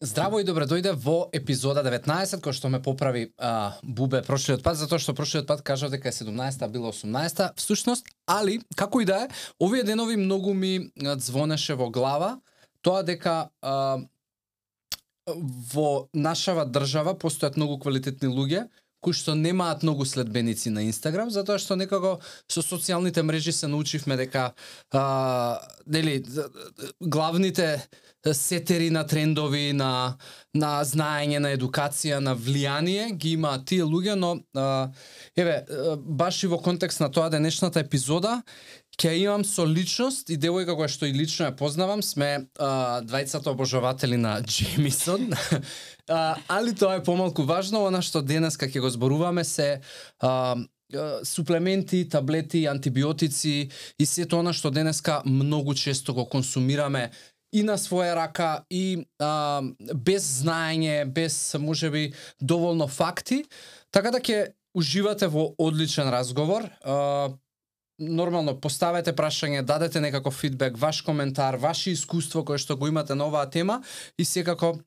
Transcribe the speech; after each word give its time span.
Здраво 0.00 0.38
и 0.38 0.44
добро 0.46 0.62
дојде 0.62 0.92
во 0.94 1.26
епизода 1.34 1.82
19, 1.82 2.38
кој 2.38 2.54
што 2.54 2.68
ме 2.70 2.78
поправи 2.78 3.32
а, 3.34 3.74
Бубе 3.82 4.20
прошлиот 4.22 4.62
пат, 4.62 4.78
затоа 4.78 5.02
што 5.02 5.10
прошлиот 5.18 5.48
пат 5.48 5.64
кажав 5.66 5.90
дека 5.90 6.12
е 6.12 6.14
17-та, 6.14 6.68
била 6.70 6.92
18-та, 6.94 7.48
всушност, 7.58 8.06
али, 8.30 8.60
како 8.78 9.02
и 9.02 9.08
да 9.08 9.24
е, 9.24 9.28
овие 9.58 9.82
денови 9.82 10.14
многу 10.16 10.54
ми 10.54 10.92
звонеше 11.18 11.74
во 11.74 11.90
глава, 11.90 12.36
тоа 12.86 13.02
дека 13.02 13.50
а, 13.58 13.98
во 15.74 16.06
нашава 16.14 16.62
држава 16.62 17.18
постојат 17.18 17.58
многу 17.58 17.80
квалитетни 17.82 18.30
луѓе, 18.30 18.68
кои 19.00 19.14
што 19.14 19.34
немаат 19.38 19.84
многу 19.86 20.04
следбеници 20.04 20.70
на 20.74 20.82
Инстаграм, 20.86 21.30
затоа 21.30 21.58
што 21.62 21.76
некако 21.78 22.18
со 22.50 22.64
социјалните 22.64 23.22
мрежи 23.22 23.52
се 23.52 23.70
научивме 23.70 24.16
дека 24.18 24.52
а, 24.90 25.58
дели 25.86 26.24
главните 27.00 27.78
сетери 28.34 28.90
на 28.90 29.06
трендови, 29.06 29.72
на 29.72 30.18
на 30.58 30.80
знаење, 30.82 31.38
на 31.38 31.52
едукација, 31.54 32.18
на 32.18 32.34
влијание 32.34 33.12
ги 33.14 33.36
имаат 33.36 33.66
тие 33.68 33.84
луѓе, 33.86 34.16
но 34.18 34.40
а, 34.56 34.90
еве 35.36 35.62
баш 35.98 36.42
и 36.42 36.50
во 36.50 36.58
контекст 36.58 37.00
на 37.00 37.10
тоа 37.12 37.28
денешната 37.30 37.80
епизода 37.80 38.42
ќе 38.98 39.14
имам 39.22 39.44
со 39.46 39.62
личност 39.66 40.30
и 40.30 40.36
девојка 40.40 40.74
која 40.74 40.90
што 40.90 41.06
и 41.06 41.14
лично 41.14 41.48
ја 41.48 41.56
познавам, 41.56 42.02
сме 42.02 42.48
а, 42.58 43.00
двајцата 43.06 43.52
обожаватели 43.54 44.18
на 44.18 44.40
Джемисон. 44.48 45.30
а, 46.08 46.36
али 46.48 46.74
тоа 46.74 46.98
е 46.98 47.04
помалку 47.04 47.46
важно, 47.46 47.86
она 47.86 48.02
што 48.02 48.22
денеска 48.22 48.66
ќе 48.66 48.82
го 48.82 48.90
зборуваме 48.90 49.44
се 49.44 49.80
а, 50.20 50.56
суплементи, 51.22 52.08
таблети, 52.08 52.66
антибиотици 52.66 53.70
и 53.98 54.06
сето 54.06 54.40
она 54.40 54.52
што 54.52 54.70
денеска 54.74 55.22
многу 55.24 55.74
често 55.74 56.14
го 56.14 56.26
консумираме 56.26 57.10
и 57.52 57.62
на 57.62 57.78
своја 57.78 58.14
рака 58.18 58.64
и 58.70 59.06
а, 59.22 59.62
без 59.94 60.26
знаење, 60.42 61.04
без 61.06 61.54
можеби 61.60 62.12
доволно 62.40 62.88
факти, 62.88 63.44
така 63.90 64.10
да 64.10 64.18
ќе 64.18 64.54
уживате 64.74 65.28
во 65.30 65.52
одличен 65.58 66.10
разговор. 66.10 66.66
А, 66.82 67.30
нормално 67.98 68.54
поставете 68.60 69.12
прашање, 69.12 69.62
дадете 69.62 70.00
некако 70.00 70.30
фидбек, 70.30 70.78
ваш 70.78 71.02
коментар, 71.02 71.56
ваше 71.58 71.90
искуство 71.90 72.44
кое 72.44 72.58
што 72.58 72.76
го 72.76 72.88
имате 72.88 73.14
на 73.14 73.26
оваа 73.26 73.50
тема 73.50 73.82
и 74.18 74.24
секако 74.24 74.78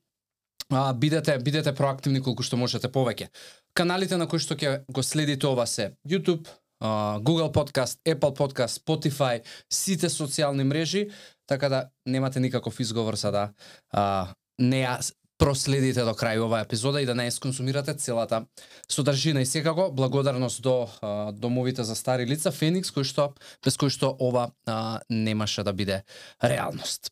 а, 0.70 0.92
бидете 0.92 1.38
бидете 1.38 1.74
проактивни 1.74 2.22
колку 2.22 2.42
што 2.42 2.56
можете 2.56 2.88
повеќе. 2.88 3.28
Каналите 3.74 4.16
на 4.16 4.26
кои 4.28 4.40
што 4.40 4.56
ќе 4.56 4.84
го 4.88 5.02
следите 5.02 5.46
ова 5.46 5.66
се 5.66 5.92
YouTube, 6.08 6.48
Google 6.82 7.52
Podcast, 7.52 8.00
Apple 8.04 8.34
Podcast, 8.34 8.82
Spotify, 8.82 9.42
сите 9.70 10.08
социјални 10.08 10.64
мрежи, 10.64 11.10
така 11.46 11.68
да 11.68 11.90
немате 12.06 12.40
никаков 12.40 12.80
изговор 12.80 13.14
за 13.14 13.30
да 13.30 13.52
а, 13.92 14.34
не 14.58 14.82
ја 14.82 14.98
проследите 15.42 16.04
до 16.06 16.12
крај 16.14 16.38
оваа 16.44 16.62
епизода 16.62 17.00
и 17.02 17.06
да 17.06 17.16
не 17.18 17.30
сконсумирате 17.30 17.94
целата 17.98 18.44
содржина 18.88 19.42
и 19.42 19.46
секако 19.46 19.90
благодарност 19.90 20.62
до 20.62 20.88
а, 21.02 21.32
домовите 21.32 21.82
за 21.84 21.96
стари 21.98 22.26
лица 22.26 22.52
Феникс 22.54 22.94
кој 22.94 23.02
што 23.02 23.34
без 23.64 23.74
кој 23.74 23.90
што 23.90 24.14
ова 24.22 24.52
а, 24.66 25.00
немаше 25.10 25.66
да 25.66 25.72
биде 25.72 26.04
реалност. 26.38 27.10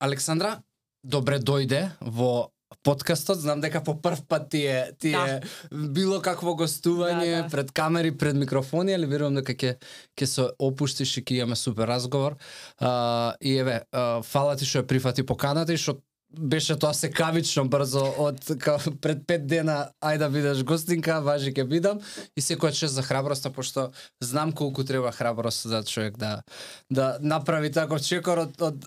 Александра, 0.00 0.60
добре 1.04 1.40
дојде 1.40 1.88
во 2.00 2.52
подкастот, 2.82 3.40
знам 3.40 3.60
дека 3.60 3.82
по 3.84 3.94
прв 4.00 4.22
пат 4.28 4.48
ти 4.50 4.66
е, 4.66 4.92
ти 4.98 5.12
да. 5.12 5.24
е 5.28 5.40
било 5.70 6.20
какво 6.24 6.54
гостување 6.56 7.30
да, 7.30 7.42
да. 7.42 7.48
пред 7.52 7.72
камери, 7.72 8.12
пред 8.16 8.36
микрофони, 8.36 8.94
али 8.94 9.06
верувам 9.06 9.40
дека 9.40 9.54
ќе 9.54 9.74
ќе 10.16 10.26
се 10.26 10.48
опуштиш 10.58 11.16
и 11.20 11.24
ќе 11.24 11.42
имаме 11.42 11.56
супер 11.56 11.88
разговор. 11.88 12.36
Uh, 12.80 13.34
и 13.40 13.58
еве, 13.58 13.82
фала 14.24 14.56
ти 14.56 14.68
што 14.68 14.80
ја 14.80 14.88
прифати 14.88 15.26
поканата 15.26 15.76
и 15.76 15.80
што 15.80 16.00
беше 16.38 16.76
тоа 16.78 16.94
се 16.94 17.10
кавично 17.10 17.64
брзо 17.68 18.02
од 18.18 18.40
ка, 18.62 18.76
пред 19.02 19.26
пет 19.26 19.46
дена 19.46 19.90
ај 20.04 20.18
да 20.18 20.28
бидеш 20.30 20.62
гостинка, 20.64 21.20
важи 21.24 21.52
ќе 21.52 21.64
бидам 21.68 22.00
и 22.36 22.44
секоја 22.44 22.72
чест 22.76 22.94
за 22.94 23.02
храброста 23.02 23.50
пошто 23.50 23.90
знам 24.22 24.52
колку 24.52 24.84
треба 24.84 25.12
храброст 25.12 25.66
за 25.66 25.82
човек 25.84 26.18
да 26.18 26.42
да 26.90 27.18
направи 27.20 27.72
таков 27.72 28.02
чекор 28.02 28.46
од, 28.46 28.54
од 28.62 28.78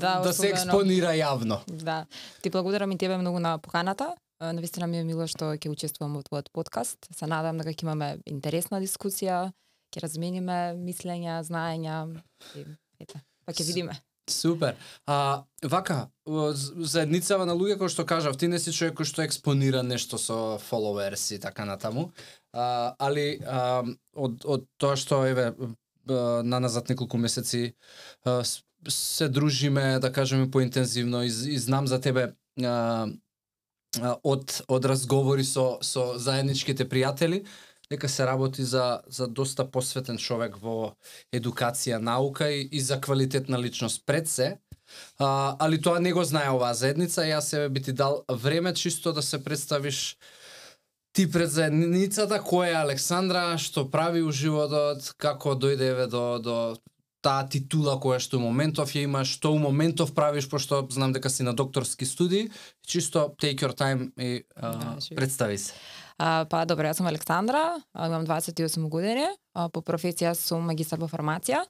да, 0.00 0.20
да 0.24 0.32
се 0.32 0.52
експонира 0.52 1.16
јавно. 1.16 1.60
Да. 1.66 2.04
Ти 2.42 2.50
благодарам 2.50 2.92
и 2.92 2.98
тебе 2.98 3.16
многу 3.16 3.38
на 3.38 3.58
поканата. 3.58 4.14
Навистина 4.40 4.86
ми 4.86 4.98
е 5.00 5.04
мило 5.04 5.26
што 5.26 5.54
ќе 5.56 5.72
учествувам 5.72 6.18
во 6.18 6.22
твојот 6.22 6.52
подкаст. 6.52 7.08
Се 7.08 7.26
надам 7.26 7.56
дека 7.56 7.72
ќе 7.72 7.88
имаме 7.88 8.18
интересна 8.28 8.82
дискусија, 8.84 9.48
ќе 9.92 10.02
размениме 10.04 10.76
мислења, 10.76 11.40
знаења 11.40 12.04
и 12.52 12.66
ете, 13.00 13.24
па 13.48 13.56
ќе 13.56 13.64
видиме. 13.64 13.96
Супер. 14.30 14.74
А, 15.06 15.44
вака, 15.62 16.08
заедницава 16.26 17.46
на 17.46 17.54
луѓе 17.54 17.78
кои 17.78 17.88
што 17.88 18.02
кажав, 18.06 18.36
ти 18.36 18.48
не 18.50 18.58
си 18.58 18.72
човек 18.74 18.96
кој 18.98 19.06
што 19.06 19.22
експонира 19.22 19.84
нешто 19.86 20.18
со 20.18 20.58
followers 20.58 21.28
и 21.36 21.38
така 21.38 21.64
натаму. 21.64 22.10
А, 22.52 22.96
али 22.98 23.38
а, 23.46 23.84
од, 24.14 24.42
од 24.42 24.66
тоа 24.82 24.96
што 24.98 25.22
еве 25.30 25.52
на 26.06 26.58
назад 26.60 26.90
неколку 26.90 27.18
месеци 27.22 27.76
а, 28.24 28.42
се 28.88 29.28
дружиме, 29.28 29.98
да 30.02 30.12
кажеме 30.12 30.50
поинтензивно 30.50 31.22
и, 31.22 31.30
и 31.30 31.58
знам 31.58 31.86
за 31.86 32.00
тебе 32.00 32.34
а, 32.62 33.06
од 34.26 34.62
од 34.66 34.84
разговори 34.84 35.44
со 35.44 35.78
со 35.82 36.18
заедничките 36.18 36.84
пријатели 36.84 37.44
дека 37.90 38.08
се 38.08 38.26
работи 38.26 38.64
за 38.64 39.00
за 39.06 39.28
доста 39.28 39.70
посветен 39.70 40.18
човек 40.18 40.56
во 40.62 40.94
едукација, 41.34 41.98
наука 41.98 42.50
и, 42.50 42.68
и 42.72 42.80
за 42.80 43.00
квалитетна 43.00 43.58
личност 43.58 44.02
пред 44.06 44.28
се. 44.28 44.58
А, 45.18 45.56
али 45.58 45.80
тоа 45.82 46.00
не 46.00 46.12
го 46.12 46.24
знае 46.24 46.50
оваа 46.50 46.74
заедница 46.74 47.26
и 47.26 47.32
јас 47.34 47.50
себе 47.50 47.68
би 47.68 47.82
ти 47.82 47.92
дал 47.92 48.24
време 48.30 48.74
чисто 48.74 49.12
да 49.12 49.22
се 49.22 49.44
представиш 49.44 50.16
ти 51.12 51.30
пред 51.30 51.50
заедницата, 51.50 52.38
која 52.44 52.70
е 52.70 52.82
Александра, 52.82 53.56
што 53.58 53.86
прави 53.90 54.20
у 54.22 54.30
животот, 54.30 55.14
како 55.16 55.54
дојде 55.56 56.06
до, 56.12 56.38
до 56.38 56.56
таа 57.24 57.46
титула 57.48 57.96
која 58.02 58.20
што 58.22 58.36
у 58.38 58.44
моментов 58.44 58.92
ја 58.94 59.06
имаш, 59.08 59.32
што 59.38 59.54
у 59.56 59.58
моментов 59.58 60.12
правиш, 60.14 60.48
пошто 60.50 60.84
знам 60.92 61.16
дека 61.16 61.30
си 61.32 61.42
на 61.42 61.54
докторски 61.56 62.06
студии, 62.06 62.50
чисто 62.86 63.32
take 63.40 63.64
your 63.64 63.74
time 63.74 64.12
и 64.20 64.44
а, 64.56 64.76
да, 64.76 65.16
представи 65.16 65.58
се. 65.58 65.72
А, 66.16 66.46
па 66.48 66.64
добро, 66.64 66.88
јас 66.88 66.96
сум 66.96 67.10
Александра, 67.10 67.76
имам 67.92 68.24
28 68.24 68.88
години, 68.88 69.26
а, 69.52 69.68
по 69.68 69.82
професија 69.84 70.32
сум 70.34 70.64
магистар 70.64 71.00
во 71.02 71.10
фармација, 71.12 71.60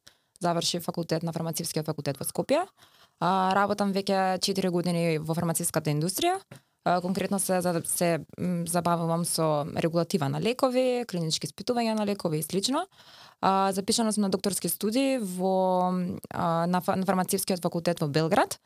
завршив 0.40 0.84
факултет 0.86 1.26
на 1.26 1.34
фармацевскиот 1.34 1.86
факултет 1.86 2.20
во 2.20 2.26
Скопје. 2.28 2.62
А, 3.18 3.50
работам 3.58 3.90
веќе 3.92 4.38
4 4.38 4.70
години 4.70 5.18
во 5.18 5.34
фармацевската 5.34 5.90
индустрија. 5.90 6.38
А, 6.84 7.00
конкретно 7.02 7.40
се, 7.42 7.58
се 7.90 8.10
забавувам 8.70 9.24
со 9.24 9.66
регулатива 9.74 10.28
на 10.28 10.40
лекови, 10.40 11.04
клинички 11.10 11.50
испитувања 11.50 11.98
на 11.98 12.06
лекови 12.06 12.38
и 12.38 12.46
слично. 12.46 12.86
А, 13.40 13.72
запишана 13.72 14.12
сум 14.12 14.28
на 14.28 14.30
докторски 14.30 14.68
студии 14.68 15.18
во 15.18 15.90
а, 16.30 16.66
на, 16.70 16.82
на 16.86 17.04
фармацевскиот 17.04 17.62
факултет 17.62 18.00
во 18.00 18.06
Белград 18.06 18.60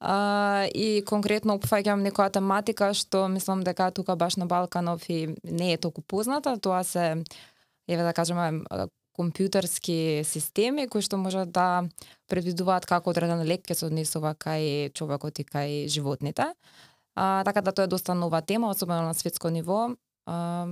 а, 0.00 0.66
и 0.74 1.02
конкретно 1.06 1.58
опфаќам 1.58 2.04
некоја 2.06 2.30
тематика 2.32 2.92
што 2.94 3.26
мислам 3.28 3.64
дека 3.66 3.90
тука 3.90 4.16
баш 4.16 4.36
на 4.36 4.46
Балканов 4.46 5.08
и 5.10 5.34
не 5.44 5.72
е 5.72 5.78
толку 5.78 6.02
позната, 6.02 6.58
тоа 6.58 6.84
се 6.84 7.24
еве 7.88 8.02
да 8.02 8.12
кажеме 8.12 8.64
компјутерски 9.18 10.22
системи 10.22 10.86
кои 10.86 11.02
што 11.02 11.18
можат 11.18 11.50
да 11.50 11.88
предвидуваат 12.30 12.86
како 12.86 13.10
одреден 13.10 13.42
лек 13.42 13.66
ќе 13.66 13.74
се 13.74 13.88
однесува 13.90 14.36
кај 14.38 14.92
човекот 14.94 15.42
и 15.42 15.44
кај 15.44 15.88
животните. 15.90 16.52
А, 17.18 17.42
така 17.44 17.60
да 17.60 17.72
тоа 17.72 17.88
е 17.88 17.90
доста 17.90 18.14
нова 18.14 18.42
тема, 18.42 18.70
особено 18.70 19.02
на 19.02 19.14
светско 19.14 19.50
ниво. 19.50 19.90
А, 20.26 20.66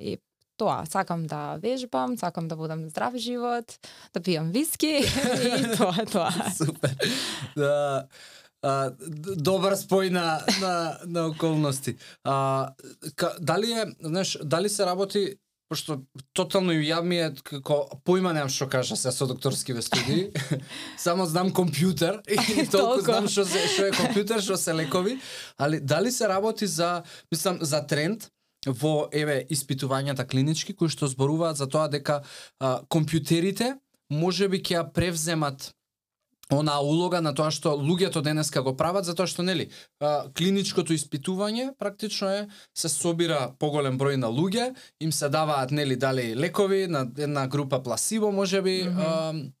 и 0.00 0.18
тоа, 0.56 0.82
сакам 0.86 1.26
да 1.26 1.58
вежбам, 1.62 2.18
сакам 2.18 2.48
да 2.48 2.56
водам 2.56 2.88
здрав 2.88 3.14
живот, 3.16 3.78
да 4.14 4.20
пијам 4.20 4.50
виски 4.50 4.98
и 5.06 5.76
тоа, 5.78 6.02
тоа. 6.10 6.34
Супер. 6.58 6.96
Да 7.56 8.08
а, 8.62 8.92
добар 9.36 9.76
спој 9.78 10.10
на, 10.10 10.40
на, 10.60 10.74
на 11.06 11.26
околности. 11.26 11.96
А, 12.24 12.74
ка, 13.16 13.34
дали 13.40 13.72
е, 13.72 13.86
знаеш, 14.00 14.38
дали 14.42 14.68
се 14.68 14.86
работи 14.86 15.34
пошто 15.72 16.02
тотално 16.36 16.74
ја 16.76 17.00
ми 17.02 17.16
е 17.16 17.30
како 17.44 17.86
поима 18.04 18.34
немам 18.36 18.50
што 18.52 18.68
кажа 18.68 18.96
се 18.96 19.12
со 19.12 19.26
докторски 19.26 19.74
студии. 19.82 20.28
Само 21.04 21.26
знам 21.26 21.52
компјутер 21.56 22.20
и 22.28 22.66
толку 22.68 23.00
знам 23.00 23.28
што 23.28 23.46
што 23.48 23.88
е 23.88 23.96
компјутер, 23.96 24.44
што 24.44 24.58
се 24.60 24.76
лекови, 24.76 25.18
али 25.58 25.80
дали 25.80 26.12
се 26.12 26.28
работи 26.28 26.66
за 26.66 27.02
мислам 27.32 27.58
за 27.60 27.80
тренд 27.86 28.28
во 28.66 29.08
еве 29.12 29.42
испитувањата 29.50 30.28
клинички 30.28 30.76
кои 30.76 30.92
што 30.92 31.08
зборуваат 31.08 31.56
за 31.56 31.66
тоа 31.66 31.88
дека 31.88 32.20
а, 32.60 32.82
компјутерите 32.92 33.76
можеби 34.12 34.60
ќе 34.60 34.76
ја 34.76 34.84
превземат 34.92 35.72
она 36.52 36.80
улога 36.80 37.20
на 37.20 37.32
тоа 37.34 37.50
што 37.50 37.74
луѓето 37.78 38.22
денеска 38.22 38.62
го 38.62 38.76
прават 38.76 39.04
затоа 39.04 39.26
што 39.26 39.42
нели 39.42 39.68
клиничкото 40.36 40.92
испитување 40.92 41.72
практично 41.78 42.28
е 42.28 42.42
се 42.74 42.88
собира 42.88 43.52
поголем 43.58 43.98
број 43.98 44.16
на 44.16 44.28
луѓе, 44.28 44.74
им 45.00 45.12
се 45.12 45.28
даваат 45.28 45.70
нели 45.70 45.96
дали 45.96 46.34
лекови 46.36 46.86
на 46.86 47.06
една 47.18 47.46
група 47.46 47.82
пласибо 47.82 48.32
можеби 48.32 48.82
mm 48.84 48.96
-hmm. 48.96 49.52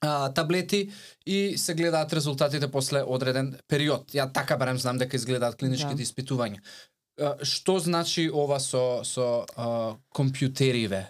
а, 0.00 0.22
а, 0.26 0.32
таблети 0.32 0.90
и 1.26 1.54
се 1.58 1.74
гледаат 1.74 2.12
резултатите 2.12 2.70
после 2.70 3.02
одреден 3.02 3.56
период. 3.68 4.10
Ја 4.10 4.32
така 4.32 4.56
барем 4.56 4.78
знам 4.78 4.98
дека 4.98 5.16
изгледаат 5.16 5.56
клиничките 5.56 5.94
да. 5.94 6.02
испитувања. 6.02 6.58
А, 7.20 7.36
што 7.42 7.78
значи 7.78 8.30
ова 8.30 8.60
со 8.60 9.04
со 9.04 9.46
а, 9.56 9.96
компјутериве? 10.14 11.06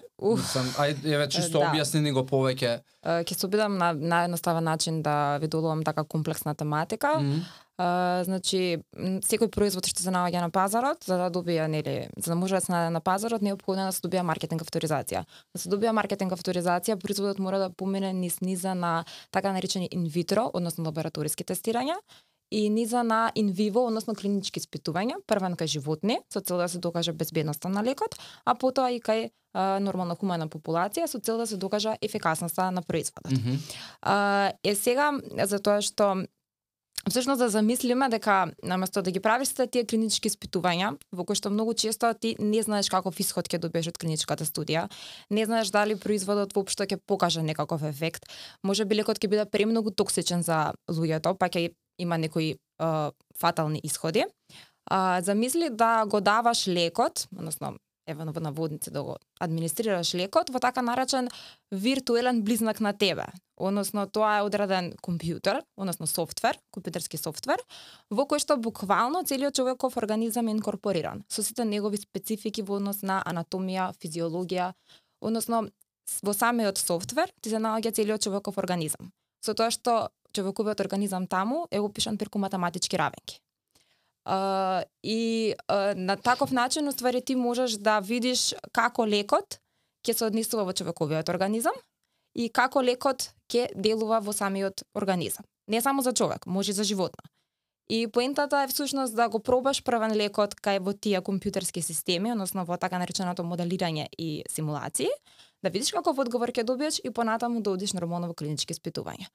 Сам, 0.46 0.68
ајде, 0.78 1.14
еве 1.14 1.26
чисто 1.28 1.58
да. 1.58 1.70
објасни 1.70 2.02
ни 2.04 2.12
го 2.14 2.22
повеќе. 2.28 2.78
Ќе 3.02 3.34
се 3.34 3.46
обидам 3.48 3.78
на 3.80 3.92
наједноставен 3.94 4.64
начин 4.64 5.02
да 5.02 5.38
ви 5.42 5.48
долувам 5.50 5.82
така 5.82 6.04
комплексна 6.04 6.54
тематика. 6.54 7.18
Mm 7.18 7.32
-hmm. 7.32 7.42
Uh, 7.80 8.20
значи, 8.22 8.82
секој 9.26 9.48
производ 9.48 9.86
што 9.88 10.02
се 10.04 10.12
наоѓа 10.12 10.42
на 10.44 10.50
пазарот, 10.50 11.06
за 11.08 11.16
да 11.16 11.30
добија, 11.32 11.66
нели, 11.66 12.08
за 12.16 12.30
да 12.30 12.36
може 12.36 12.54
да 12.54 12.60
се 12.60 12.72
најде 12.72 12.90
на 12.92 13.00
пазарот, 13.00 13.42
неопходно 13.42 13.86
да 13.88 13.92
се 13.92 14.04
добија 14.04 14.22
маркетинг 14.22 14.62
авторизација. 14.62 15.24
Да 15.24 15.58
се 15.58 15.70
добија 15.72 15.94
маркетинг 15.96 16.32
авторизација, 16.36 16.98
производот 17.00 17.38
мора 17.38 17.58
да 17.58 17.70
помине 17.70 18.12
низ 18.12 18.40
низа 18.40 18.74
на 18.74 19.04
така 19.30 19.52
наречени 19.52 19.88
инвитро, 19.90 20.50
односно 20.52 20.84
лабораториски 20.84 21.44
тестирања, 21.44 21.96
и 22.52 22.68
низа 22.70 23.02
на 23.02 23.32
инвиво, 23.34 23.86
односно 23.88 24.14
клинички 24.14 24.60
испитувања, 24.60 25.16
првен 25.26 25.56
кај 25.56 25.78
животни, 25.78 26.20
со 26.28 26.44
цел 26.44 26.60
да 26.60 26.68
се 26.68 26.78
докаже 26.78 27.12
безбедноста 27.12 27.72
на 27.72 27.82
лекот, 27.82 28.20
а 28.44 28.54
потоа 28.54 28.92
и 28.92 29.00
кај 29.00 29.30
а, 29.52 29.78
нормална 29.80 30.14
хумана 30.14 30.48
популација 30.48 31.06
со 31.06 31.18
цел 31.18 31.38
да 31.38 31.46
се 31.46 31.56
докажа 31.56 31.96
ефикасноста 32.02 32.70
на 32.70 32.82
производот. 32.82 33.32
Mm 33.32 33.38
-hmm. 33.38 33.58
а, 34.02 34.52
е 34.64 34.74
сега 34.74 35.12
за 35.44 35.58
тоа 35.58 35.82
што 35.82 36.24
Всушност 37.10 37.38
да 37.38 37.48
замислиме 37.48 38.08
дека 38.08 38.52
наместо 38.62 39.02
да 39.02 39.10
ги 39.10 39.20
правиш 39.20 39.48
сите 39.48 39.66
тие 39.66 39.86
клинички 39.86 40.30
испитувања, 40.30 40.94
во 41.10 41.24
кои 41.26 41.34
што 41.34 41.50
многу 41.50 41.74
често 41.74 42.12
ти 42.14 42.36
не 42.38 42.62
знаеш 42.62 42.86
каков 42.88 43.18
исход 43.18 43.50
ќе 43.50 43.58
добиеш 43.58 43.90
од 43.90 43.98
клиничката 43.98 44.46
студија, 44.46 44.86
не 45.30 45.42
знаеш 45.42 45.74
дали 45.74 45.98
производот 45.98 46.54
воопшто 46.54 46.86
ќе 46.86 47.00
покаже 47.02 47.42
некаков 47.42 47.82
ефект, 47.82 48.30
може 48.62 48.84
би 48.84 48.94
лекот 48.94 49.18
ќе 49.18 49.26
биде 49.26 49.46
премногу 49.50 49.90
токсичен 49.90 50.46
за 50.46 50.74
луѓето, 50.86 51.34
па 51.34 51.50
ќе 51.50 51.74
има 51.98 52.18
некои 52.18 52.54
а, 52.78 53.10
фатални 53.34 53.80
исходи. 53.82 54.22
А, 54.86 55.20
замисли 55.22 55.70
да 55.70 56.06
го 56.06 56.20
даваш 56.20 56.68
лекот, 56.68 57.26
односно 57.34 57.78
еве 58.06 58.24
во 58.24 58.40
наводници 58.40 58.90
да 58.90 59.02
го 59.02 59.16
администрираш 59.40 60.14
лекот 60.14 60.50
во 60.50 60.60
така 60.60 60.82
наречен 60.82 61.28
виртуелен 61.70 62.42
близнак 62.42 62.80
на 62.80 62.92
тебе. 62.92 63.26
Односно 63.56 64.06
тоа 64.06 64.38
е 64.38 64.42
одреден 64.42 64.92
компјутер, 65.02 65.62
односно 65.76 66.06
софтвер, 66.06 66.58
компјутерски 66.74 67.16
софтвер, 67.16 67.62
во 68.10 68.26
кој 68.26 68.42
што 68.42 68.56
буквално 68.56 69.22
целиот 69.24 69.54
човеков 69.54 69.96
организам 69.96 70.48
е 70.48 70.56
инкорпориран 70.56 71.24
со 71.28 71.42
сите 71.42 71.64
негови 71.64 71.98
специфики 72.02 72.62
во 72.62 72.80
однос 72.80 73.02
на 73.02 73.22
анатомија, 73.22 73.92
физиологија, 74.02 74.72
односно 75.20 75.68
во 76.22 76.34
самиот 76.34 76.78
софтвер 76.78 77.30
ти 77.40 77.50
се 77.50 77.62
наоѓа 77.62 77.94
целиот 77.94 78.22
човеков 78.22 78.58
организам. 78.58 79.12
Со 79.42 79.54
тоа 79.54 79.70
што 79.70 80.10
човековиот 80.32 80.80
организам 80.80 81.26
таму 81.26 81.66
е 81.70 81.80
опишан 81.80 82.18
преку 82.18 82.38
математички 82.38 82.96
равенки. 82.96 83.40
Uh, 84.22 84.84
и 85.02 85.54
uh, 85.68 85.94
на 85.94 86.16
таков 86.16 86.50
начин 86.50 86.88
уствари 86.88 87.22
ти 87.24 87.34
можеш 87.34 87.72
да 87.72 88.00
видиш 88.00 88.54
како 88.72 89.06
лекот 89.06 89.58
ќе 90.06 90.14
се 90.14 90.26
однесува 90.30 90.62
во 90.62 90.72
човековиот 90.72 91.28
организам 91.28 91.74
и 92.38 92.46
како 92.48 92.82
лекот 92.82 93.32
ќе 93.50 93.66
делува 93.74 94.20
во 94.22 94.32
самиот 94.32 94.84
организам. 94.94 95.44
Не 95.66 95.80
само 95.80 96.02
за 96.02 96.12
човек, 96.12 96.46
може 96.46 96.72
за 96.72 96.84
животно. 96.84 97.22
И 97.90 98.06
поентата 98.06 98.62
е 98.62 98.68
всушност 98.68 99.16
да 99.16 99.28
го 99.28 99.40
пробаш 99.42 99.82
првен 99.82 100.14
лекот 100.14 100.54
кај 100.54 100.78
во 100.78 100.94
тие 100.94 101.18
компјутерски 101.20 101.82
системи, 101.82 102.32
односно 102.32 102.64
во 102.64 102.78
така 102.78 102.98
нареченото 103.02 103.42
моделирање 103.42 104.06
и 104.18 104.44
симулации, 104.48 105.10
да 105.62 105.70
видиш 105.70 105.92
каков 105.94 106.18
одговор 106.18 106.50
ќе 106.50 106.64
добиеш 106.66 107.00
и 107.04 107.10
понатаму 107.10 107.62
да 107.62 107.70
одиш 107.70 107.94
нормално 107.94 108.28
во 108.28 108.34
клинички 108.34 108.74
испитувања. 108.74 109.28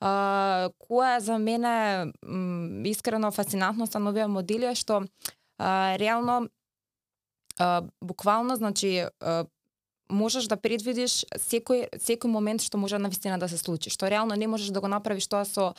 А, 0.00 0.70
која 0.80 1.18
за 1.20 1.38
мене 1.38 2.12
м, 2.22 2.84
искрено 2.88 3.30
фасцинантно 3.30 3.86
на 3.86 4.10
овие 4.10 4.26
модели 4.26 4.66
е 4.66 4.74
што 4.74 5.04
а, 5.58 5.96
реално 5.98 6.48
а, 7.58 7.82
буквално 8.00 8.56
значи 8.56 9.06
а, 9.20 9.44
можеш 10.08 10.48
да 10.48 10.56
предвидиш 10.56 11.24
секој 11.36 11.88
секој 11.98 12.28
момент 12.28 12.62
што 12.62 12.78
може 12.78 12.98
на 12.98 13.08
вистина 13.08 13.38
да 13.38 13.48
се 13.48 13.58
случи, 13.58 13.90
што 13.90 14.10
реално 14.10 14.34
не 14.36 14.46
можеш 14.46 14.70
да 14.70 14.80
го 14.80 14.88
направиш 14.88 15.28
тоа 15.28 15.44
со 15.44 15.74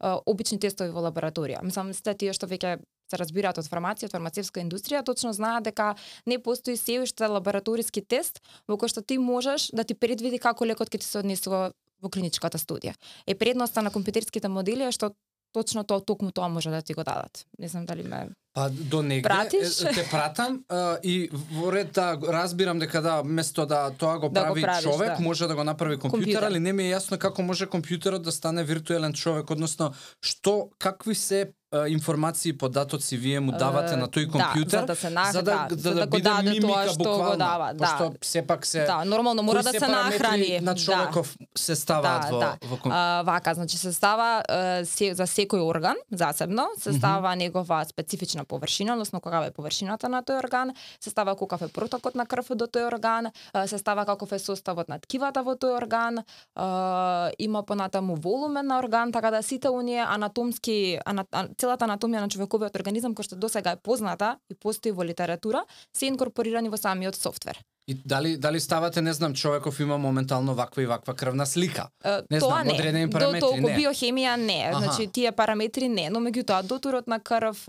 а, 0.00 0.20
обични 0.26 0.58
тестови 0.60 0.90
во 0.90 1.00
лабораторија. 1.00 1.62
Мислам, 1.62 1.92
сте 1.94 2.14
тие 2.14 2.32
што 2.32 2.46
веќе 2.46 2.80
се 3.10 3.20
разбираат 3.20 3.58
од 3.58 3.68
фармација, 3.70 4.10
од 4.10 4.16
фармацевска 4.16 4.62
индустрија, 4.62 5.04
точно 5.06 5.32
знаат 5.36 5.68
дека 5.68 5.94
не 6.26 6.38
постои 6.42 6.76
се 6.76 7.00
уште 7.02 7.28
лабораториски 7.30 8.02
тест 8.02 8.42
во 8.68 8.78
кој 8.80 8.92
што 8.92 9.02
ти 9.02 9.18
можеш 9.18 9.70
да 9.72 9.84
ти 9.84 9.94
предвиди 9.94 10.38
како 10.42 10.66
лекот 10.66 10.90
ќе 10.90 11.00
ти 11.00 11.06
се 11.06 11.22
однесува 11.22 11.70
во 12.02 12.10
клиничката 12.10 12.58
студија. 12.58 12.96
Е 13.26 13.34
предноста 13.34 13.82
на 13.82 13.90
компјутерските 13.90 14.48
модели 14.48 14.88
е 14.88 14.92
што 14.92 15.14
точно 15.56 15.84
тоа 15.84 16.04
токму 16.04 16.32
тоа 16.32 16.48
може 16.48 16.70
да 16.70 16.82
ти 16.82 16.94
го 16.94 17.04
дадат. 17.04 17.46
Не 17.58 17.68
знам 17.68 17.86
дали 17.86 18.02
ме 18.02 18.28
Па 18.56 18.70
до 18.70 19.02
негде 19.02 19.28
Пратиш? 19.28 19.76
те 19.76 20.08
пратам 20.10 20.64
а, 20.68 20.98
и 21.02 21.28
во 21.32 21.72
ред 21.72 21.92
да 21.92 22.16
разбирам 22.28 22.78
дека 22.78 23.02
да 23.02 23.22
место 23.24 23.66
да 23.66 23.90
тоа 23.90 24.18
го 24.18 24.32
прави 24.32 24.48
да 24.48 24.54
го 24.54 24.60
правиш, 24.60 24.84
човек, 24.84 25.16
да. 25.16 25.22
може 25.22 25.48
да 25.48 25.54
го 25.54 25.64
направи 25.64 25.96
компјутер, 25.96 26.24
компјутер, 26.24 26.46
али 26.46 26.60
не 26.60 26.72
ми 26.72 26.88
е 26.88 26.96
јасно 26.96 27.18
како 27.18 27.42
може 27.42 27.68
компјутерот 27.68 28.24
да 28.24 28.32
стане 28.32 28.64
виртуелен 28.64 29.12
човек, 29.12 29.50
односно 29.50 29.92
што 30.24 30.70
какви 30.78 31.14
се 31.14 31.52
информации 31.72 32.52
податоци 32.52 33.16
вие 33.16 33.40
му 33.40 33.52
давате 33.52 33.96
на 33.98 34.06
тој 34.06 34.28
компјутер 34.30 34.70
да, 34.70 34.80
за 34.80 34.86
да 34.86 34.94
се 34.96 35.10
нах, 35.10 35.32
за 35.32 35.42
да, 35.42 35.66
да, 35.70 35.76
за 35.76 35.94
да, 35.94 36.00
да 36.00 36.06
биде 36.06 36.30
мимика 36.42 36.66
тоа 36.66 36.82
што 36.88 36.98
буквално, 36.98 37.30
го 37.30 37.36
дава, 37.36 37.72
да. 37.74 37.84
Пошто 37.84 38.14
сепак 38.22 38.66
се 38.66 38.84
Да, 38.86 39.04
нормално 39.04 39.42
мора 39.42 39.62
да 39.62 39.72
се 39.74 39.86
нахрани 39.86 40.60
на 40.62 40.74
човеков 40.74 41.34
да. 41.40 41.46
се 41.58 41.76
ставаат 41.76 42.22
да, 42.22 42.30
во 42.30 42.38
да. 42.38 42.50
во 42.70 42.76
компјутер. 42.76 43.18
А, 43.18 43.22
вака, 43.26 43.54
значи 43.54 43.78
се 43.78 43.92
става 43.92 44.42
се, 44.84 45.10
за 45.14 45.26
секој 45.26 45.64
орган 45.66 45.98
засебно, 46.12 46.68
се 46.78 46.92
става 46.92 47.28
mm 47.28 47.34
-hmm. 47.34 47.38
негова 47.38 47.84
специфична 47.84 48.44
површина, 48.44 48.92
односно 48.92 49.20
каква 49.20 49.46
е 49.46 49.50
површината 49.50 50.08
на 50.08 50.22
тој 50.22 50.38
орган, 50.38 50.70
се 51.00 51.10
става 51.10 51.34
каков 51.34 51.62
е 51.62 51.68
протокот 51.68 52.14
на 52.14 52.26
крв 52.26 52.54
до 52.54 52.66
тој 52.66 52.86
орган, 52.94 53.26
се 53.66 53.78
става 53.78 54.06
каков 54.06 54.32
е 54.32 54.38
составот 54.38 54.88
на 54.88 54.98
ткивата 54.98 55.42
во 55.42 55.54
тој 55.54 55.76
орган, 55.82 56.22
има 57.38 57.62
понатаму 57.62 58.14
волумен 58.14 58.66
на 58.66 58.78
орган, 58.78 59.12
така 59.12 59.30
да 59.30 59.42
сите 59.42 59.68
оние 59.68 60.04
анатомски 60.08 60.98
целата 61.58 61.86
анатомија 61.88 62.24
на 62.24 62.32
човековиот 62.32 62.76
организам 62.76 63.14
кој 63.16 63.28
што 63.28 63.38
досега 63.40 63.76
е 63.76 63.82
позната 63.82 64.36
и 64.50 64.54
постои 64.54 64.92
во 64.92 65.04
литература, 65.04 65.64
се 65.92 66.10
инкорпорирани 66.10 66.72
во 66.72 66.80
самиот 66.80 67.16
софтвер. 67.16 67.60
И 67.88 67.94
дали 67.94 68.36
дали 68.36 68.60
ставате, 68.60 69.02
не 69.02 69.12
знам, 69.12 69.34
човеков 69.34 69.80
има 69.80 69.98
моментално 69.98 70.54
ваква 70.54 70.82
и 70.82 70.86
ваква 70.86 71.14
крвна 71.14 71.46
слика? 71.46 71.88
Не 72.30 72.38
Тоа 72.38 72.48
знам, 72.48 72.66
не. 72.66 72.72
одредени 72.72 73.10
параметри, 73.10 73.40
до 73.40 73.46
толку 73.46 73.68
не. 73.68 73.76
биохемија 73.76 74.36
не, 74.36 74.70
Аха. 74.72 74.78
значи 74.78 75.06
тие 75.06 75.32
параметри 75.32 75.88
не, 75.88 76.10
но 76.10 76.18
меѓутоа 76.18 76.62
дотурот 76.66 77.06
на 77.06 77.20
крв, 77.20 77.66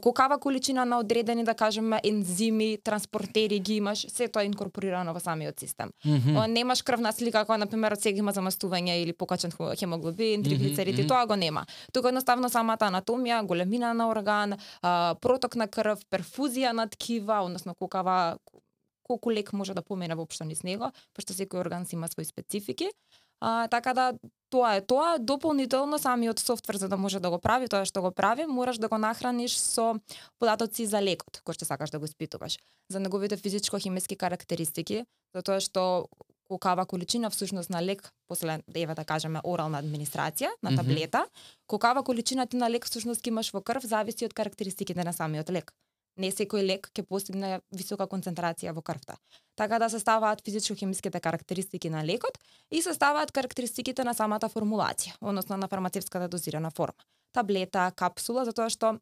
колкава 0.00 0.38
количина 0.38 0.84
на 0.84 0.98
одредени 0.98 1.44
да 1.44 1.54
кажеме 1.54 2.00
ензими, 2.04 2.78
транспортери 2.84 3.58
ги 3.58 3.74
имаш, 3.74 4.06
се 4.08 4.28
тоа 4.28 4.42
е 4.42 4.46
инкорпорирано 4.46 5.12
во 5.12 5.20
самиот 5.20 5.60
систем. 5.60 5.90
Mm 6.06 6.20
-hmm. 6.20 6.46
Немаш 6.46 6.82
крвна 6.82 7.12
слика 7.12 7.44
која 7.44 7.56
на 7.56 7.66
пример 7.66 7.96
сега 8.00 8.18
има 8.18 8.32
замастување 8.32 9.02
или 9.02 9.12
покачен 9.12 9.52
хемоглобин, 9.78 10.42
триглицерид, 10.42 10.96
mm 10.96 11.02
-hmm. 11.04 11.08
тоа 11.08 11.26
го 11.26 11.36
нема. 11.36 11.66
Тука 11.92 12.08
едноставно 12.08 12.48
самата 12.48 12.88
анатомија, 12.88 13.46
големина 13.46 13.94
на 13.94 14.08
орган, 14.08 14.54
проток 15.20 15.56
на 15.56 15.66
крв, 15.68 15.98
перфузија 16.10 16.72
на 16.72 16.88
ткива, 16.88 17.42
односно 17.44 17.74
колкава 17.74 18.36
колку 19.02 19.32
лек 19.32 19.52
може 19.52 19.74
да 19.74 19.82
помине 19.82 20.14
воопшто 20.14 20.44
низ 20.44 20.62
него, 20.62 20.92
пошто 21.14 21.32
секој 21.32 21.60
орган 21.60 21.86
си 21.86 21.94
има 21.94 22.08
свои 22.08 22.24
специфики. 22.24 22.90
А, 23.40 23.68
така 23.68 23.94
да 23.94 24.12
тоа 24.50 24.76
е 24.76 24.80
тоа, 24.86 25.18
дополнително 25.18 25.98
самиот 25.98 26.38
софтвер 26.38 26.76
за 26.76 26.88
да 26.88 26.96
може 26.96 27.20
да 27.20 27.30
го 27.30 27.38
прави 27.38 27.68
тоа 27.68 27.84
што 27.88 28.02
го 28.02 28.12
прави, 28.14 28.46
мораш 28.46 28.78
да 28.78 28.88
го 28.88 28.98
нахраниш 28.98 29.56
со 29.58 29.96
податоци 30.38 30.86
за 30.86 31.02
лекот 31.02 31.42
кој 31.42 31.58
што 31.58 31.66
сакаш 31.66 31.90
да 31.90 31.98
го 31.98 32.06
испитуваш, 32.06 32.60
за 32.88 33.00
неговите 33.00 33.36
физичко-химиски 33.36 34.14
карактеристики, 34.14 35.02
за 35.34 35.42
тоа 35.42 35.58
што 35.58 36.06
колкава 36.46 36.86
количина 36.86 37.30
всушност 37.30 37.70
на 37.70 37.82
лек 37.82 38.12
после 38.28 38.60
ева 38.74 38.94
да 38.94 39.04
кажеме 39.04 39.40
орална 39.44 39.82
администрација 39.82 40.50
на 40.62 40.76
таблета, 40.76 41.18
mm 41.18 41.26
-hmm. 41.26 41.66
колкава 41.66 42.02
количина 42.02 42.46
ти 42.46 42.56
на 42.56 42.70
лек 42.70 42.86
всушност 42.86 43.26
имаш 43.26 43.52
во 43.52 43.60
крв 43.60 43.82
зависи 43.82 44.24
од 44.24 44.32
карактеристиките 44.32 45.04
на 45.04 45.12
самиот 45.12 45.50
лек 45.50 45.72
не 46.16 46.30
секој 46.32 46.64
лек 46.66 46.88
ќе 46.92 47.04
постигне 47.08 47.60
висока 47.72 48.06
концентрација 48.10 48.74
во 48.76 48.82
крвта. 48.82 49.16
Така 49.56 49.78
да 49.78 49.88
се 49.90 50.00
ставаат 50.00 50.42
физичко-хемиските 50.44 51.20
карактеристики 51.20 51.90
на 51.90 52.04
лекот 52.04 52.38
и 52.70 52.82
се 52.82 52.94
ставаат 52.94 53.32
карактеристиките 53.32 54.04
на 54.04 54.14
самата 54.14 54.48
формулација, 54.52 55.16
односно 55.20 55.56
на 55.56 55.68
фармацевската 55.68 56.28
дозирана 56.28 56.70
форма. 56.70 57.00
Таблета, 57.32 57.90
капсула, 57.96 58.44
затоа 58.44 58.68
што 58.68 58.98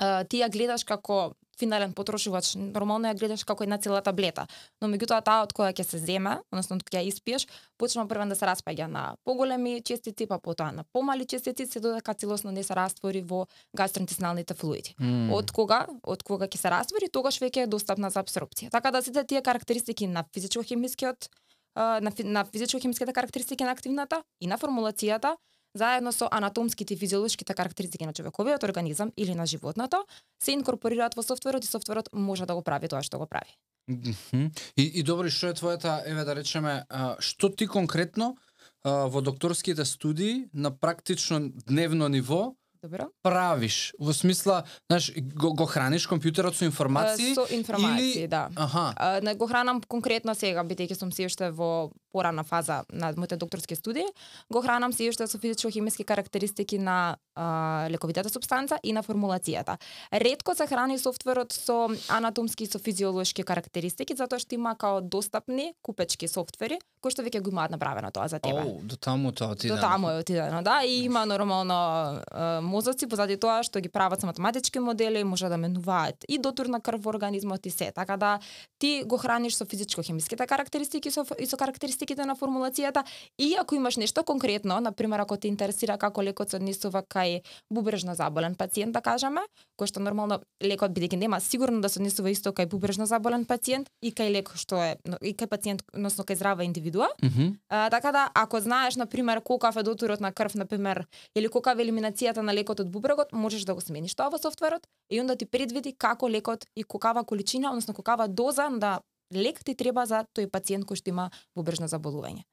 ти 0.00 0.40
ја 0.40 0.48
гледаш 0.50 0.84
како 0.88 1.32
финален 1.60 1.92
потрошувач, 1.92 2.54
нормално 2.56 3.10
ја 3.10 3.18
гледаш 3.18 3.44
како 3.44 3.64
една 3.66 3.76
цела 3.82 4.00
таблета. 4.04 4.46
Но 4.80 4.88
меѓутоа 4.88 5.20
таа 5.24 5.44
од 5.44 5.52
која 5.56 5.74
ќе 5.76 5.84
се 5.84 6.00
земе, 6.00 6.38
односно 6.48 6.78
од 6.78 6.84
која 6.86 7.02
ја 7.02 7.12
испиеш, 7.12 7.46
почнува 7.80 8.08
прво 8.08 8.24
да 8.30 8.38
се 8.38 8.48
распаѓа 8.48 8.88
на 8.88 9.02
поголеми 9.28 9.80
честици, 9.84 10.26
па 10.30 10.40
потоа 10.40 10.70
на 10.72 10.86
помали 10.96 11.26
честици, 11.28 11.66
се 11.66 11.82
додека 11.84 12.14
целосно 12.14 12.54
не 12.56 12.64
се 12.64 12.76
раствори 12.76 13.20
во 13.20 13.44
гастроинтестиналните 13.76 14.56
флуиди. 14.56 14.96
Мм. 14.98 15.34
Од 15.36 15.52
кога? 15.52 15.84
Од 16.02 16.24
кога 16.24 16.48
ќе 16.48 16.62
се 16.64 16.72
раствори, 16.72 17.12
тогаш 17.12 17.40
веќе 17.44 17.66
е 17.66 17.70
достапна 17.70 18.10
за 18.10 18.24
абсорбција. 18.24 18.70
Така 18.72 18.90
да 18.90 19.02
сите 19.04 19.24
тие 19.24 19.42
карактеристики 19.42 20.08
на 20.08 20.24
физичко-хемискиот 20.32 21.28
на, 21.76 22.12
на 22.24 22.44
физичко-хемиските 22.44 23.12
карактеристики 23.12 23.64
на 23.64 23.70
активната 23.70 24.22
и 24.40 24.46
на 24.46 24.58
формулацијата, 24.58 25.36
заедно 25.74 26.12
со 26.12 26.28
анатомските 26.30 26.94
и 26.94 26.96
физиолошките 26.96 27.54
карактеристики 27.54 28.06
на 28.06 28.12
човековиот 28.12 28.62
организам 28.62 29.12
или 29.16 29.34
на 29.34 29.46
животното, 29.46 30.04
се 30.42 30.52
инкорпорираат 30.52 31.14
во 31.14 31.22
софтверот 31.22 31.64
и 31.64 31.68
софтверот 31.68 32.08
може 32.12 32.46
да 32.46 32.54
го 32.54 32.62
прави 32.62 32.88
тоа 32.88 33.02
што 33.02 33.18
го 33.18 33.26
прави. 33.26 33.54
Мгм. 33.88 34.50
И, 34.76 34.82
и 34.82 35.02
добро, 35.02 35.30
што 35.30 35.50
е 35.50 35.58
твојата, 35.58 36.02
еве 36.06 36.24
да 36.24 36.34
речеме, 36.34 36.84
што 37.18 37.50
ти 37.50 37.66
конкретно 37.66 38.36
во 38.84 39.20
докторските 39.20 39.84
студии 39.84 40.48
на 40.54 40.70
практично 40.70 41.50
дневно 41.66 42.08
ниво 42.08 42.54
Добро? 42.82 43.10
правиш? 43.22 43.92
Во 43.98 44.12
смисла, 44.12 44.64
знаеш, 44.88 45.12
го, 45.36 45.52
го 45.52 45.66
храниш 45.66 46.08
компјутерот 46.08 46.56
со 46.56 46.64
информации? 46.64 47.34
Со 47.34 47.44
информации, 47.52 48.24
или... 48.24 48.26
да. 48.26 48.48
Аха. 48.56 48.94
А, 48.96 49.20
не 49.20 49.34
го 49.34 49.46
хранам 49.46 49.82
конкретно 49.84 50.34
сега, 50.34 50.64
бидејќи 50.64 50.96
сум 50.96 51.12
се 51.12 51.28
уште 51.28 51.50
во 51.52 51.92
порана 52.12 52.44
фаза 52.44 52.84
на 52.92 53.12
моите 53.16 53.36
докторски 53.36 53.76
студии, 53.76 54.04
го 54.52 54.62
хранам 54.62 54.92
се 54.92 55.08
уште 55.08 55.26
со 55.26 55.38
физичко-хемиски 55.38 56.04
карактеристики 56.04 56.78
на 56.78 57.16
а, 57.34 57.86
лековитата 57.90 58.30
субстанца 58.30 58.78
и 58.82 58.92
на 58.92 59.02
формулацијата. 59.02 59.78
Ретко 60.12 60.54
се 60.54 60.66
храни 60.66 60.98
софтверот 60.98 61.52
со 61.52 61.88
анатомски 62.08 62.64
и 62.64 62.66
со 62.66 62.78
физиолошки 62.78 63.42
карактеристики, 63.42 64.16
затоа 64.16 64.38
што 64.38 64.54
има 64.54 64.74
као 64.76 65.00
достапни 65.00 65.72
купечки 65.82 66.28
софтвери, 66.28 66.80
кои 67.00 67.14
што 67.14 67.22
веќе 67.22 67.40
го 67.40 67.50
имаат 67.50 67.70
направено 67.70 68.10
тоа 68.10 68.28
за 68.28 68.40
тебе. 68.40 68.60
Оу, 68.60 68.80
до 68.82 68.96
таму 68.96 69.32
тоа 69.32 69.54
отиде. 69.54 69.74
До 69.74 69.80
таму 69.80 70.10
е 70.10 70.20
отидено, 70.20 70.62
да, 70.62 70.82
и 70.84 71.04
има 71.04 71.26
нормално 71.26 72.20
е, 72.20 72.60
мозоци 72.60 73.06
позади 73.06 73.36
тоа 73.40 73.62
што 73.62 73.80
ги 73.80 73.88
прават 73.88 74.20
со 74.20 74.26
математички 74.26 74.78
модели, 74.78 75.24
може 75.24 75.48
да 75.48 75.56
менуваат 75.56 76.24
и 76.28 76.38
дотур 76.38 76.66
на 76.66 76.80
крв 76.80 77.00
во 77.00 77.10
организмот 77.10 77.66
и 77.66 77.70
се. 77.70 77.92
Така 77.92 78.16
да 78.16 78.38
ти 78.78 79.02
го 79.06 79.18
храниш 79.18 79.54
со 79.54 79.64
физичко-хемиските 79.64 80.46
карактеристики 80.46 81.10
со, 81.10 81.24
и 81.38 81.46
со 81.46 81.56
карактеристиките 82.00 82.26
на 82.26 82.36
формулацијата 82.36 83.04
и 83.38 83.56
ако 83.60 83.74
имаш 83.74 83.96
нешто 83.96 84.24
конкретно, 84.24 84.80
на 84.80 84.92
пример 84.92 85.20
ако 85.20 85.36
те 85.36 85.48
интересира 85.48 85.98
како 85.98 86.22
лекот 86.22 86.50
се 86.50 86.56
однесува 86.56 87.02
кај 87.02 87.42
бубрежно 87.70 88.14
заболен 88.14 88.54
пациент, 88.54 88.92
да 88.92 89.00
кажеме, 89.00 89.40
кој 89.78 89.86
што 89.86 90.00
нормално 90.00 90.40
лекот 90.62 90.90
бидејќи 90.92 91.16
нема 91.16 91.40
сигурно 91.40 91.80
да 91.80 91.88
се 91.88 92.00
однесува 92.00 92.30
исто 92.30 92.52
кај 92.52 92.68
бубрежно 92.68 93.06
заболен 93.06 93.44
пациент 93.44 93.88
и 94.02 94.12
кај 94.12 94.30
лек 94.30 94.50
што 94.56 94.76
е 94.76 94.96
и 95.22 95.34
кај 95.34 95.46
пациент, 95.46 95.82
односно 95.92 96.24
кај 96.24 96.36
здрава 96.36 96.64
индивидуа, 96.64 97.08
Мгм. 97.22 97.58
А, 97.68 97.90
така 97.90 98.12
да, 98.12 98.30
ако 98.34 98.60
знаеш, 98.60 98.96
на 98.96 99.06
пример, 99.06 99.40
колкав 99.40 99.76
е 99.76 99.82
дотурот 99.82 100.20
на 100.20 100.32
крв, 100.32 100.54
на 100.54 100.66
пример, 100.66 101.06
или 101.36 101.48
колкава 101.48 101.82
е 101.82 101.84
елиминацијата 101.84 102.40
на 102.40 102.54
лекот 102.54 102.80
од 102.80 102.90
бубрегот, 102.90 103.32
можеш 103.32 103.64
да 103.64 103.74
го 103.74 103.80
смениш 103.80 104.14
тоа 104.14 104.30
во 104.30 104.38
софтверот 104.38 104.86
и 105.10 105.20
онда 105.20 105.36
ти 105.36 105.46
предвиди 105.46 105.92
како 105.92 106.28
лекот 106.28 106.64
и 106.76 106.82
колкава 106.82 107.24
количина, 107.24 107.70
односно 107.70 107.94
колкава 107.94 108.28
доза 108.28 108.68
на 108.68 109.00
лек 109.34 109.64
ти 109.64 109.74
треба 109.74 110.06
за 110.06 110.24
тој 110.36 110.50
пациент 110.50 110.86
кој 110.86 110.96
што 110.96 111.10
има 111.10 111.30
бубрежно 111.56 111.88
заболување. 111.88 112.44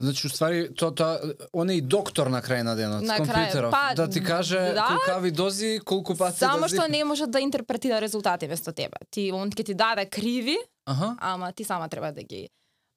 Значи, 0.00 0.26
уствари, 0.26 0.74
тоа, 0.76 0.92
тоа, 0.92 1.20
он 1.56 1.70
е 1.70 1.78
и 1.78 1.80
доктор 1.80 2.28
на 2.28 2.42
крај 2.44 2.62
на 2.68 2.74
денот, 2.76 3.00
На 3.00 3.16
компјутеров, 3.16 3.72
па, 3.72 3.94
да 3.96 4.04
ти 4.10 4.20
каже 4.20 4.74
да. 4.76 4.84
колкави 4.92 5.30
дози, 5.30 5.80
колку 5.80 6.16
пати 6.16 6.38
Само 6.38 6.60
да 6.60 6.68
што 6.68 6.84
не 6.88 7.00
може 7.04 7.26
да 7.26 7.40
интерпретира 7.40 8.00
резултати 8.00 8.46
вместо 8.46 8.72
тебе. 8.72 9.00
Ти 9.10 9.32
он 9.32 9.48
ќе 9.50 9.64
ти 9.64 9.74
даде 9.74 10.04
криви, 10.04 10.58
Аха. 10.84 11.16
ама 11.20 11.52
ти 11.52 11.64
сама 11.64 11.88
треба 11.88 12.12
да 12.12 12.22
ги 12.22 12.48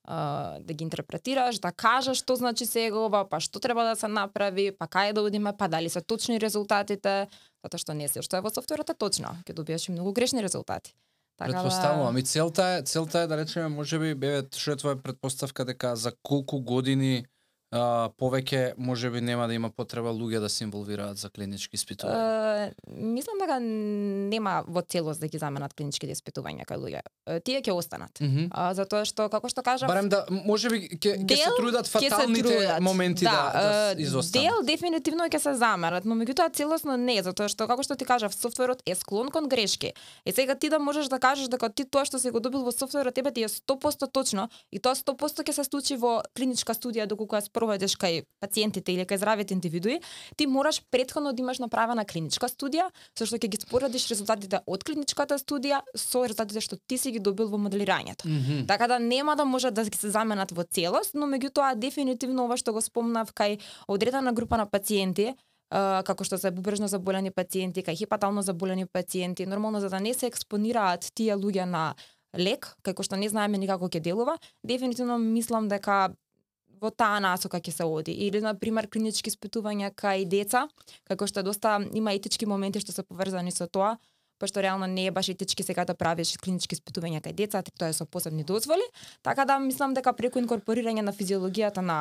да 0.10 0.74
ги 0.74 0.84
интерпретираш, 0.84 1.60
да 1.60 1.72
кажеш 1.72 2.18
што 2.18 2.36
значи 2.36 2.66
сега 2.66 2.98
ова, 2.98 3.30
па 3.30 3.40
што 3.40 3.60
треба 3.60 3.84
да 3.86 3.96
се 3.96 4.08
направи, 4.08 4.72
па 4.72 4.88
кај 4.88 5.14
да 5.14 5.22
одиме, 5.22 5.54
па 5.54 5.68
дали 5.68 5.90
се 5.90 6.02
точни 6.02 6.40
резултатите, 6.40 7.30
затоа 7.64 7.80
што 7.80 7.94
не 7.94 8.08
се 8.08 8.26
што 8.26 8.38
е 8.38 8.42
во 8.42 8.50
софтверот 8.50 8.90
е 8.90 8.98
точно, 8.98 9.38
ќе 9.46 9.54
добиеш 9.54 9.88
и 9.88 9.94
многу 9.94 10.12
грешни 10.12 10.42
резултати. 10.42 10.96
Така 11.40 11.52
Предпоставувам. 11.52 12.18
И 12.18 12.24
целта 12.24 12.64
е, 12.64 12.84
целта 12.84 13.20
е 13.20 13.28
да 13.28 13.38
речеме, 13.38 13.68
можеби, 13.72 14.12
беве, 14.16 14.44
што 14.52 14.76
е 14.76 14.80
твоја 14.82 15.00
предпоставка 15.00 15.64
дека 15.66 15.96
за 15.96 16.12
колку 16.22 16.60
години 16.60 17.24
а, 17.72 18.10
повеќе 18.18 18.74
можеби 18.78 19.22
нема 19.22 19.48
да 19.48 19.54
има 19.54 19.70
потреба 19.70 20.10
луѓе 20.10 20.40
да 20.40 20.50
се 20.50 20.64
инволвираат 20.66 21.18
за 21.18 21.30
клинички 21.30 21.78
испитувања. 21.78 22.72
Мислам 22.88 23.38
дека 23.42 23.60
нема 23.62 24.64
во 24.68 24.82
целост 24.82 25.22
да 25.22 25.28
ги 25.28 25.38
заменат 25.38 25.74
клиничките 25.78 26.16
испитувања 26.16 26.66
кај 26.66 26.80
луѓе. 26.82 27.02
Тие 27.46 27.62
ќе 27.62 27.74
останат. 27.74 28.20
Мгм. 28.22 28.50
А, 28.52 28.74
затоа 28.74 29.06
што, 29.06 29.30
како 29.30 29.50
што 29.50 29.64
кажав, 29.66 29.90
Барем 29.90 30.10
да, 30.10 30.26
можеби 30.30 30.88
ќе 30.98 31.20
ќе 31.24 31.38
се 31.44 31.52
трудат 31.58 31.86
ќе 31.86 32.10
се 32.10 32.10
фаталните 32.10 32.50
трудат. 32.50 32.82
моменти 32.82 33.26
да, 33.26 33.52
да, 33.54 33.94
е, 33.94 34.02
изостанат. 34.02 34.50
Дел 34.50 34.66
дефинитивно 34.66 35.30
ќе 35.30 35.40
се 35.40 35.54
замерат, 35.60 36.06
но 36.06 36.18
меѓутоа 36.18 36.50
целосно 36.54 36.98
не, 36.98 37.20
затоа 37.24 37.50
што 37.50 37.68
како 37.70 37.86
што 37.86 37.96
ти 37.96 38.06
кажав, 38.06 38.34
софтверот 38.34 38.82
е 38.86 38.96
склон 38.96 39.30
кон 39.30 39.50
грешки. 39.50 39.94
И 40.26 40.32
сега 40.32 40.56
ти 40.56 40.70
да 40.70 40.80
можеш 40.80 41.08
да 41.08 41.20
кажеш 41.20 41.50
дека 41.50 41.70
ти 41.70 41.86
тоа 41.86 42.06
што 42.06 42.20
си 42.20 42.32
го 42.34 42.40
добил 42.40 42.66
во 42.66 42.72
софтверот 42.74 43.14
тебе 43.14 43.32
ти 43.32 43.44
е 43.44 43.50
100% 43.50 44.10
точно 44.12 44.50
и 44.72 44.80
тоа 44.80 44.96
100% 44.96 45.46
ќе 45.46 45.54
се 45.54 45.64
случи 45.64 45.98
во 45.98 46.22
клиничка 46.36 46.74
студија 46.74 47.06
доколку 47.06 47.36
ја 47.36 47.46
спроведеш 47.60 47.98
кај 48.00 48.24
пациентите 48.40 48.94
или 48.94 49.04
кај 49.04 49.20
здравите 49.20 49.54
индивидуи, 49.54 50.00
ти 50.38 50.48
мораш 50.48 50.82
претходно 50.92 51.34
да 51.34 51.42
имаш 51.44 51.60
направена 51.60 52.06
клиничка 52.06 52.48
студија, 52.48 52.88
со 53.18 53.28
што 53.28 53.36
ќе 53.36 53.52
ги 53.52 53.60
споредиш 53.60 54.08
резултатите 54.08 54.62
од 54.66 54.84
клиничката 54.88 55.36
студија 55.40 55.82
со 55.96 56.24
резултатите 56.24 56.64
што 56.64 56.80
ти 56.88 56.98
си 56.98 57.12
ги 57.12 57.20
добил 57.20 57.50
во 57.52 57.60
моделирањето. 57.60 58.24
Мгм. 58.26 58.66
Така 58.68 58.88
да 58.88 59.00
нема 59.00 59.36
да 59.36 59.46
може 59.46 59.72
да 59.72 59.84
ги 59.84 59.98
се 59.98 60.10
заменат 60.10 60.52
во 60.52 60.64
целост, 60.64 61.14
но 61.14 61.28
меѓутоа 61.28 61.76
дефинитивно 61.76 62.46
ова 62.48 62.58
што 62.58 62.74
го 62.74 62.82
спомнав 62.82 63.34
кај 63.34 63.60
одредена 63.88 64.34
група 64.34 64.58
на 64.58 64.66
пациенти, 64.66 65.36
а, 65.70 66.02
како 66.06 66.24
што 66.24 66.38
се 66.38 66.52
бубрежно 66.52 66.88
заболени 66.88 67.32
пациенти, 67.32 67.84
кај 67.84 68.06
хепатално 68.06 68.42
заболени 68.42 68.86
пациенти, 68.86 69.46
нормално 69.46 69.82
за 69.82 69.90
да 69.90 70.00
не 70.00 70.14
се 70.14 70.32
експонираат 70.32 71.12
тие 71.14 71.36
луѓе 71.36 71.66
на 71.66 71.96
лек, 72.38 72.72
кај 72.86 72.94
кој 72.94 73.04
што 73.04 73.18
не 73.18 73.30
знаеме 73.30 73.58
никако 73.58 73.90
ќе 73.90 74.00
делува, 74.00 74.38
дефинитивно 74.64 75.18
мислам 75.18 75.68
дека 75.68 76.14
во 76.82 76.92
таа 76.92 77.20
насока 77.20 77.60
ќе 77.60 77.72
се 77.72 77.86
оди. 77.86 78.12
Или, 78.12 78.42
на 78.42 78.54
пример, 78.56 78.90
клинички 78.90 79.32
испитувања 79.32 79.92
кај 79.92 80.26
деца, 80.30 80.68
како 81.04 81.28
што 81.28 81.44
доста 81.44 81.80
има 81.94 82.14
етички 82.14 82.46
моменти 82.46 82.80
што 82.80 82.96
се 82.96 83.04
поврзани 83.04 83.52
со 83.52 83.68
тоа, 83.68 83.98
па 84.40 84.48
што 84.48 84.64
реално 84.64 84.88
не 84.88 85.06
е 85.08 85.12
баш 85.12 85.30
етички 85.30 85.64
сега 85.64 85.86
да 85.86 85.94
правиш 85.94 86.38
клинички 86.40 86.78
испитувања 86.78 87.22
кај 87.22 87.36
деца, 87.36 87.62
тоа 87.62 87.92
е 87.92 87.94
со 87.94 88.06
посебни 88.06 88.44
дозволи. 88.44 88.86
Така 89.22 89.46
да 89.46 89.60
мислам 89.60 89.94
дека 89.94 90.14
преку 90.14 90.40
инкорпорирање 90.40 91.04
на 91.04 91.14
физиологијата 91.14 91.84
на 91.84 92.00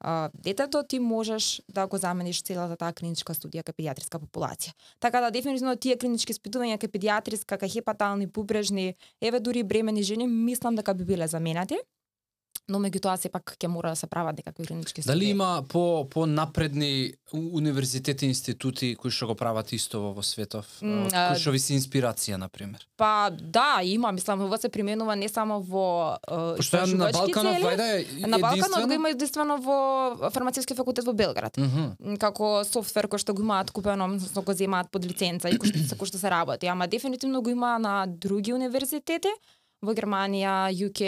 а, 0.00 0.30
детето 0.34 0.82
ти 0.82 0.98
можеш 0.98 1.62
да 1.68 1.86
го 1.86 1.98
замениш 1.98 2.42
целата 2.42 2.76
таа 2.76 2.94
клиничка 2.94 3.34
студија 3.34 3.66
кај 3.66 3.76
педиатриска 3.76 4.18
популација. 4.22 4.72
Така 5.00 5.20
да 5.20 5.30
дефинитивно 5.30 5.76
тие 5.76 5.98
клинички 5.98 6.32
испитувања 6.32 6.78
кај 6.78 6.88
педиатриска, 6.94 7.58
кај 7.58 7.74
хепатални, 7.74 8.26
бубрежни, 8.26 8.94
еве 9.20 9.40
дури 9.40 9.62
бремени 9.62 10.02
жени, 10.02 10.26
мислам 10.26 10.78
дека 10.78 10.94
би 10.94 11.04
биле 11.04 11.26
заменати. 11.28 11.78
Но 12.70 12.78
меѓутоа 12.78 13.16
сепак 13.18 13.56
ќе 13.58 13.68
мора 13.68 13.94
да 13.94 13.98
се 13.98 14.06
прават 14.06 14.38
некакви 14.38 14.66
клинички 14.66 15.02
студии. 15.02 15.12
Дали 15.12 15.30
има 15.30 15.62
по 15.68 16.06
по 16.10 16.26
напредни 16.26 17.12
универзитети, 17.32 18.26
институти 18.26 18.94
кои 18.98 19.10
што 19.10 19.30
го 19.30 19.34
прават 19.34 19.72
исто 19.72 20.12
во 20.14 20.22
светов, 20.22 20.66
кои 20.80 21.38
што 21.38 21.54
ви 21.54 21.58
се 21.62 21.74
инспирација 21.78 22.38
на 22.40 22.48
пример? 22.48 22.86
Па 22.96 23.30
да, 23.30 23.80
има, 23.82 24.12
мислам, 24.12 24.42
ова 24.46 24.58
се 24.58 24.68
применува 24.68 25.16
не 25.16 25.28
само 25.28 25.60
во 25.60 26.18
Пошто 26.26 26.82
ја 26.82 26.94
на 26.94 27.10
Балканов 27.14 27.58
вајде 27.62 27.88
е 28.24 28.26
На 28.26 28.38
Балканот 28.38 28.86
го 28.86 28.98
има 28.98 29.10
единствено 29.10 29.58
во 29.62 30.30
фармацевски 30.30 30.74
факултет 30.74 31.04
во 31.04 31.12
Белград. 31.12 31.56
Мгм. 31.56 32.16
како 32.20 32.62
софтвер 32.64 33.08
кој 33.10 33.22
што 33.22 33.34
го 33.34 33.42
имаат 33.42 33.70
купено, 33.70 34.04
односно 34.04 34.42
го 34.42 34.52
земаат 34.54 34.90
под 34.90 35.06
лиценца 35.06 35.48
и 35.48 35.58
кој 35.58 35.72
што, 35.72 35.96
кој 35.96 36.10
што 36.12 36.18
се 36.18 36.30
работи. 36.30 36.66
Ама 36.66 36.86
дефинитивно 36.86 37.42
го 37.42 37.50
има 37.50 37.78
на 37.78 38.06
други 38.06 38.52
универзитети 38.52 39.32
во 39.80 39.94
Германија, 39.96 40.68
UK, 40.76 41.00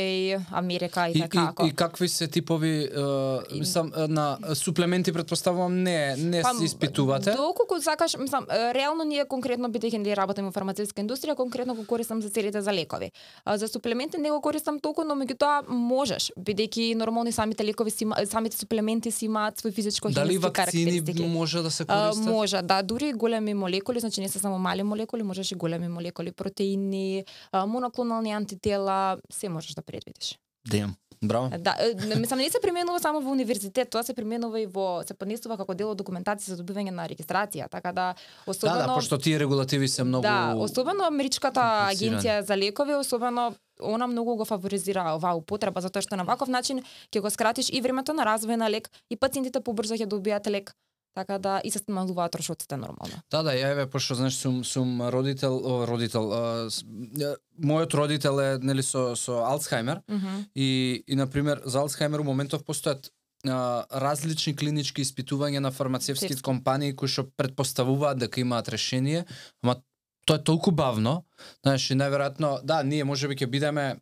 Америка 0.50 1.09
и, 1.09 1.19
И, 1.19 1.21
така. 1.21 1.52
и, 1.64 1.69
и 1.69 1.73
какви 1.73 2.09
се 2.09 2.29
типови 2.29 2.85
е, 2.85 3.59
мислам 3.59 3.93
на 4.09 4.38
суплементи 4.55 5.12
претпоставувам 5.12 5.83
не 5.83 6.17
не 6.17 6.43
Па, 6.43 6.55
се 6.55 6.64
испитувате. 6.64 7.31
Доколку 7.31 7.81
сакаш, 7.81 8.17
мислам, 8.19 8.47
реално 8.50 9.05
ние 9.05 9.25
конкретно 9.29 9.69
бидејќи 9.69 9.99
ние 9.99 10.17
работиме 10.17 10.49
во 10.49 10.52
фармацевтска 10.52 11.02
индустрија, 11.02 11.37
конкретно 11.37 11.75
го 11.75 11.85
користам 11.87 12.23
за 12.23 12.31
целите 12.31 12.62
за 12.62 12.73
лекови. 12.73 13.11
За 13.47 13.69
суплементи 13.69 14.19
не 14.19 14.31
го 14.31 14.41
користам 14.41 14.81
толку, 14.81 15.05
но 15.05 15.14
меѓутоа 15.21 15.69
можеш, 15.69 16.33
бидејќи 16.41 16.95
нормални 16.95 17.33
самите 17.33 17.64
лекови 17.64 17.91
си 17.91 18.07
самите 18.25 18.57
суплементи 18.57 19.11
си 19.11 19.29
имаат 19.29 19.61
свој 19.61 19.75
физичко 19.75 20.09
Дали 20.11 20.38
вакцини 20.38 21.02
може 21.29 21.62
да 21.62 21.71
се 21.71 21.85
користат? 21.85 22.25
може, 22.25 22.62
да, 22.62 22.83
дури 22.83 23.09
и 23.09 23.12
големи 23.12 23.55
молекули, 23.55 24.00
значи 24.00 24.21
не 24.21 24.29
се 24.29 24.38
само 24.38 24.59
мали 24.59 24.83
молекули, 24.83 25.23
можеш 25.23 25.52
и 25.52 25.55
големи 25.55 25.88
молекули, 25.88 26.33
протеини, 26.33 27.25
моноклонални 27.67 28.33
антитела, 28.62 29.19
се 29.31 29.49
можеш 29.49 29.75
да 29.75 29.83
предвидиш. 29.83 30.38
Дем. 30.71 30.95
Браво. 31.25 31.50
Да, 31.59 31.76
мислам 32.19 32.38
не 32.38 32.50
се 32.50 32.59
применува 32.62 33.00
само 33.00 33.21
во 33.21 33.31
универзитет, 33.31 33.90
тоа 33.90 34.02
се 34.02 34.14
применува 34.14 34.59
и 34.61 34.66
во 34.66 35.04
се 35.07 35.14
поднесува 35.14 35.54
како 35.57 35.75
дел 35.75 35.92
од 35.95 36.00
документација 36.00 36.50
за 36.50 36.57
добивање 36.59 36.90
на 36.90 37.07
регистрација, 37.07 37.69
така 37.71 37.92
да 37.92 38.14
особено 38.47 38.78
Да, 38.78 38.87
да, 38.87 38.95
пошто 38.95 39.19
тие 39.19 39.38
регулативи 39.38 39.88
се 39.88 40.02
многу 40.02 40.23
Да, 40.23 40.54
особено 40.59 41.07
америчката 41.07 41.62
агенција 41.95 42.40
за 42.42 42.57
лекови, 42.57 42.99
особено 42.99 43.54
она 43.78 44.07
многу 44.07 44.35
го 44.37 44.45
фаворизира 44.45 45.14
оваа 45.14 45.38
употреба 45.38 45.81
затоа 45.81 46.02
што 46.02 46.19
на 46.19 46.26
ваков 46.26 46.49
начин 46.49 46.83
ќе 47.14 47.23
го 47.23 47.31
скратиш 47.31 47.71
и 47.71 47.81
времето 47.81 48.12
на 48.12 48.26
развој 48.26 48.59
на 48.59 48.66
лек 48.71 48.90
и 49.09 49.16
пациентите 49.16 49.62
побрзо 49.62 49.95
ќе 49.95 50.11
добијат 50.11 50.50
лек. 50.50 50.75
Така 51.14 51.38
да 51.38 51.61
и 51.64 51.71
се 51.71 51.78
смалуваат 51.78 52.33
трошоците 52.33 52.76
нормално. 52.76 53.21
Да, 53.31 53.42
да, 53.42 53.52
ја 53.52 53.73
еве 53.76 53.87
пошто 53.90 54.14
знаеш 54.14 54.35
сум 54.40 54.64
сум 54.64 55.00
родител, 55.12 55.59
о, 55.61 55.87
родител, 55.87 56.33
а, 56.33 56.71
с, 56.71 56.85
ја, 57.16 57.37
мојот 57.61 57.95
родител 57.95 58.40
е 58.40 58.59
нели 58.62 58.83
со 58.83 59.12
со 59.16 59.45
Алцхаймер 59.45 60.00
Мгм. 60.09 60.45
и 60.54 61.04
и 61.07 61.14
на 61.16 61.26
пример 61.26 61.61
за 61.64 61.81
Алцхаймер 61.81 62.21
у 62.21 62.25
моментов 62.25 62.64
постојат 62.64 63.11
а, 63.45 63.85
различни 63.92 64.57
клинички 64.57 65.04
испитувања 65.04 65.59
на 65.61 65.71
фармацевски 65.71 66.40
компании 66.42 66.97
кои 66.97 67.09
што 67.09 67.28
предпоставуваат 67.37 68.19
дека 68.19 68.40
имаат 68.40 68.69
решение, 68.69 69.26
ама 69.62 69.83
тоа 70.25 70.37
е 70.38 70.45
толку 70.45 70.71
бавно, 70.71 71.25
знаеш, 71.62 71.90
и 71.90 71.95
најверојатно, 71.95 72.62
да, 72.62 72.83
ние 72.83 73.04
можеби 73.04 73.37
ќе 73.37 73.47
бидеме 73.50 74.00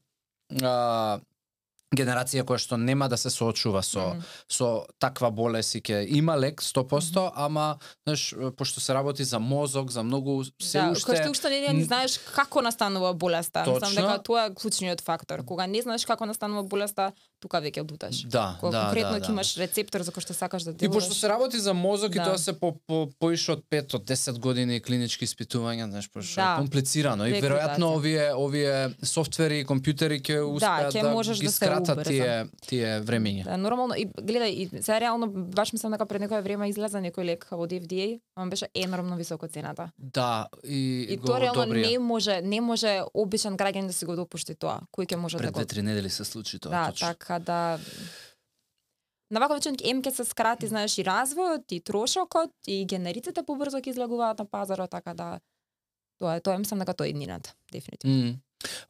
а, 0.62 1.18
генерација 1.90 2.44
која 2.47 2.62
што 2.62 2.76
нема 2.78 3.09
да 3.11 3.16
се 3.18 3.30
соочува 3.30 3.82
со 3.82 4.14
Мгм. 4.14 4.23
со 4.49 4.87
таква 4.99 5.30
болест 5.30 5.75
и 5.75 5.80
ќе 5.80 6.06
има 6.09 6.37
лек 6.37 6.62
100%, 6.62 7.32
ама 7.35 7.78
знаеш 8.06 8.35
пошто 8.56 8.80
се 8.80 8.94
работи 8.94 9.25
за 9.25 9.38
мозок, 9.38 9.90
за 9.90 10.02
многу 10.02 10.44
се 10.44 10.78
да, 10.78 10.90
уште 10.94 11.11
кој 11.11 11.23
што 11.23 11.30
уште 11.30 11.50
не, 11.50 11.73
не 11.73 11.85
знаеш 11.85 12.18
како 12.35 12.62
настанува 12.62 13.12
болеста. 13.14 13.64
Мислам 13.66 13.80
Точно. 13.80 14.02
дека 14.02 14.23
тоа 14.23 14.47
е 14.47 14.54
клучниот 14.54 15.00
фактор. 15.00 15.44
Кога 15.44 15.66
не 15.66 15.82
знаеш 15.82 16.06
како 16.06 16.26
настанува 16.26 16.62
болеста, 16.62 17.12
тука 17.40 17.59
веќе 17.59 17.80
луташ. 17.82 18.23
Да, 18.26 18.56
Кога 18.56 18.70
да, 18.70 18.85
конкретно 18.85 19.12
да, 19.12 19.18
ќе 19.18 19.26
да. 19.26 19.32
имаш 19.32 19.56
рецептор 19.56 20.02
за 20.02 20.12
кој 20.12 20.20
што 20.20 20.35
сакаш 20.35 20.62
да 20.62 20.70
И 20.70 20.75
делуваш. 20.76 20.94
пошто 21.00 21.14
се 21.14 21.28
работи 21.28 21.59
за 21.59 21.75
мозок 21.75 22.11
и 22.11 22.18
Да. 22.18 22.25
тоа 22.26 22.38
се 22.38 22.52
по, 22.54 22.76
по 22.80 23.09
поише 23.11 23.52
од 23.52 23.64
5 23.66 23.94
од 23.94 24.04
10 24.04 24.38
години 24.38 24.80
клинички 24.80 25.25
испитувања, 25.25 25.88
знаеш, 25.88 26.09
пошто 26.09 26.35
Да. 26.37 26.54
е 26.54 26.59
комплицирано 26.59 27.26
и 27.26 27.32
веројатно 27.35 27.85
овие 27.90 28.35
овие 28.35 28.75
софтвери 29.02 29.61
и 29.61 29.64
компјутери 29.64 30.20
ќе 30.20 30.40
успеат 30.42 30.92
ќе 30.92 31.02
да, 31.02 31.11
можеш 31.11 31.40
ги 31.40 31.47
да 31.47 31.50
се 31.50 31.56
скратат 31.56 32.04
тие 32.04 32.47
тие 32.62 33.00
времиња. 33.00 33.44
Да, 33.44 33.56
нормално 33.56 33.94
и 33.94 34.06
гледај 34.06 34.50
и 34.50 34.82
се 34.82 35.00
реално 35.00 35.26
баш 35.28 35.73
мислам 35.73 35.92
дека 35.92 36.06
пред 36.06 36.20
некое 36.20 36.40
време 36.40 36.68
излезе 36.68 36.99
некој 36.99 37.25
лек 37.26 37.47
од 37.50 37.70
FDA, 37.73 38.20
ама 38.37 38.50
беше 38.50 38.68
енормно 38.75 39.16
високо 39.16 39.49
цената. 39.49 39.90
Да, 39.99 40.47
и, 40.64 41.06
И 41.09 41.16
го 41.16 41.26
тоа 41.26 41.40
реално 41.40 41.66
не 41.66 41.99
може, 41.99 42.40
не 42.42 42.61
може 42.61 43.02
обичен 43.14 43.56
граѓанин 43.56 43.87
да 43.87 43.92
си 43.92 44.04
го 44.04 44.16
допушти 44.16 44.54
тоа. 44.54 44.80
Кој 44.90 45.06
ќе 45.06 45.16
може 45.16 45.38
Пред 45.38 45.47
да 45.47 45.52
го 45.52 45.59
две-три 45.59 45.82
недели 45.82 46.11
се 46.11 46.25
случи 46.25 46.59
тоа, 46.59 46.70
Да, 46.70 46.87
точно 46.87 47.06
така 47.30 47.38
да 47.38 47.78
На 49.30 49.38
ваков 49.38 49.60
начин 49.60 49.76
ем 49.87 50.02
ќе 50.02 50.10
се 50.10 50.25
скрати, 50.26 50.66
знаеш, 50.66 50.99
и 50.99 51.04
развојот, 51.06 51.70
и 51.70 51.78
трошокот, 51.80 52.50
и 52.66 52.82
генериците 52.84 53.44
побрзо 53.46 53.78
ќе 53.78 53.92
излегуваат 53.94 54.42
на 54.42 54.44
пазарот, 54.44 54.90
така 54.90 55.14
да 55.14 55.38
тоа 56.18 56.34
е, 56.34 56.40
тоа 56.40 56.54
е, 56.54 56.58
мислам 56.58 56.82
дека 56.82 56.96
тоа 56.99 57.06
е 57.06 57.14
иднината, 57.14 57.54
дефинитивно. 57.70 58.16
Mm. 58.16 58.34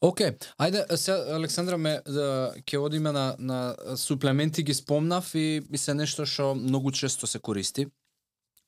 Океј, 0.00 0.32
ајде 0.56 0.96
се 0.96 1.12
Александра 1.36 1.76
ме 1.76 2.00
да 2.08 2.54
ќе 2.64 2.80
одиме 2.80 3.12
на 3.12 3.36
на 3.38 3.76
суплементи 3.96 4.64
ги 4.64 4.74
спомнав 4.74 5.34
и 5.34 5.60
и 5.60 5.78
се 5.78 5.94
нешто 5.94 6.24
што 6.24 6.54
многу 6.54 6.90
често 6.90 7.26
се 7.26 7.38
користи. 7.38 7.86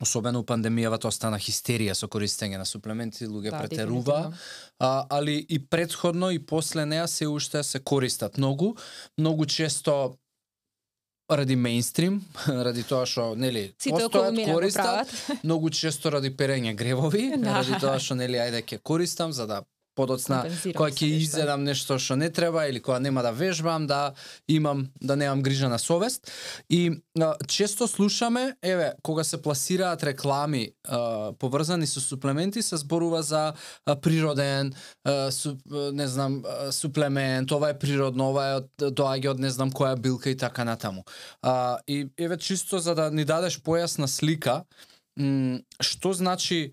Особено 0.03 0.41
у 0.43 0.47
пандемијава 0.47 0.99
тоа 0.99 1.15
стана 1.15 1.39
хистерија 1.39 1.95
со 1.95 2.09
користење 2.11 2.59
на 2.59 2.67
суплементи, 2.67 3.29
луѓе 3.31 3.53
Да, 3.55 3.61
претерува, 3.63 4.33
а, 4.79 5.07
али 5.11 5.37
и 5.49 5.61
предходно 5.63 6.31
и 6.35 6.41
после 6.43 6.87
неа 6.87 7.07
се 7.09 7.29
уште 7.31 7.63
се 7.63 7.79
користат 7.79 8.39
многу, 8.39 8.75
многу 9.19 9.47
често 9.47 10.17
ради 11.31 11.57
мејнстрим, 11.57 12.21
ради 12.67 12.83
тоа 12.83 13.07
што 13.07 13.35
нели 13.39 13.71
Сите 13.79 14.09
постојат, 14.09 14.43
користат, 14.53 15.13
многу 15.47 15.71
често 15.71 16.11
ради 16.11 16.35
перење 16.35 16.75
гревови, 16.75 17.37
Да. 17.39 17.61
ради 17.61 17.79
тоа 17.81 17.99
што 18.03 18.19
нели 18.19 18.43
ајде 18.43 18.63
ќе 18.67 18.83
користам 18.83 19.33
за 19.33 19.47
да 19.47 19.63
подоцна 19.95 20.43
кога 20.77 20.91
се 20.91 21.05
ќе 21.05 21.09
изедам 21.21 21.65
нешто 21.65 21.99
што 21.99 22.17
не 22.17 22.31
треба 22.31 22.65
или 22.69 22.81
кога 22.81 22.99
нема 23.01 23.23
да 23.23 23.33
вежбам 23.33 23.87
да 23.87 24.13
имам 24.49 24.89
да 25.01 25.17
немам 25.17 25.43
грижа 25.43 25.69
на 25.69 25.79
совест. 25.79 26.31
И 26.71 27.03
а, 27.21 27.35
често 27.49 27.89
слушаме 27.89 28.57
еве 28.63 28.93
кога 29.03 29.25
се 29.25 29.43
пласираат 29.43 30.03
реклами 30.03 30.71
а, 30.89 31.33
поврзани 31.39 31.87
со 31.87 32.01
суплементи 32.01 32.63
се 32.63 32.77
зборува 32.77 33.23
за 33.23 33.53
а, 33.87 33.97
природен 33.97 34.73
а, 35.05 35.31
су, 35.31 35.57
а, 35.73 35.93
не 35.93 36.09
знам 36.09 36.43
а, 36.45 36.73
суплемент 36.73 37.53
ова 37.53 37.71
е 37.71 37.79
природно 37.79 38.31
ова 38.31 38.47
е 38.49 38.55
од 38.63 38.71
доаѓа 38.97 39.37
од 39.37 39.41
не 39.41 39.51
знам 39.51 39.73
која 39.73 39.97
билка 40.01 40.31
и 40.31 40.37
така 40.37 40.65
натаму. 40.65 41.05
А, 41.43 41.79
и 41.87 42.09
еве 42.19 42.39
чисто 42.39 42.79
за 42.79 42.95
да 42.95 43.11
ни 43.11 43.25
дадеш 43.25 43.61
појасна 43.61 44.07
слика 44.07 44.65
што 45.81 46.13
значи 46.13 46.73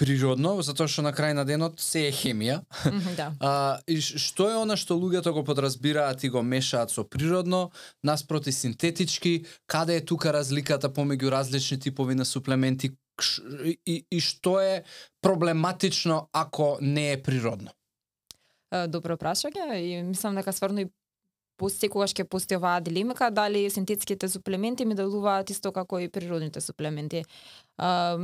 природно, 0.00 0.54
затоа 0.64 0.88
што 0.88 1.04
на 1.04 1.12
крај 1.12 1.34
на 1.36 1.44
денот 1.44 1.80
се 1.80 2.06
е 2.08 2.12
хемија. 2.14 2.60
Мгм, 2.88 3.14
Да. 3.18 3.28
А, 3.40 3.80
и 3.86 4.00
што 4.00 4.48
е 4.48 4.56
она 4.60 4.76
што 4.80 4.96
луѓето 4.96 5.32
го 5.36 5.44
подразбираат 5.44 6.24
и 6.24 6.30
го 6.32 6.42
мешаат 6.42 6.90
со 6.90 7.04
природно, 7.04 7.70
наспроти 8.02 8.52
синтетички, 8.52 9.44
каде 9.66 10.00
е 10.00 10.04
тука 10.04 10.32
разликата 10.32 10.88
помеѓу 10.88 11.30
различни 11.30 11.78
типови 11.78 12.14
на 12.14 12.24
суплементи 12.24 12.92
и, 13.86 14.06
и 14.10 14.20
што 14.20 14.60
е 14.60 14.84
проблематично 15.20 16.28
ако 16.32 16.78
не 16.80 17.12
е 17.12 17.22
природно? 17.22 17.70
Добро 18.88 19.16
прашање 19.18 19.82
и 19.82 20.02
мислам 20.06 20.38
дека 20.38 20.52
стварно 20.54 20.86
и 20.86 20.90
пос- 21.60 21.76
секогаш 21.82 22.14
ќе 22.16 22.24
постои 22.24 22.56
оваа 22.56 22.80
дилемика 22.80 23.30
дали 23.30 23.66
синтетските 23.70 24.28
суплементи 24.28 24.86
ми 24.88 24.96
делуваат 24.98 25.52
исто 25.52 25.72
како 25.76 26.00
и 26.00 26.08
природните 26.08 26.60
суплементи. 26.64 27.24
А, 27.76 28.16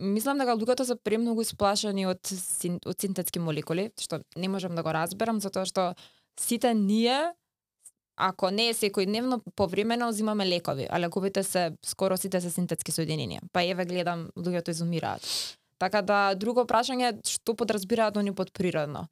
мислам 0.00 0.40
дека 0.40 0.56
луѓето 0.56 0.88
се 0.88 0.96
премногу 0.96 1.44
исплашени 1.44 2.08
од 2.08 2.24
син, 2.24 2.80
од 2.86 2.96
синтетски 3.00 3.42
молекули, 3.42 3.90
што 4.00 4.22
не 4.36 4.48
можам 4.48 4.74
да 4.74 4.82
го 4.86 4.96
разберам 4.96 5.40
затоа 5.44 5.68
што 5.68 5.92
сите 6.40 6.74
ние 6.74 7.34
ако 8.20 8.50
не 8.50 8.68
е 8.68 8.74
секојдневно, 8.76 9.40
повремено 9.56 10.10
земаме 10.12 10.44
лекови, 10.46 10.86
а 10.90 11.00
лековите 11.00 11.42
се 11.42 11.70
скоро 11.82 12.16
сите 12.20 12.40
се 12.40 12.50
синтетски 12.52 12.92
соединенија. 12.92 13.40
Па 13.52 13.64
еве 13.64 13.86
гледам 13.88 14.28
луѓето 14.36 14.74
изумираат. 14.76 15.24
Така 15.80 16.02
да 16.04 16.34
друго 16.36 16.66
прашање 16.68 17.14
што 17.24 17.56
подразбираат 17.56 18.20
они 18.20 18.34
под 18.36 18.52
природно. 18.52 19.06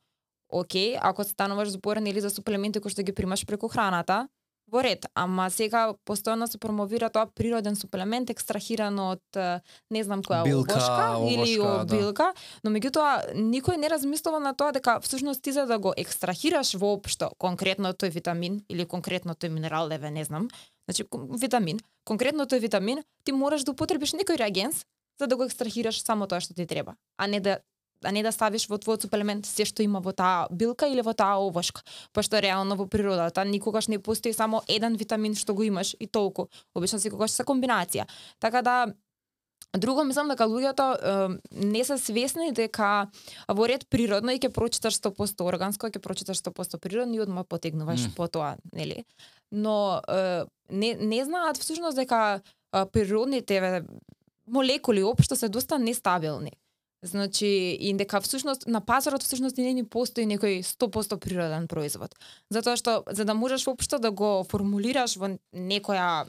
Океј, 0.48 0.98
ако 1.00 1.24
стануваш 1.24 1.68
зборен 1.76 2.06
или 2.06 2.20
за 2.20 2.30
суплементи 2.30 2.80
кои 2.80 2.90
што 2.90 3.02
ги 3.02 3.12
примаш 3.12 3.46
преку 3.46 3.68
храната, 3.68 4.28
во 4.70 4.82
ред, 4.84 5.06
ама 5.16 5.48
сега 5.50 5.94
постојано 6.06 6.46
се 6.48 6.58
промовира 6.60 7.08
тоа 7.12 7.26
природен 7.34 7.76
суплемент 7.76 8.30
екстрахиран 8.30 8.98
од 9.00 9.40
не 9.90 10.02
знам 10.04 10.22
која 10.22 10.44
Билка, 10.44 10.76
овошка 10.76 11.06
или 11.32 11.58
овошка, 11.58 11.84
да. 11.84 11.96
билка, 11.96 12.26
но 12.64 12.72
меѓутоа 12.74 13.34
никој 13.34 13.80
не 13.80 13.88
размислува 13.88 14.40
на 14.44 14.52
тоа 14.54 14.72
дека 14.76 14.98
всушност 15.00 15.42
ти 15.42 15.52
за 15.52 15.66
да 15.66 15.78
го 15.78 15.94
екстрахираш 15.96 16.74
воопшто 16.74 17.32
конкретно 17.38 17.94
тој 17.94 18.12
витамин 18.12 18.60
или 18.68 18.84
конкретно 18.84 19.34
тој 19.34 19.48
минерал, 19.48 19.90
еве 19.92 20.10
не 20.10 20.24
знам, 20.24 20.48
значи 20.88 21.08
витамин, 21.40 21.80
конкретно 22.04 22.44
тој 22.44 22.60
витамин, 22.60 23.02
ти 23.24 23.32
мораш 23.32 23.64
да 23.64 23.72
употребиш 23.72 24.12
некој 24.12 24.38
реагенс 24.44 24.84
за 25.18 25.26
да 25.26 25.36
го 25.36 25.48
екстрахираш 25.48 26.02
само 26.04 26.28
тоа 26.28 26.40
што 26.40 26.54
ти 26.54 26.66
треба, 26.66 26.96
а 27.16 27.26
не 27.26 27.40
да 27.40 27.58
а 28.04 28.12
не 28.12 28.22
да 28.22 28.32
ставиш 28.32 28.68
во 28.68 28.78
твојот 28.78 29.06
суплемент 29.06 29.46
се 29.46 29.66
што 29.68 29.82
има 29.82 30.00
во 30.04 30.12
таа 30.12 30.46
билка 30.50 30.88
или 30.88 31.02
во 31.02 31.14
таа 31.14 31.40
овошка. 31.42 31.82
Пошто 32.12 32.40
реално 32.40 32.76
во 32.76 32.86
природата 32.86 33.44
никогаш 33.44 33.88
не 33.88 33.98
постои 33.98 34.32
само 34.32 34.62
еден 34.68 34.96
витамин 34.96 35.34
што 35.34 35.54
го 35.54 35.62
имаш 35.62 35.96
и 36.00 36.06
толку. 36.06 36.48
Обично 36.74 36.98
секогаш 36.98 37.30
се 37.30 37.44
комбинација. 37.44 38.06
Така 38.38 38.62
да 38.62 38.86
Друго, 39.76 40.00
мислам 40.04 40.30
дека 40.32 40.46
луѓето 40.48 40.84
е, 40.96 41.38
не 41.52 41.82
се 41.84 41.98
свесни 42.00 42.52
дека 42.56 43.10
во 43.52 43.66
ред 43.68 43.84
природно 43.92 44.32
и 44.32 44.40
ќе 44.40 44.48
прочиташ 44.48 44.96
100% 44.96 45.44
органско, 45.44 45.90
ќе 45.92 46.00
прочиташ 46.00 46.40
100% 46.40 46.78
природно 46.80 47.18
и 47.18 47.20
одма 47.20 47.44
потегнуваш 47.44 48.06
Мм. 48.06 48.14
по 48.16 48.28
тоа, 48.32 48.56
нели? 48.72 49.04
Но 49.52 50.00
е, 50.08 50.44
не, 50.70 50.94
не 50.94 51.24
знаат 51.24 51.60
всушност 51.60 52.00
дека 52.00 52.40
природните 52.92 53.84
молекули 54.48 55.02
општо 55.02 55.36
се 55.36 55.48
доста 55.48 55.78
нестабилни. 55.78 56.52
Значи, 57.02 57.46
и 57.80 57.94
дека 57.94 58.20
всушност 58.20 58.66
на 58.66 58.80
пазарот 58.80 59.22
всушност 59.22 59.56
не 59.56 59.70
ни 59.72 59.84
постои 59.86 60.26
некој 60.26 60.64
100% 60.66 61.20
природен 61.22 61.68
производ. 61.70 62.16
Затоа 62.50 62.74
што 62.74 63.04
за 63.06 63.24
да 63.24 63.34
можеш 63.38 63.66
воопшто 63.70 64.00
да 64.02 64.10
го 64.10 64.42
формулираш 64.42 65.14
во 65.16 65.30
некоја 65.54 66.26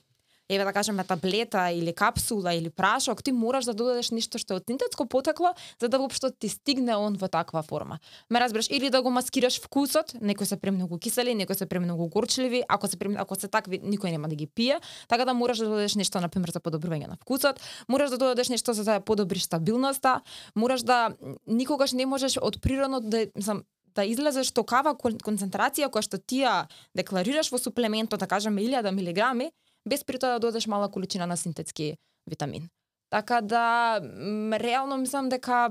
еве 0.50 0.64
да 0.64 0.74
кажеме 0.74 1.04
таблета 1.04 1.72
или 1.72 1.94
капсула 1.94 2.54
или 2.54 2.70
прашок, 2.70 3.24
ти 3.24 3.32
мораш 3.32 3.66
да 3.66 3.74
додадеш 3.74 4.12
нешто 4.12 4.42
што 4.42 4.58
е 4.58 4.60
од 4.60 4.66
синтетско 4.66 5.06
потекло 5.06 5.54
за 5.80 5.90
да 5.90 6.00
воопшто 6.02 6.32
ти 6.32 6.50
стигне 6.50 6.96
он 6.96 7.18
во 7.22 7.28
таква 7.30 7.62
форма. 7.62 8.00
Ме 8.30 8.40
разбираш 8.40 8.68
или 8.70 8.90
да 8.90 9.02
го 9.02 9.10
маскираш 9.10 9.62
вкусот, 9.62 10.16
некои 10.22 10.48
се 10.48 10.58
премногу 10.58 10.98
кисели, 10.98 11.36
некои 11.36 11.56
се 11.56 11.66
премногу 11.66 12.08
горчливи, 12.08 12.64
ако 12.68 12.88
се 12.88 12.98
прем... 12.98 13.18
ако 13.18 13.36
се 13.36 13.48
такви 13.48 13.80
никој 13.80 14.12
нема 14.12 14.28
да 14.28 14.36
ги 14.36 14.48
пие, 14.48 14.80
така 15.08 15.26
да 15.26 15.34
мораш 15.34 15.58
да 15.58 15.66
додадеш 15.66 15.96
нешто 15.96 16.20
на 16.20 16.30
пример 16.30 16.50
за 16.50 16.60
подобрување 16.60 17.08
на 17.08 17.18
вкусот, 17.22 17.62
мораш 17.88 18.10
да 18.10 18.18
додадеш 18.18 18.50
нешто 18.50 18.74
за 18.74 18.84
да 18.84 19.00
ја 19.00 19.06
подобриш 19.06 19.46
стабилноста, 19.46 20.22
мораш 20.56 20.82
да 20.82 21.14
никогаш 21.46 21.94
не 21.94 22.06
можеш 22.06 22.38
од 22.42 22.62
природно 22.62 23.00
да 23.00 23.28
сам 23.40 23.64
да 23.96 24.06
излезеш 24.06 24.52
токава 24.54 24.94
концентрација 24.98 25.90
која 25.90 26.06
што 26.06 26.18
ти 26.18 26.44
ја 26.46 26.70
декларираш 26.96 27.52
во 27.52 27.58
суплементот, 27.58 28.20
да 28.20 28.28
кажеме 28.28 28.62
1000 28.62 28.92
милиграми, 28.96 29.52
без 29.90 30.04
при 30.06 30.20
тоа 30.20 30.38
да 30.38 30.40
додеш 30.40 30.68
мала 30.68 30.90
количина 30.92 31.28
на 31.28 31.38
синтетски 31.38 31.98
витамин. 32.30 32.70
Така 33.10 33.42
да, 33.42 34.00
реално 34.60 34.98
мислам 34.98 35.30
дека 35.30 35.70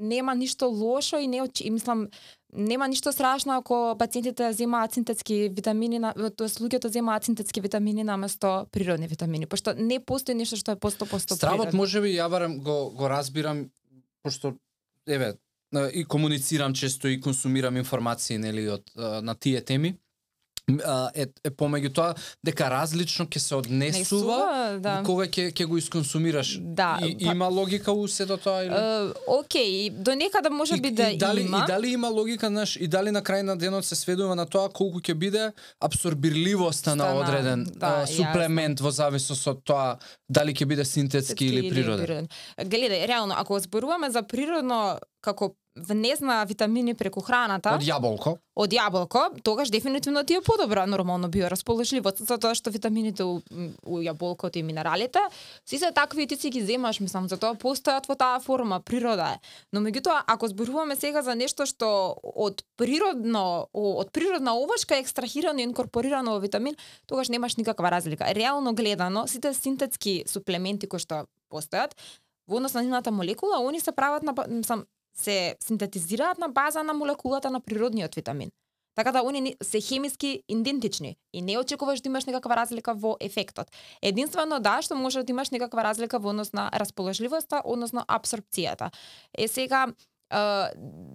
нема 0.00 0.34
ништо 0.34 0.66
лошо 0.66 1.18
и 1.18 1.26
не 1.26 1.42
и 1.60 1.70
мислам 1.70 2.08
нема 2.52 2.88
ништо 2.88 3.12
страшно 3.12 3.52
ако 3.52 3.96
пациентите 3.98 4.52
земаат 4.52 4.92
синтетски 4.92 5.48
витамини 5.48 5.98
на 5.98 6.14
тоест 6.36 6.60
луѓето 6.60 6.86
земаат 6.86 7.24
синтетски 7.24 7.60
витамини 7.60 8.04
наместо 8.04 8.66
природни 8.70 9.08
витамини, 9.08 9.46
пошто 9.46 9.74
не 9.74 9.98
постои 10.00 10.34
нешто 10.34 10.56
што 10.56 10.72
е 10.72 10.76
по 10.76 10.90
100% 10.90 11.34
Стравот 11.34 11.68
природно. 11.68 11.76
може 11.76 12.00
би 12.00 12.14
ја 12.14 12.30
барам 12.30 12.58
го 12.62 12.90
го 12.94 13.10
разбирам 13.10 13.70
пошто 14.22 14.54
еве 15.08 15.34
и 15.92 16.04
комуницирам 16.04 16.74
често 16.74 17.08
и 17.08 17.20
консумирам 17.20 17.76
информации 17.76 18.38
нели 18.38 18.68
од 18.68 18.82
на 18.96 19.34
тие 19.34 19.60
теми. 19.60 19.96
Е, 20.68 21.26
е 21.44 21.50
помеѓу 21.50 21.90
тоа 21.96 22.14
дека 22.44 22.68
различно 22.68 23.24
ќе 23.24 23.40
се 23.40 23.54
однесува 23.56 23.98
Несува, 23.98 24.78
да. 24.84 24.98
кога 25.06 25.24
ќе 25.24 25.48
ќе 25.48 25.64
го 25.64 25.78
исконсумираш. 25.80 26.58
Да, 26.60 26.98
И, 27.00 27.14
па- 27.16 27.32
има 27.32 27.48
логика 27.48 27.92
у 27.92 28.08
сето 28.08 28.36
тоа 28.36 28.66
или? 28.66 28.74
Е, 28.74 29.12
окей, 29.26 29.90
до 29.90 30.14
некада 30.14 30.50
може 30.50 30.76
би 30.76 30.90
да 30.90 31.08
и, 31.10 31.18
дали, 31.18 31.40
има. 31.40 31.64
И 31.64 31.72
дали 31.72 31.88
има 31.88 32.08
логика, 32.08 32.48
знаеш, 32.48 32.76
и 32.76 32.88
дали 32.88 33.10
на 33.10 33.22
крај 33.22 33.42
на 33.42 33.56
денот 33.56 33.84
се 33.84 33.96
сведува 33.96 34.36
на 34.36 34.44
тоа 34.46 34.68
колку 34.68 35.00
ќе 35.00 35.14
биде 35.14 35.52
абсорбирливоста 35.80 36.96
на 36.96 37.14
одреден 37.16 37.64
да, 37.64 38.04
а, 38.04 38.06
суплемент 38.06 38.80
во 38.80 38.90
зависност 38.90 39.46
од 39.48 39.64
тоа 39.64 39.96
дали 40.28 40.52
ќе 40.52 40.68
биде 40.68 40.84
синтетски 40.84 41.48
или 41.48 41.70
природен. 41.72 42.28
Гледај, 42.60 43.08
реално, 43.08 43.34
ако 43.38 43.56
зборуваме 43.60 44.10
за 44.10 44.22
природно 44.22 44.98
како 45.20 45.54
внезна 45.78 46.44
витамини 46.44 46.94
преку 46.94 47.20
храната, 47.20 47.74
Од 47.74 47.82
јаболко. 47.82 48.36
од 48.56 48.70
јаболко, 48.72 49.42
тогаш 49.42 49.70
дефинитивно 49.70 50.24
ти 50.24 50.34
е 50.34 50.40
подобра 50.40 50.86
нормално 50.86 51.28
биорасположливост, 51.28 52.26
затоа 52.26 52.54
што 52.54 52.70
витамините 52.70 53.24
у, 53.24 53.40
у 53.86 53.98
јаболкото 54.02 54.58
и 54.58 54.62
минералите, 54.62 55.18
си 55.64 55.78
се 55.78 55.92
такви 55.92 56.26
ти 56.26 56.36
си 56.36 56.50
ги 56.50 56.62
земаш, 56.62 57.00
мислам, 57.00 57.28
затоа 57.28 57.54
постојат 57.54 58.08
во 58.08 58.14
таа 58.14 58.40
форма, 58.40 58.80
природа 58.80 59.36
е. 59.36 59.40
Но 59.72 59.80
меѓутоа, 59.80 60.22
ако 60.26 60.48
зборуваме 60.48 60.96
сега 60.96 61.22
за 61.22 61.34
нешто 61.34 61.66
што 61.66 62.18
од 62.22 62.64
природно, 62.76 63.68
од 63.72 64.10
природна 64.12 64.56
овошка 64.58 64.96
е 64.96 65.00
екстрахирано 65.00 65.60
и 65.60 65.68
инкорпорирано 65.68 66.34
во 66.34 66.40
витамин, 66.40 66.76
тогаш 67.06 67.28
немаш 67.28 67.56
никаква 67.56 67.90
разлика. 67.90 68.34
Реално 68.34 68.74
гледано, 68.74 69.26
сите 69.26 69.54
синтетски 69.54 70.24
суплементи 70.26 70.86
кои 70.88 70.98
што 70.98 71.26
постојат, 71.50 71.94
во 72.48 72.56
однос 72.56 72.74
на 72.74 72.82
нивната 72.82 73.10
молекула, 73.10 73.60
они 73.60 73.80
се 73.80 73.92
прават 73.92 74.22
на, 74.22 74.34
мислам, 74.48 74.84
се 75.20 75.56
синтетизираат 75.64 76.38
на 76.38 76.48
база 76.48 76.82
на 76.82 76.94
молекулата 76.94 77.50
на 77.50 77.60
природниот 77.60 78.14
витамин. 78.14 78.50
Така 78.94 79.12
да 79.12 79.22
они 79.22 79.40
ни- 79.40 79.56
се 79.62 79.80
хемиски 79.80 80.42
идентични 80.48 81.16
и 81.32 81.42
не 81.42 81.58
очекуваш 81.58 82.00
да 82.00 82.08
имаш 82.08 82.24
некаква 82.24 82.56
разлика 82.56 82.94
во 82.94 83.16
ефектот. 83.20 83.66
Единствено 84.02 84.60
да, 84.60 84.82
што 84.82 84.94
може 84.94 85.22
да 85.22 85.30
имаш 85.30 85.50
некаква 85.50 85.84
разлика 85.84 86.18
во 86.18 86.30
однос 86.30 86.52
на 86.52 86.70
расположливоста, 86.74 87.62
односно 87.64 88.04
абсорпцијата. 88.08 88.90
Е 89.38 89.48
сега 89.48 89.86
Uh, 90.28 90.68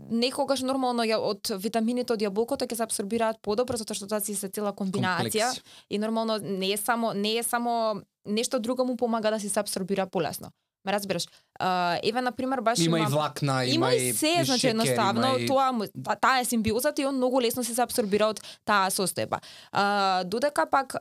некогаш 0.10 0.64
нормално 0.66 1.04
ја, 1.06 1.20
од 1.22 1.52
витамините 1.62 2.16
од 2.16 2.22
јаболкото 2.26 2.66
ќе 2.66 2.76
се 2.76 2.84
абсорбираат 2.84 3.38
подобро 3.46 3.78
затоа 3.78 3.94
што 3.94 4.08
тоа 4.10 4.18
си 4.26 4.34
се 4.34 4.50
цела 4.50 4.74
комбинација 4.74 5.54
Комплекс. 5.54 5.62
и 5.90 6.00
нормално 6.02 6.40
не 6.42 6.72
е 6.74 6.78
само 6.78 7.14
не 7.14 7.38
е 7.38 7.44
само 7.44 8.02
нешто 8.26 8.60
друго 8.60 8.86
му 8.86 8.98
помага 8.98 9.30
да 9.30 9.40
си 9.40 9.50
се 9.50 9.60
абсорбира 9.60 10.08
полесно. 10.10 10.50
Ме 10.86 10.94
разбираш? 10.94 11.28
Uh, 11.62 12.00
еве 12.04 12.22
на 12.22 12.32
пример 12.32 12.62
баш 12.62 12.80
Има 12.80 12.98
и 12.98 13.02
имам- 13.02 13.12
влакна, 13.12 13.66
има, 13.66 13.74
Има 13.76 13.94
и 13.94 14.14
се, 14.14 14.44
значи 14.44 14.60
шекер, 14.60 14.70
едноставно, 14.70 15.28
има 15.28 15.40
и... 15.40 15.46
тоа 15.46 16.16
таа 16.22 16.40
е 16.40 16.46
симбиозата 16.46 17.02
и 17.02 17.06
он 17.06 17.16
многу 17.16 17.42
лесно 17.42 17.64
се 17.64 17.82
абсорбира 17.82 18.28
од 18.28 18.42
таа 18.66 18.90
состојба. 18.90 19.40
А, 19.72 20.24
додека 20.24 20.66
пак 20.72 20.96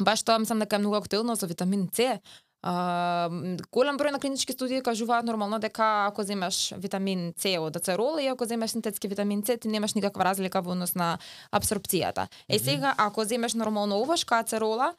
баш 0.00 0.22
тоа 0.22 0.38
мислам 0.38 0.58
дека 0.58 0.76
е 0.76 0.78
многу 0.78 0.96
актуелно 0.96 1.34
за 1.34 1.46
витамин 1.46 1.88
С. 1.92 2.18
А, 2.62 3.28
м, 3.30 3.56
голем 3.72 3.96
број 3.96 4.10
на 4.12 4.20
клинички 4.20 4.52
студии 4.52 4.82
кажуваат 4.82 5.24
нормално 5.24 5.58
дека 5.58 6.06
ако 6.08 6.22
земеш 6.22 6.74
витамин 6.76 7.32
С 7.38 7.56
од 7.58 7.76
ацерол 7.76 8.18
и 8.20 8.26
ако 8.26 8.44
земеш 8.44 8.70
синтетски 8.70 9.08
витамин 9.08 9.42
С, 9.46 9.56
ти 9.56 9.68
немаш 9.68 9.94
никаква 9.94 10.24
разлика 10.24 10.60
во 10.62 10.72
однос 10.72 10.94
на 10.94 11.18
абсорпцијата. 11.52 12.26
Е 12.48 12.58
сега 12.58 12.94
ако 12.98 13.24
земеш 13.24 13.54
нормално 13.54 14.00
овошка 14.00 14.38
ацерола, 14.38 14.94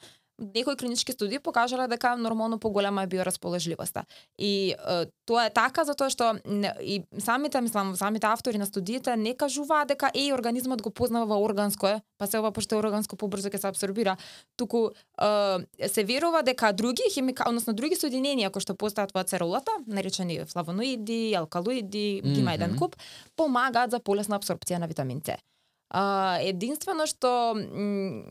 некои 0.54 0.76
клинички 0.76 1.12
студии 1.12 1.38
покажале 1.38 1.88
дека 1.88 2.16
нормално 2.16 2.58
поголема 2.58 3.02
е 3.02 3.06
биорасположливоста. 3.06 4.04
И 4.38 4.70
е, 4.70 5.06
тоа 5.26 5.46
е 5.46 5.50
така 5.50 5.84
затоа 5.84 6.10
што 6.10 6.34
не- 6.46 6.74
и 6.80 7.02
самите 7.18 7.60
мислам 7.60 7.96
самите 7.96 8.26
автори 8.26 8.58
на 8.58 8.66
студиите 8.66 9.16
не 9.16 9.34
кажуваат 9.34 9.88
дека 9.88 10.10
е 10.14 10.32
организмот 10.34 10.82
го 10.82 10.90
познава 10.90 11.38
органско 11.38 11.86
е, 11.86 12.00
па 12.18 12.26
се 12.26 12.38
ова 12.38 12.52
пошто 12.52 12.78
органско 12.78 13.16
побрзо 13.16 13.48
ќе 13.48 13.60
се 13.60 13.68
абсорбира, 13.68 14.16
туку 14.56 14.90
е, 14.90 15.88
се 15.88 16.04
верува 16.04 16.42
дека 16.42 16.72
други 16.72 17.02
химика, 17.12 17.44
односно 17.48 17.72
други 17.72 17.96
соединенија 17.96 18.50
кои 18.50 18.62
што 18.62 18.74
постојат 18.74 19.14
во 19.14 19.22
ацеролата, 19.22 19.72
наречени 19.86 20.44
флавоноиди, 20.44 21.34
алкалоиди, 21.34 22.22
ги 22.24 22.40
има 22.40 22.54
еден 22.54 22.76
куп, 22.78 22.96
помагаат 23.36 23.90
за 23.90 24.00
полесна 24.00 24.38
абсорбција 24.38 24.78
на 24.78 24.86
витамин 24.86 25.22
С. 25.22 25.51
А, 25.92 26.40
единствено 26.40 27.04
што 27.04 27.52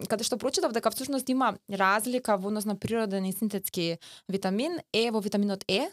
каде 0.10 0.26
што 0.26 0.38
прочитав 0.42 0.74
дека 0.74 0.90
всушност 0.90 1.30
има 1.30 1.54
разлика 1.70 2.34
во 2.42 2.50
однос 2.50 2.66
на 2.66 2.74
природен 2.74 3.26
и 3.30 3.34
синтетски 3.34 4.00
витамин 4.28 4.80
е 4.94 5.12
во 5.14 5.22
витаминот 5.22 5.62
Е. 5.70 5.86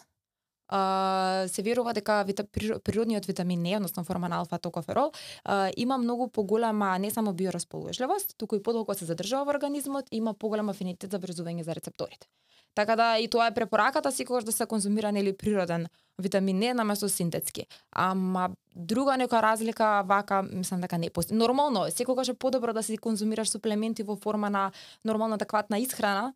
А, 0.68 1.44
се 1.48 1.62
верува 1.62 1.94
дека 1.94 2.24
вита, 2.26 2.44
природниот 2.84 3.26
витамин 3.26 3.66
Е, 3.66 3.76
односно 3.76 4.04
форма 4.04 4.28
на 4.28 4.36
алфа 4.36 4.58
токоферол, 4.58 5.12
а, 5.44 5.70
има 5.76 5.98
многу 5.98 6.28
поголема 6.28 6.98
не 6.98 7.10
само 7.10 7.32
биорасположливост, 7.32 8.34
туку 8.38 8.56
и 8.56 8.62
подолго 8.62 8.94
се 8.94 9.04
задржува 9.04 9.44
во 9.44 9.50
организмот 9.50 10.06
и 10.12 10.16
има 10.16 10.34
поголем 10.34 10.68
афинитет 10.68 11.10
за 11.10 11.18
врзување 11.18 11.62
за 11.62 11.74
рецепторите. 11.74 12.28
Така 12.74 12.96
да 12.96 13.18
и 13.18 13.28
тоа 13.28 13.46
е 13.46 13.54
препораката 13.54 14.12
секогаш 14.12 14.44
да 14.44 14.52
се 14.52 14.66
конзумира 14.66 15.12
нели 15.12 15.36
природен 15.36 15.86
витамин 16.18 16.62
Е 16.62 16.74
наместо 16.74 17.08
синтетски. 17.08 17.66
Ама 17.92 18.50
друга 18.76 19.16
нека 19.16 19.42
разлика 19.42 20.02
вака 20.06 20.42
мислам 20.42 20.80
дека 20.80 20.98
не 20.98 21.10
постои. 21.10 21.36
Нормално, 21.36 21.86
е, 21.86 21.90
секогаш 21.90 22.28
е 22.28 22.34
подобро 22.34 22.72
да 22.72 22.82
се 22.82 22.96
конзумираш 22.96 23.50
суплементи 23.50 24.02
во 24.02 24.16
форма 24.16 24.50
на 24.50 24.70
нормална 25.04 25.34
адекватна 25.34 25.78
исхрана 25.78 26.34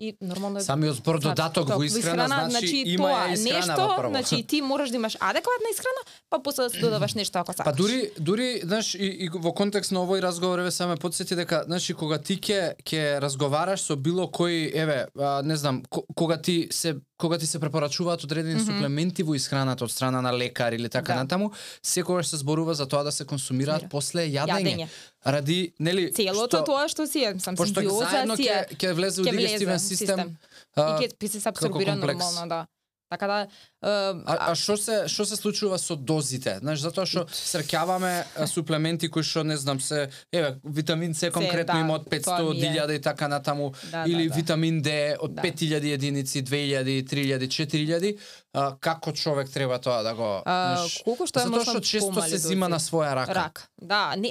и 0.00 0.16
нормално 0.20 0.58
е 0.58 0.62
Самиот 0.62 0.96
збор 0.96 1.18
додаток 1.20 1.68
во 1.68 1.82
исхрана, 1.84 2.48
значи, 2.50 2.82
има 2.86 3.08
тоа 3.08 3.28
е 3.28 3.32
исхрана 3.32 3.56
нешто, 3.58 3.88
во 3.88 3.96
прво. 3.96 4.10
значи 4.10 4.42
ти 4.42 4.62
можеш 4.62 4.90
да 4.90 4.96
имаш 4.96 5.16
адекватна 5.20 5.68
исхрана, 5.72 6.02
па 6.30 6.42
после 6.42 6.62
да 6.62 6.70
си 6.70 6.80
додаваш 6.80 7.14
нешто 7.14 7.38
ако 7.38 7.52
сакаш. 7.52 7.64
Па 7.64 7.76
дури 7.76 8.10
дури 8.18 8.60
знаеш 8.64 8.94
и, 8.94 9.06
и 9.24 9.28
во 9.28 9.52
контекст 9.52 9.92
на 9.92 10.00
овој 10.00 10.22
разговор 10.24 10.64
еве 10.64 10.70
само 10.70 10.96
потсети 10.96 11.36
дека 11.36 11.64
значи 11.68 11.94
кога 11.94 12.18
ти 12.18 12.40
ќе 12.40 12.80
ќе 12.80 13.20
разговараш 13.20 13.84
со 13.84 13.96
било 13.96 14.24
кој 14.32 14.72
еве 14.72 15.06
а, 15.18 15.42
не 15.44 15.56
знам 15.56 15.82
ко, 15.90 16.06
кога 16.16 16.40
ти 16.40 16.68
се 16.70 16.96
кога 17.20 17.38
ти 17.38 17.46
се 17.46 17.58
препорачуваат 17.58 18.24
одредени 18.24 18.54
Мгм. 18.54 18.64
суплементи 18.64 19.22
во 19.22 19.34
исхраната 19.34 19.84
од 19.84 19.90
страна 19.90 20.20
на 20.20 20.32
лекар 20.32 20.72
или 20.72 20.88
така 20.88 21.12
Да. 21.12 21.20
натаму, 21.20 21.50
секогаш 21.82 22.26
се 22.26 22.36
зборува 22.36 22.74
за 22.74 22.86
тоа 22.86 23.04
да 23.04 23.12
се 23.12 23.24
консумираат 23.24 23.82
Мира. 23.82 23.88
после 23.90 24.20
јадење. 24.22 24.74
Јадење. 24.76 24.86
Ради 25.26 25.72
нели 25.78 26.10
Целото 26.10 26.56
што, 26.56 26.64
тоа 26.64 26.88
што 26.88 27.06
си 27.06 27.18
е, 27.20 27.38
сам 27.38 27.56
симбиоза 27.56 28.08
си 28.32 28.42
ќе 28.42 28.72
ќе 28.72 28.92
влезе 28.92 29.20
ќе 29.20 29.30
влезе 29.30 29.30
дигестивен 29.30 29.78
систем. 29.80 30.18
и 30.20 30.32
а, 30.76 30.98
ќе 30.98 31.18
би 31.20 31.28
се 31.28 31.38
абсорбира 31.44 31.94
нормално, 31.94 32.48
да. 32.48 32.66
Така 33.10 33.26
да, 33.26 33.40
е, 33.42 33.46
А, 33.82 34.36
а 34.50 34.54
што 34.54 34.76
се 34.76 35.08
што 35.08 35.24
се 35.26 35.36
случува 35.36 35.78
со 35.78 35.96
дозите? 35.96 36.58
Знаеш, 36.62 36.78
затоа 36.84 37.06
што 37.08 37.24
срќаваме 37.26 38.12
а, 38.36 38.46
суплементи 38.46 39.08
кои 39.10 39.22
што 39.26 39.42
не 39.42 39.56
знам 39.56 39.80
се 39.80 40.10
еве 40.32 40.58
витамин 40.64 41.14
С 41.14 41.30
конкретно 41.32 41.74
да, 41.74 41.80
има 41.80 41.94
од 41.98 42.04
тоа 42.06 42.38
500 42.38 42.54
ми 42.54 42.66
е. 42.66 42.70
1000 42.70 42.96
и 42.96 43.00
така 43.02 43.28
натаму 43.28 43.72
Да, 43.90 44.04
или 44.06 44.28
да, 44.28 44.28
да. 44.28 44.34
витамин 44.36 44.82
Д 44.82 45.16
од 45.20 45.34
Да. 45.34 45.42
5000 45.42 45.92
единици, 45.94 46.44
2000, 46.44 47.02
3000, 47.04 47.48
4000, 47.48 48.18
а, 48.52 48.76
како 48.80 49.12
човек 49.12 49.50
треба 49.50 49.78
тоа 49.78 50.02
да 50.02 50.14
го 50.14 50.42
А, 50.46 50.86
колку 51.04 51.26
што 51.26 51.40
е 51.40 51.42
Затоа 51.42 51.64
што 51.64 51.80
често 51.80 52.22
се 52.22 52.38
зима 52.38 52.68
на 52.68 52.78
своја 52.78 53.14
рака. 53.14 53.34
Рак. 53.34 53.66
Да, 53.82 54.14
не, 54.16 54.30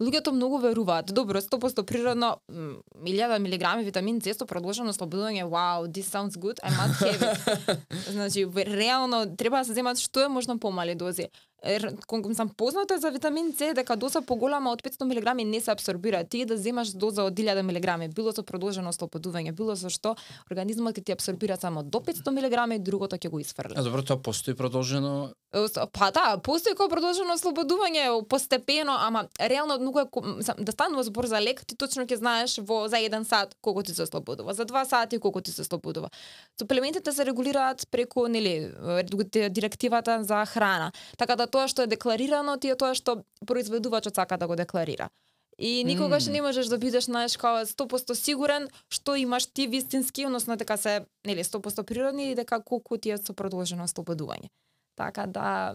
луѓето 0.00 0.30
многу 0.32 0.58
веруваат. 0.58 1.12
Добро, 1.12 1.40
100% 1.40 1.82
природно, 1.84 2.36
м, 2.48 2.80
1000 3.04 3.38
милиграми 3.38 3.84
витамин 3.84 4.20
С 4.22 4.38
со 4.38 4.46
продолжено 4.46 4.92
слободување. 4.92 5.44
Wow, 5.44 5.84
this 5.90 6.08
sounds 6.08 6.36
good. 6.38 6.56
I 6.62 6.70
must 6.70 7.00
have 7.02 7.22
it. 7.22 7.78
значи, 8.06 8.46
реално 8.56 9.36
треба 9.36 9.58
да 9.58 9.64
се 9.64 9.74
земат 9.74 9.98
што 9.98 10.20
е 10.24 10.28
можно 10.28 10.58
помали 10.58 10.94
дози. 10.94 11.28
Ер, 11.66 11.96
кон- 12.06 12.34
сам 12.34 12.48
познато 12.48 12.94
е 12.94 12.98
за 12.98 13.10
витамин 13.10 13.52
С 13.52 13.74
дека 13.74 13.96
доза 13.96 14.22
поголема 14.22 14.70
од 14.72 14.82
500 14.82 15.04
милиграми 15.04 15.44
не 15.44 15.60
се 15.60 15.70
абсорбира. 15.70 16.24
Ти 16.24 16.44
да 16.44 16.56
земаш 16.56 16.88
доза 16.88 17.24
од 17.24 17.34
1000 17.34 17.62
милиграми, 17.62 18.08
било 18.08 18.32
со 18.32 18.42
продолжено 18.42 18.92
слободување, 18.92 19.52
било 19.52 19.76
со 19.76 19.90
што 19.90 20.16
организмот 20.50 20.96
ќе 20.96 21.04
ти 21.04 21.12
абсорбира 21.12 21.56
само 21.56 21.82
до 21.82 21.98
500 21.98 22.30
милиграми, 22.30 22.78
другото 22.78 23.16
ќе 23.16 23.28
го 23.28 23.40
исфрли. 23.40 23.74
А 23.76 23.82
добро, 23.82 24.02
тоа 24.02 24.22
постои 24.22 24.54
продолжено 24.54 25.32
Па 25.92 26.10
да, 26.10 26.36
постои 26.42 26.74
како 26.74 26.90
продолжено 26.90 27.32
ослободување 27.32 28.10
постепено, 28.28 28.96
ама 29.00 29.24
реално 29.40 29.78
многу 29.80 30.02
е 30.02 30.06
да 30.58 30.72
станува 30.72 31.04
збор 31.06 31.26
за 31.26 31.40
лек, 31.40 31.62
ти 31.66 31.76
точно 31.76 32.04
ќе 32.04 32.18
знаеш 32.20 32.58
во 32.60 32.88
за 32.92 32.98
еден 33.00 33.24
сат 33.24 33.54
колку 33.62 33.82
ти 33.82 33.94
се 33.94 34.02
ослободува, 34.02 34.52
за 34.54 34.64
два 34.64 34.84
сати 34.84 35.18
колку 35.18 35.40
ти 35.40 35.50
се 35.50 35.62
ослободува. 35.62 36.10
Суплементите 36.60 37.12
се 37.12 37.26
регулираат 37.26 37.88
преку 37.90 38.28
нели 38.28 38.72
директивата 39.48 40.18
за 40.24 40.44
храна. 40.46 40.92
Така 41.18 41.36
да 41.36 41.46
тоа 41.56 41.68
што 41.72 41.86
е 41.86 41.88
декларирано, 41.88 42.58
ти 42.60 42.68
е 42.68 42.76
тоа 42.76 42.92
што 42.92 43.22
произведувачот 43.48 44.14
сака 44.14 44.36
да 44.36 44.46
го 44.46 44.56
декларира. 44.56 45.08
И 45.58 45.84
никогаш 45.84 46.26
Мм. 46.26 46.32
не 46.32 46.42
можеш 46.42 46.66
да 46.68 46.76
бидеш, 46.78 47.04
знаеш, 47.08 47.36
као 47.40 47.64
100% 47.64 48.12
сигурен 48.14 48.68
што 48.92 49.16
имаш 49.16 49.46
ти 49.48 49.64
вистински, 49.66 50.26
односно 50.26 50.56
дека 50.56 50.76
се, 50.76 51.06
нели, 51.24 51.44
100% 51.44 51.82
природни 51.82 52.30
и 52.30 52.34
дека 52.34 52.60
колку 52.60 52.98
ти 52.98 53.10
е 53.10 53.16
со 53.16 53.32
продолжено 53.32 53.84
ослободување. 53.88 54.52
Така 54.96 55.24
да, 55.26 55.74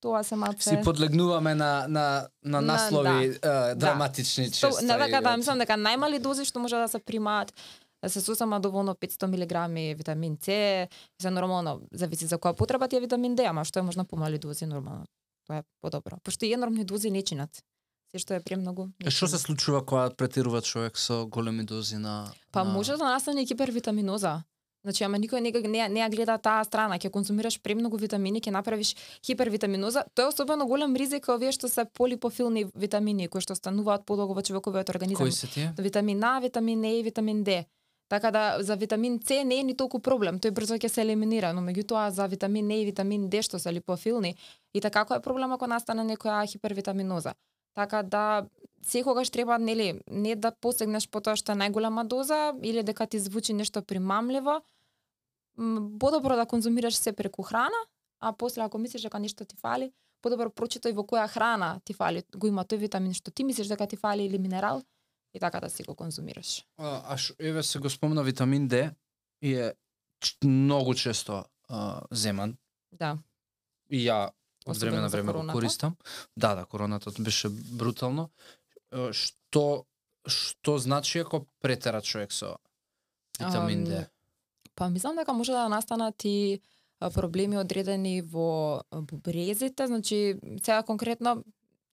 тоа 0.00 0.22
се 0.24 0.36
малце... 0.36 0.68
Си 0.68 0.76
подлегнуваме 0.84 1.54
на 1.54 1.86
на 1.88 2.28
на 2.44 2.60
На- 2.60 2.72
наслови 2.72 3.24
е, 3.42 3.74
драматични 3.74 4.44
Сто- 4.52 4.68
често. 4.68 4.84
Не 4.84 4.98
дека 4.98 5.22
да, 5.22 5.36
мислам 5.36 5.58
дека 5.58 5.72
најмали 5.80 6.20
дози 6.20 6.44
што 6.44 6.60
може 6.60 6.76
да 6.76 6.88
се 6.88 6.98
примаат 6.98 7.48
да 7.48 7.83
се 8.08 8.20
сосама 8.20 8.60
доволно 8.60 8.94
500 8.94 9.26
мг 9.26 9.52
витамин 9.98 10.38
С, 10.40 10.88
за 11.22 11.30
нормално 11.30 11.80
зависи 11.92 12.26
за 12.26 12.38
која 12.38 12.56
потреба 12.56 12.88
ти 12.88 12.96
е 12.96 13.00
витамин 13.00 13.34
Д, 13.34 13.44
ама 13.44 13.64
што 13.64 13.78
е 13.78 13.82
можно 13.82 14.04
помали 14.04 14.38
дози 14.38 14.66
нормално. 14.66 15.04
Тоа 15.46 15.56
е 15.56 15.62
подобро. 15.80 16.16
Пошто 16.24 16.44
и 16.44 16.52
енормни 16.52 16.84
дози 16.84 17.10
не 17.10 17.22
чинат. 17.22 17.62
Се 18.12 18.18
што 18.18 18.34
е 18.34 18.40
премногу. 18.40 18.88
Е, 19.04 19.10
Што 19.10 19.26
се 19.28 19.38
случува 19.38 19.84
кога 19.86 20.10
претерува 20.10 20.62
човек 20.62 20.98
со 20.98 21.26
големи 21.26 21.64
дози 21.64 21.96
на 21.96 22.30
Па 22.52 22.64
на... 22.64 22.72
може 22.72 22.92
да 22.92 23.04
настане 23.04 23.46
хипервитаминоза. 23.46 24.42
Значи, 24.84 25.04
ама 25.04 25.16
никој 25.18 25.40
не, 25.40 25.50
го- 25.52 25.64
не, 25.64 25.88
не 25.88 26.00
ја 26.00 26.10
гледа 26.12 26.36
таа 26.38 26.64
страна, 26.64 26.98
ќе 27.00 27.08
конзумираш 27.10 27.56
премногу 27.64 27.96
витамини, 27.96 28.40
ќе 28.40 28.52
направиш 28.52 28.94
хипервитаминоза. 29.24 30.04
Тоа 30.14 30.28
е 30.28 30.28
особено 30.28 30.66
голем 30.68 30.94
ризик 30.96 31.28
овие 31.28 31.52
што 31.52 31.68
се 31.68 31.84
полипофилни 31.88 32.66
витамини 32.76 33.28
кои 33.28 33.40
што 33.40 33.56
стануваат 33.56 34.04
подолго 34.06 34.34
во 34.36 34.42
човековиот 34.44 34.88
организам. 34.92 35.24
Кои 35.24 35.32
се 35.32 35.46
тие? 35.46 35.72
витамин 35.78 36.24
А, 36.24 36.38
витамин 36.40 36.84
Е 36.84 36.98
и 36.98 37.02
витамин 37.02 37.42
Д. 37.44 37.64
Така 38.08 38.30
да 38.30 38.56
за 38.60 38.76
витамин 38.76 39.20
С 39.24 39.44
не 39.44 39.60
е 39.60 39.62
ни 39.62 39.76
толку 39.76 39.98
проблем, 39.98 40.38
тој 40.38 40.50
брзо 40.50 40.76
ќе 40.76 40.88
се 40.88 41.00
елиминира, 41.00 41.52
но 41.52 41.62
меѓутоа 41.64 42.08
за 42.08 42.26
витамин 42.26 42.70
Е 42.70 42.82
и 42.82 42.84
витамин 42.84 43.28
Д 43.28 43.42
што 43.42 43.58
се 43.58 43.72
липофилни, 43.72 44.36
и 44.74 44.80
така 44.80 45.04
како 45.04 45.14
е 45.14 45.22
проблем 45.22 45.52
ако 45.52 45.66
настане 45.66 46.04
некоја 46.04 46.44
хипервитаминоза. 46.46 47.34
Така 47.74 48.02
да 48.02 48.46
секогаш 48.82 49.30
треба 49.30 49.58
нели 49.58 50.00
не 50.10 50.36
да 50.36 50.52
посегнеш 50.52 51.08
по 51.08 51.20
тоа 51.20 51.36
што 51.36 51.52
е 51.52 51.56
најголема 51.56 52.04
доза 52.04 52.52
или 52.62 52.82
дека 52.82 53.06
ти 53.06 53.18
звучи 53.18 53.52
нешто 53.52 53.82
примамливо, 53.82 54.60
подобро 55.98 56.36
да 56.36 56.46
конзумираш 56.46 56.94
се 56.94 57.12
преку 57.12 57.42
храна, 57.42 57.80
а 58.20 58.32
после 58.32 58.62
ако 58.62 58.78
мислиш 58.78 59.02
дека 59.02 59.18
нешто 59.18 59.44
ти 59.44 59.56
фали, 59.56 59.92
подобро 60.22 60.50
прочитај 60.50 60.92
во 60.92 61.04
која 61.08 61.28
храна 61.28 61.80
ти 61.84 61.92
фали, 61.92 62.22
го 62.36 62.46
има 62.46 62.64
тој 62.64 62.84
витамин 62.84 63.14
што 63.14 63.30
ти 63.30 63.44
мислиш 63.44 63.68
дека 63.68 63.86
ти 63.86 63.96
фали 63.96 64.24
или 64.24 64.38
минерал 64.38 64.82
и 65.34 65.40
така 65.40 65.60
да 65.60 65.70
си 65.70 65.82
го 65.82 65.94
конзумираш. 65.94 66.64
А, 66.78 67.02
а 67.14 67.16
ш, 67.16 67.34
еве 67.38 67.62
се 67.62 67.78
го 67.78 67.90
спомна 67.90 68.22
витамин 68.22 68.68
Д 68.68 68.94
и 69.42 69.54
е 69.54 69.74
многу 70.44 70.94
често 70.94 71.44
а, 71.68 72.00
земан 72.10 72.56
Да. 72.92 73.18
и 73.90 74.06
ја 74.06 74.30
од 74.66 74.78
време 74.78 75.00
на 75.00 75.08
време 75.08 75.32
го 75.32 75.46
користам. 75.52 75.96
Да, 76.36 76.54
да, 76.54 76.64
короната 76.64 77.10
беше 77.18 77.48
брутално. 77.48 78.30
Што 79.12 79.84
што 80.24 80.78
значи 80.78 81.18
ако 81.18 81.44
претера 81.60 82.00
човек 82.02 82.32
со 82.32 82.56
витамин 83.40 83.84
Д? 83.84 84.08
Па 84.74 84.88
мислам 84.90 85.16
дека 85.16 85.32
може 85.32 85.52
да 85.52 85.68
настанат 85.68 86.24
и 86.24 86.60
проблеми 87.14 87.58
одредени 87.58 88.22
во 88.22 88.82
бубрезите, 88.92 89.86
значи 89.86 90.40
сега 90.62 90.82
конкретно 90.82 91.44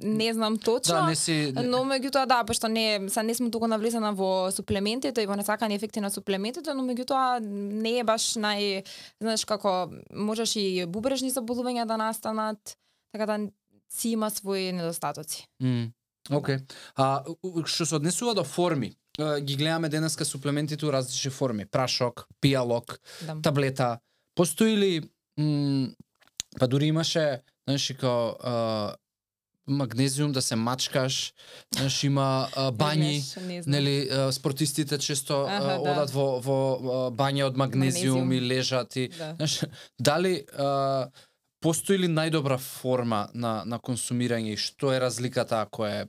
не 0.04 0.34
знам 0.34 0.58
точно. 0.58 0.94
Да, 0.96 1.08
не 1.08 1.16
си 1.16 1.54
Но 1.56 1.84
меѓутоа 1.84 2.26
да, 2.26 2.44
пошто 2.44 2.68
не 2.68 3.10
се 3.10 3.24
не 3.24 3.36
сме 3.36 3.52
толку 3.52 3.68
навлезена 3.68 4.14
во 4.14 4.52
суплементите 4.52 5.22
и 5.22 5.26
во 5.26 5.36
несакани 5.36 5.76
ефекти 5.76 6.00
на 6.00 6.10
суплементите, 6.10 6.74
но 6.74 6.84
меѓутоа 6.84 7.40
не 7.40 8.00
е 8.00 8.04
баш 8.04 8.34
нај 8.36 8.84
знаеш 9.22 9.46
како 9.46 9.92
можеш 10.12 10.56
и 10.56 10.86
бубрежни 10.86 11.32
заболувања 11.32 11.86
да 11.86 11.98
настанат, 11.98 12.78
така 13.14 13.26
да 13.26 13.40
си 13.90 14.10
има 14.10 14.30
своји 14.30 14.72
недостатоци. 14.72 15.46
М, 15.60 15.92
Океј. 16.30 16.62
А 16.96 17.24
у- 17.44 17.66
што 17.66 17.86
се 17.86 17.96
однесува 17.96 18.34
до 18.34 18.44
форми, 18.44 18.94
ги 19.42 19.56
гледаме 19.56 19.90
денеска 19.90 20.26
суплементите 20.26 20.86
у 20.86 20.92
различни 20.92 21.32
форми, 21.32 21.66
прашок, 21.66 22.28
пијалок, 22.42 22.98
Да. 23.22 23.42
таблета. 23.42 24.00
Постои 24.36 24.78
ли 24.78 25.10
м, 25.38 25.96
па 26.60 26.68
дури 26.68 26.86
имаше, 26.86 27.42
знаеш, 27.68 27.92
а, 28.04 28.96
магнезиум 29.68 30.32
да 30.32 30.42
се 30.42 30.56
мачкаш, 30.56 31.34
знаеш, 31.76 32.04
има 32.04 32.48
а, 32.56 32.72
бањи, 32.72 33.22
нели 33.66 34.10
а, 34.10 34.32
спортистите 34.32 34.98
често 34.98 35.46
Аха, 35.46 35.56
а, 35.66 35.78
да. 35.78 35.92
одат 35.92 36.12
во 36.12 36.40
во 36.40 36.58
а, 36.74 37.12
бања 37.12 37.46
од 37.46 37.58
магнезиум, 37.58 38.18
Магнезиум. 38.20 38.32
и 38.34 38.42
лежат 38.42 38.96
и 38.96 39.08
Да. 39.08 39.36
знаеш, 39.36 39.62
дали 40.00 40.46
а, 40.58 41.10
постои 41.62 41.98
ли 41.98 42.08
најдобра 42.08 42.58
форма 42.58 43.30
на 43.34 43.64
на 43.66 43.80
консумирање 43.80 44.54
и 44.54 44.58
што 44.58 44.94
е 44.94 45.00
разликата 45.00 45.62
ако 45.62 45.86
е 45.86 46.08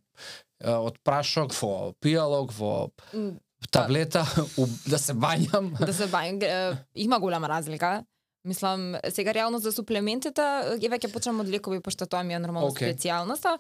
а, 0.64 0.78
од 0.80 0.98
прашок 1.04 1.52
во 1.54 1.92
пијалок 2.00 2.52
во 2.52 2.90
М, 3.12 3.36
таблета 3.70 4.24
у, 4.58 4.66
да 4.86 4.98
се 4.98 5.12
бањам 5.14 5.76
да 5.78 5.92
се 5.92 6.08
е, 6.42 6.76
има 6.94 7.20
голема 7.20 7.48
разлика. 7.48 8.04
Мислам, 8.44 8.94
сега 9.08 9.34
реално 9.34 9.58
за 9.62 9.70
суплементите, 9.72 10.42
еве 10.82 10.98
ќе 10.98 11.12
почнам 11.14 11.44
од 11.44 11.50
лекови, 11.50 11.78
пошто 11.78 12.08
тоа 12.10 12.24
ми 12.26 12.34
е 12.34 12.40
нормално 12.42 12.72
Океј. 12.72 12.90
okay. 12.90 12.96
специјалноста. 12.96 13.52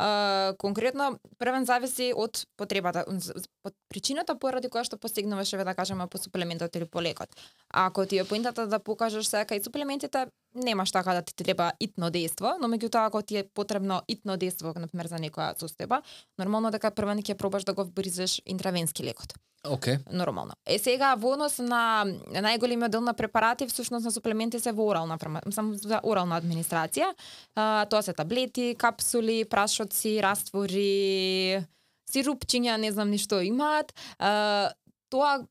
А, 0.00 0.54
конкретно, 0.56 1.18
првен 1.36 1.68
зависи 1.68 2.08
од 2.16 2.46
потребата, 2.56 3.04
од 3.04 3.74
причината 3.92 4.38
поради 4.40 4.72
која 4.72 4.86
што 4.88 4.96
постигнуваш, 4.96 5.52
еве 5.52 5.66
да 5.68 5.74
кажеме, 5.76 6.06
по 6.08 6.16
суплементот 6.16 6.76
или 6.76 6.88
по 6.88 7.02
лекот. 7.02 7.28
А 7.68 7.86
ако 7.86 8.06
ти 8.06 8.18
е 8.18 8.24
поинтата 8.24 8.66
да 8.66 8.78
покажеш 8.78 9.28
дека 9.28 9.54
и 9.54 9.62
суплементите 9.62 10.26
немаш 10.54 10.90
така 10.90 11.14
да 11.14 11.22
ти 11.22 11.34
треба 11.34 11.72
итно 11.80 12.08
дејство, 12.08 12.56
но 12.60 12.68
меѓутоа 12.68 13.06
ако 13.06 13.22
ти 13.22 13.36
е 13.36 13.44
потребно 13.44 14.00
итно 14.08 14.40
дејство, 14.40 14.72
например 14.72 15.06
за 15.06 15.20
некоја 15.20 15.52
состојба, 15.60 16.00
нормално 16.38 16.70
дека 16.70 16.90
прво 16.90 17.12
ќе 17.12 17.36
пробаш 17.36 17.68
да 17.68 17.74
го 17.74 17.84
вбризеш 17.84 18.40
интравенски 18.46 19.04
лекот 19.04 19.36
Океј. 19.64 19.98
нормално. 20.12 20.54
Е 20.64 20.78
сега 20.78 21.14
во 21.20 21.34
однос 21.34 21.58
на 21.60 22.04
најголемиот 22.32 22.88
дел 22.88 23.02
на 23.04 23.12
препарати, 23.14 23.66
всушност 23.68 24.04
на 24.04 24.10
суплементи 24.10 24.60
се 24.60 24.72
во 24.72 24.86
орална 24.88 25.18
фарма, 25.18 25.42
само 25.52 25.74
за 25.74 26.00
орална 26.02 26.40
администрација. 26.40 27.12
А, 27.54 27.84
тоа 27.90 28.02
се 28.02 28.12
таблети, 28.16 28.74
капсули, 28.78 29.44
прашоци, 29.44 30.16
раствори, 30.24 31.60
сирупчиња, 32.08 32.78
не 32.80 32.92
знам 32.92 33.10
ништо 33.10 33.42
имаат. 33.44 33.92
А, 34.18 34.72
тоа 35.10 35.44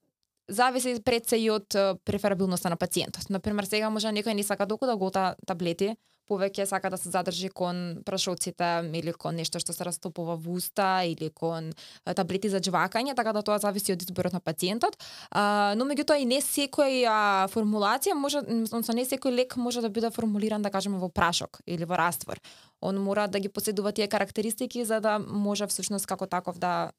зависи 0.49 0.97
пред 1.05 1.29
се 1.29 1.37
и 1.37 1.49
од 1.53 1.69
преферабилноста 2.03 2.69
на 2.69 2.77
пациентот. 2.77 3.29
Например, 3.29 3.69
сега 3.69 3.89
може 3.93 4.09
некој 4.09 4.33
не 4.33 4.43
сака 4.43 4.65
доку 4.65 4.89
да 4.89 4.97
гота 4.97 5.35
таблети, 5.45 5.93
повеќе 6.29 6.65
сака 6.69 6.91
да 6.93 6.97
се 6.97 7.09
задржи 7.09 7.49
кон 7.49 8.01
прашоците 8.05 8.69
или 8.93 9.13
кон 9.13 9.39
нешто 9.39 9.59
што 9.59 9.73
се 9.73 9.87
растопува 9.87 10.37
во 10.37 10.57
уста 10.59 11.01
или 11.05 11.29
кон 11.33 11.71
таблети 12.05 12.49
за 12.49 12.61
џвакање, 12.61 13.15
така 13.17 13.33
да 13.33 13.43
тоа 13.43 13.59
зависи 13.59 13.93
од 13.95 14.05
изборот 14.05 14.33
на 14.33 14.39
пациентот. 14.39 14.97
А, 15.31 15.73
но 15.77 15.87
меѓутоа 15.89 16.21
и 16.21 16.29
не 16.29 16.41
секој 16.43 17.03
а, 17.09 17.19
формулација 17.51 18.15
може, 18.15 18.43
односно 18.45 18.95
не 18.95 19.05
секој 19.09 19.35
лек 19.35 19.57
може 19.57 19.81
да 19.81 19.89
биде 19.89 20.11
формулиран 20.13 20.61
да 20.61 20.71
кажеме 20.71 21.01
во 21.01 21.09
прашок 21.09 21.61
или 21.67 21.85
во 21.85 21.97
раствор. 21.97 22.39
Он 22.81 22.95
мора 22.95 23.27
да 23.27 23.39
ги 23.39 23.49
поседува 23.49 23.91
тие 23.91 24.07
карактеристики 24.07 24.85
за 24.85 25.01
да 25.01 25.19
може 25.19 25.67
всушност 25.67 26.07
како 26.07 26.27
таков 26.27 26.59
да 26.59 26.91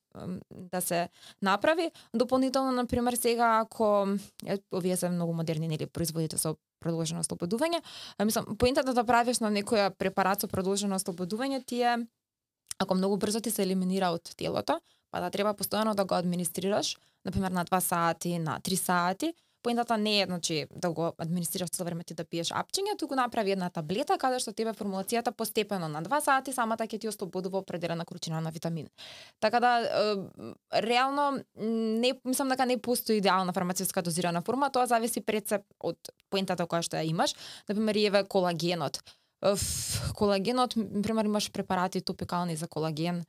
да 0.51 0.81
се 0.81 1.09
направи. 1.43 1.91
Дополнително, 2.15 2.73
на 2.73 2.87
пример, 2.87 3.15
сега 3.15 3.61
ако 3.63 4.09
овие 4.75 4.97
се 4.97 5.09
многу 5.09 5.33
модерни 5.33 5.69
нели 5.69 5.87
производите 5.87 6.39
со 6.39 6.57
продолжено 6.81 7.21
ослободување, 7.21 7.83
а, 8.17 8.25
мислам, 8.25 8.57
поентата 8.57 8.95
да 8.95 9.05
правиш 9.05 9.41
на 9.41 9.51
некоја 9.53 9.91
препарат 9.91 10.41
со 10.41 10.49
продолжено 10.49 10.97
ослободување 10.97 11.65
ти 11.67 11.83
е 11.83 11.99
ако 12.81 12.95
многу 12.95 13.17
брзо 13.17 13.41
ти 13.41 13.51
се 13.51 13.63
елиминира 13.63 14.09
од 14.17 14.33
телото, 14.37 14.81
па 15.13 15.21
да 15.21 15.31
треба 15.31 15.53
постојано 15.55 15.95
да 15.95 16.05
го 16.05 16.17
администрираш, 16.17 16.97
на 17.25 17.33
пример 17.33 17.53
на 17.53 17.65
2 17.65 17.81
сати, 17.81 18.39
на 18.39 18.61
3 18.61 18.77
сати, 18.77 19.35
Поентата 19.63 19.99
не 19.99 20.21
е 20.21 20.27
значи 20.27 20.67
да 20.77 20.91
го 20.91 21.13
администрираш 21.19 21.71
цело 21.71 21.85
време 21.85 22.05
ти 22.05 22.15
да 22.15 22.25
пиеш 22.25 22.49
апчиња, 22.49 22.97
туку 22.99 23.15
направи 23.15 23.53
една 23.53 23.69
таблета 23.71 24.17
каде 24.19 24.41
што 24.41 24.55
тебе 24.57 24.73
формулацијата 24.73 25.33
постепено 25.37 25.89
на 25.89 26.03
2 26.03 26.21
сати 26.25 26.53
самата 26.53 26.81
така 26.81 26.97
ќе 26.97 27.01
ти 27.01 27.09
ослободува 27.09 27.59
определена 27.59 28.05
количина 28.05 28.41
на 28.41 28.51
витамин. 28.51 28.89
Така 29.41 29.61
да 29.61 29.73
е, 29.85 30.17
реално 30.83 31.45
не 32.01 32.15
мислам 32.25 32.49
дека 32.49 32.67
не 32.67 32.79
постои 32.79 33.17
идеална 33.17 33.53
фармацевска 33.53 34.03
дозирана 34.03 34.43
форма, 34.43 34.71
тоа 34.71 34.87
зависи 34.87 35.21
пред 35.21 35.49
се 35.49 35.61
од 35.81 35.99
поентата 36.31 36.65
која 36.65 36.81
што 36.83 36.97
ја 36.97 37.05
имаш. 37.05 37.35
Например, 37.69 37.97
еве 37.97 38.25
колагенот. 38.25 39.03
Колагенот, 40.17 40.75
пример 41.03 41.25
имаш 41.25 41.53
препарати 41.53 42.01
топикални 42.01 42.57
за 42.57 42.69
колаген. 42.69 43.25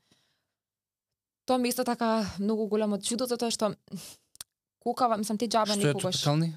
Тоа 1.45 1.57
ми 1.57 1.69
исто 1.69 1.83
така 1.83 2.25
многу 2.39 2.67
големо 2.67 2.97
чудо 2.97 3.25
затоа 3.25 3.51
што 3.51 3.75
кукава, 4.81 5.17
мислам 5.17 5.37
ти 5.37 5.47
џаба 5.47 5.71
Што 5.71 5.81
е 5.81 5.85
никогаш. 5.87 6.15
топикални? 6.15 6.49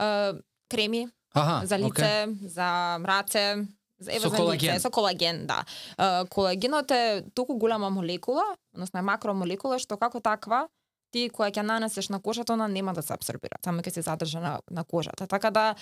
Е, 0.00 0.32
креми 0.70 1.08
Аха, 1.34 1.66
за 1.66 1.78
лице, 1.78 2.26
окей. 2.28 2.48
за 2.48 2.98
раце, 3.04 3.66
за 4.00 4.10
еве 4.12 4.20
Со 4.20 4.28
за 4.28 4.36
колаген. 4.36 4.70
лице, 4.70 4.80
со 4.80 4.90
колаген, 4.90 5.46
да. 5.46 5.64
Колагенот 6.30 6.90
е 6.90 7.24
толку 7.34 7.56
голема 7.56 7.90
молекула, 7.90 8.44
односно 8.74 8.98
е 8.98 9.02
макромолекула 9.02 9.78
што 9.78 9.96
како 9.96 10.20
таква 10.20 10.68
ти 11.12 11.28
која 11.28 11.52
ќе 11.52 11.60
нанесеш 11.60 12.08
на 12.08 12.20
кожата, 12.20 12.54
она 12.54 12.68
нема 12.68 12.94
да 12.96 13.02
се 13.02 13.12
абсорбира, 13.12 13.58
само 13.64 13.82
ќе 13.84 13.90
се 13.92 14.02
задржа 14.02 14.40
на, 14.40 14.60
на 14.70 14.84
кожата. 14.84 15.26
Така 15.26 15.50
да 15.50 15.74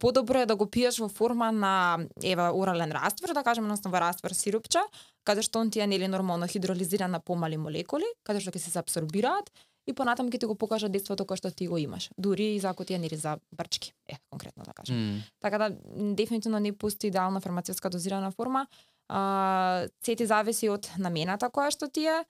подобро 0.00 0.38
е 0.38 0.46
да 0.46 0.56
го 0.56 0.66
пиеш 0.70 0.98
во 1.00 1.08
форма 1.08 1.52
на 1.52 1.98
ева 2.22 2.50
орален 2.52 2.92
раствор, 2.92 3.32
да 3.32 3.42
кажеме 3.42 3.68
на 3.68 3.74
основа 3.74 4.00
раствор 4.00 4.30
сирупче, 4.36 4.84
каде 5.24 5.42
што 5.42 5.60
он 5.64 5.70
ти 5.70 5.80
е 5.80 5.86
нели 5.86 6.08
нормално 6.08 6.46
хидролизиран 6.46 7.10
на 7.10 7.20
помали 7.20 7.56
молекули, 7.56 8.04
каде 8.24 8.40
што 8.40 8.52
ќе 8.52 8.60
се 8.68 8.78
абсорбираат 8.78 9.48
и 9.86 9.94
понатаму 9.94 10.30
ќе 10.30 10.40
ти 10.40 10.46
го 10.46 10.54
покажа 10.58 10.88
действото 10.88 11.26
кое 11.26 11.38
што 11.38 11.50
ти 11.50 11.68
го 11.70 11.78
имаш. 11.78 12.10
Дури 12.18 12.54
и 12.54 12.60
за 12.60 12.70
ако 12.74 12.84
ти 12.84 12.94
е 12.94 12.98
нели 12.98 13.16
за 13.16 13.38
брчки, 13.52 13.94
е 14.08 14.18
конкретно 14.30 14.64
да 14.64 14.72
кажем. 14.72 14.96
М. 14.96 15.22
Така 15.40 15.58
да 15.58 15.70
дефинитивно 16.14 16.58
не 16.58 16.72
постои 16.72 17.08
идеална 17.08 17.40
фармацевтска 17.40 17.90
дозирана 17.90 18.30
форма. 18.30 18.66
А, 19.08 19.86
се 20.04 20.16
ти 20.16 20.26
зависи 20.26 20.68
од 20.68 20.90
намената 20.98 21.46
која 21.46 21.70
што 21.70 21.86
ти 21.86 22.06
е 22.10 22.24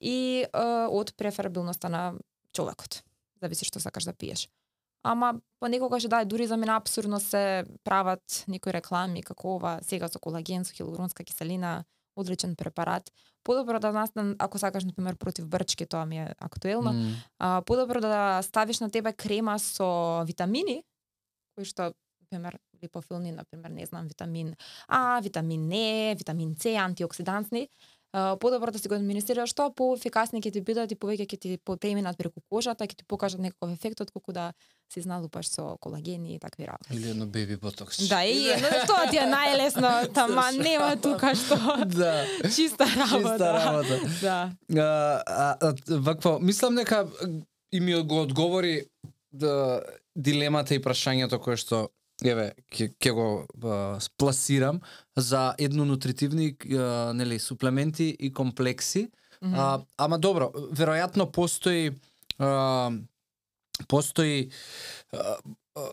и 0.00 0.44
а, 0.52 0.88
од 0.88 1.12
преферабилноста 1.16 1.92
на 1.92 2.14
човекот. 2.56 3.02
Зависи 3.42 3.68
што 3.68 3.80
сакаш 3.80 4.08
да 4.08 4.16
пиеш. 4.16 4.48
Ама 5.02 5.34
понекогаш 5.60 6.08
да, 6.08 6.24
дури 6.24 6.46
за 6.46 6.56
мене 6.56 6.72
абсурдно 6.72 7.20
се 7.20 7.64
прават 7.84 8.44
некои 8.48 8.72
реклами 8.72 9.22
како 9.22 9.56
ова 9.56 9.80
сега 9.82 10.08
со 10.08 10.18
колаген, 10.22 10.64
со 10.64 10.72
хилуронска 10.72 11.24
киселина, 11.24 11.84
одличен 12.16 12.56
препарат. 12.56 13.12
Подобро 13.44 13.80
да 13.80 13.92
нас, 13.92 14.10
ако 14.38 14.58
сакаш, 14.58 14.84
например, 14.84 15.16
против 15.16 15.48
брчки, 15.48 15.86
тоа 15.86 16.06
ми 16.06 16.18
е 16.18 16.34
актуелно, 16.40 16.90
М. 16.90 17.14
а, 17.38 17.62
подобро 17.66 18.00
да 18.00 18.42
ставиш 18.42 18.80
на 18.80 18.90
тебе 18.90 19.12
крема 19.12 19.58
со 19.58 20.24
витамини, 20.26 20.84
кои 21.54 21.64
што, 21.64 21.92
например, 22.20 22.58
липофилни, 22.82 23.32
например, 23.32 23.70
не 23.70 23.86
знам, 23.86 24.08
витамин 24.08 24.54
А, 24.88 25.20
витамин 25.20 25.72
Е, 25.72 26.14
витамин 26.18 26.56
С, 26.56 26.66
антиоксидантни, 26.66 27.68
подобро 28.12 28.70
да 28.72 28.78
си 28.78 28.88
го 28.88 28.94
администрираш 28.94 29.50
што 29.50 29.70
поефикасни 29.72 30.42
ќе 30.44 30.52
ти 30.52 30.60
бидат 30.60 30.92
и 30.92 30.96
повеќе 30.96 31.26
ќе 31.26 31.38
ти 31.40 31.58
преминат 31.58 32.18
преку 32.18 32.42
кожата, 32.50 32.84
ќе 32.84 33.00
ти 33.00 33.04
покажат 33.08 33.40
некаков 33.40 33.72
ефект 33.72 34.00
отколку 34.00 34.32
да 34.32 34.52
се 34.92 35.00
изналупаш 35.00 35.48
со 35.48 35.76
колагени 35.80 36.34
и 36.34 36.38
такви 36.38 36.66
работи. 36.66 36.92
Или 36.92 37.10
едно 37.10 37.26
беби 37.26 37.56
ботокс. 37.56 38.08
Да, 38.08 38.24
и 38.24 38.50
едно, 38.52 38.68
тоа 38.86 39.08
ти 39.08 39.16
е 39.16 39.24
најлесно, 39.24 40.12
тама 40.18 40.50
нема 40.52 40.96
тука 41.00 41.32
што 41.34 41.56
да. 41.86 42.26
чиста 42.54 42.84
работа. 42.84 43.32
Чиста 43.32 43.52
работа. 43.56 43.96
Да. 44.20 44.52
А, 44.76 45.22
а, 45.26 45.56
а, 45.60 45.74
вакво, 45.88 46.38
мислам 46.40 46.74
дека 46.74 47.06
и 47.72 47.80
ми 47.80 47.94
го 48.02 48.22
одговори 48.22 48.84
да, 49.32 49.80
дилемата 50.16 50.74
и 50.74 50.82
прашањето 50.82 51.40
кое 51.40 51.56
што 51.56 51.88
еве 52.24 52.52
ќе 52.72 52.92
ќе 52.96 53.12
го 53.12 53.26
а, 53.64 53.98
пласирам 54.16 54.80
за 55.16 55.54
еднонутритивни 55.58 56.56
а, 56.56 57.12
нели 57.14 57.38
суплементи 57.38 58.16
и 58.20 58.32
комплекси. 58.32 59.08
Мгм. 59.42 59.54
А, 59.54 59.80
ама 59.96 60.18
добро, 60.18 60.52
веројатно 60.54 61.30
постои 61.30 61.90
а, 62.38 62.90
постои 63.88 64.50
а, 65.12 65.36
а, 65.76 65.88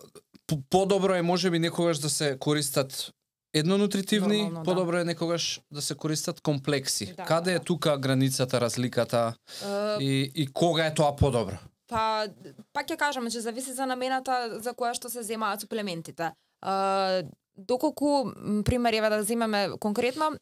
по- 0.48 0.62
подобро 0.70 1.16
е 1.16 1.22
можеби 1.22 1.60
некогаш 1.60 1.98
да 1.98 2.10
се 2.10 2.38
користат 2.40 3.14
еднонутритивни, 3.54 4.52
да. 4.54 4.64
подобро 4.64 4.98
е 4.98 5.04
некогаш 5.04 5.62
да 5.72 5.82
се 5.82 5.96
користат 5.96 6.42
комплекси. 6.42 7.14
Да, 7.18 7.26
Каде 7.26 7.52
е 7.52 7.60
да. 7.60 7.64
тука 7.64 7.98
границата, 7.98 8.62
разликата 8.62 9.34
Е, 9.66 10.04
и, 10.04 10.32
и 10.36 10.48
кога 10.48 10.86
е 10.86 10.94
тоа 10.94 11.16
подобро? 11.16 11.58
Па, 11.90 12.30
пак 12.74 12.86
ќе 12.88 12.98
кажам, 12.98 13.30
че 13.34 13.42
зависи 13.42 13.74
за 13.74 13.86
намената 13.90 14.62
за 14.62 14.76
која 14.78 14.94
што 14.94 15.10
се 15.10 15.24
земаат 15.26 15.66
суплементите. 15.66 16.32
А, 16.62 17.24
доколку, 17.58 18.30
пример, 18.66 18.94
еве 18.94 19.10
да 19.10 19.24
земеме 19.24 19.70
конкретно, 19.80 20.38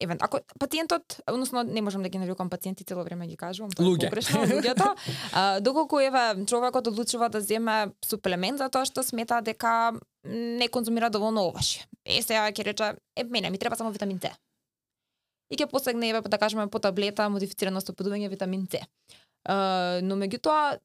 еве, 0.00 0.16
ако 0.20 0.40
пациентот, 0.58 1.20
односно 1.26 1.62
не 1.62 1.82
можам 1.82 2.02
да 2.02 2.08
ги 2.08 2.18
нарекувам 2.18 2.50
пациенти, 2.50 2.84
цело 2.84 3.04
време 3.04 3.26
ги 3.26 3.36
кажувам, 3.36 3.70
тоа 3.70 3.82
е 3.82 3.88
Луѓе. 3.88 4.10
погрешно, 4.10 4.44
луѓето, 4.52 4.94
а, 5.32 5.60
доколку 5.60 5.98
еве 5.98 6.44
човекот 6.46 6.86
одлучува 6.86 7.28
да 7.28 7.40
земе 7.40 7.92
суплемент 8.04 8.58
затоа 8.58 8.84
што 8.84 9.02
смета 9.02 9.40
дека 9.42 9.96
не 10.24 10.68
конзумира 10.68 11.10
доволно 11.10 11.48
оваш. 11.48 11.88
Е, 12.04 12.22
сега 12.22 12.50
ќе 12.52 12.64
рече, 12.64 12.94
е, 13.16 13.24
мене 13.24 13.50
ми 13.50 13.58
треба 13.58 13.76
само 13.76 13.90
витамин 13.90 14.20
С. 14.20 14.30
И 15.50 15.56
ќе 15.56 15.66
посегне, 15.66 16.10
еве, 16.10 16.20
да 16.20 16.38
кажеме, 16.38 16.68
по 16.68 16.78
таблета 16.78 17.28
модифицирано 17.28 17.80
со 17.80 17.92
подување 17.92 18.28
витамин 18.28 18.68
С. 18.70 18.84
Uh, 19.48 20.00
но 20.04 20.14
меѓутоа 20.20 20.78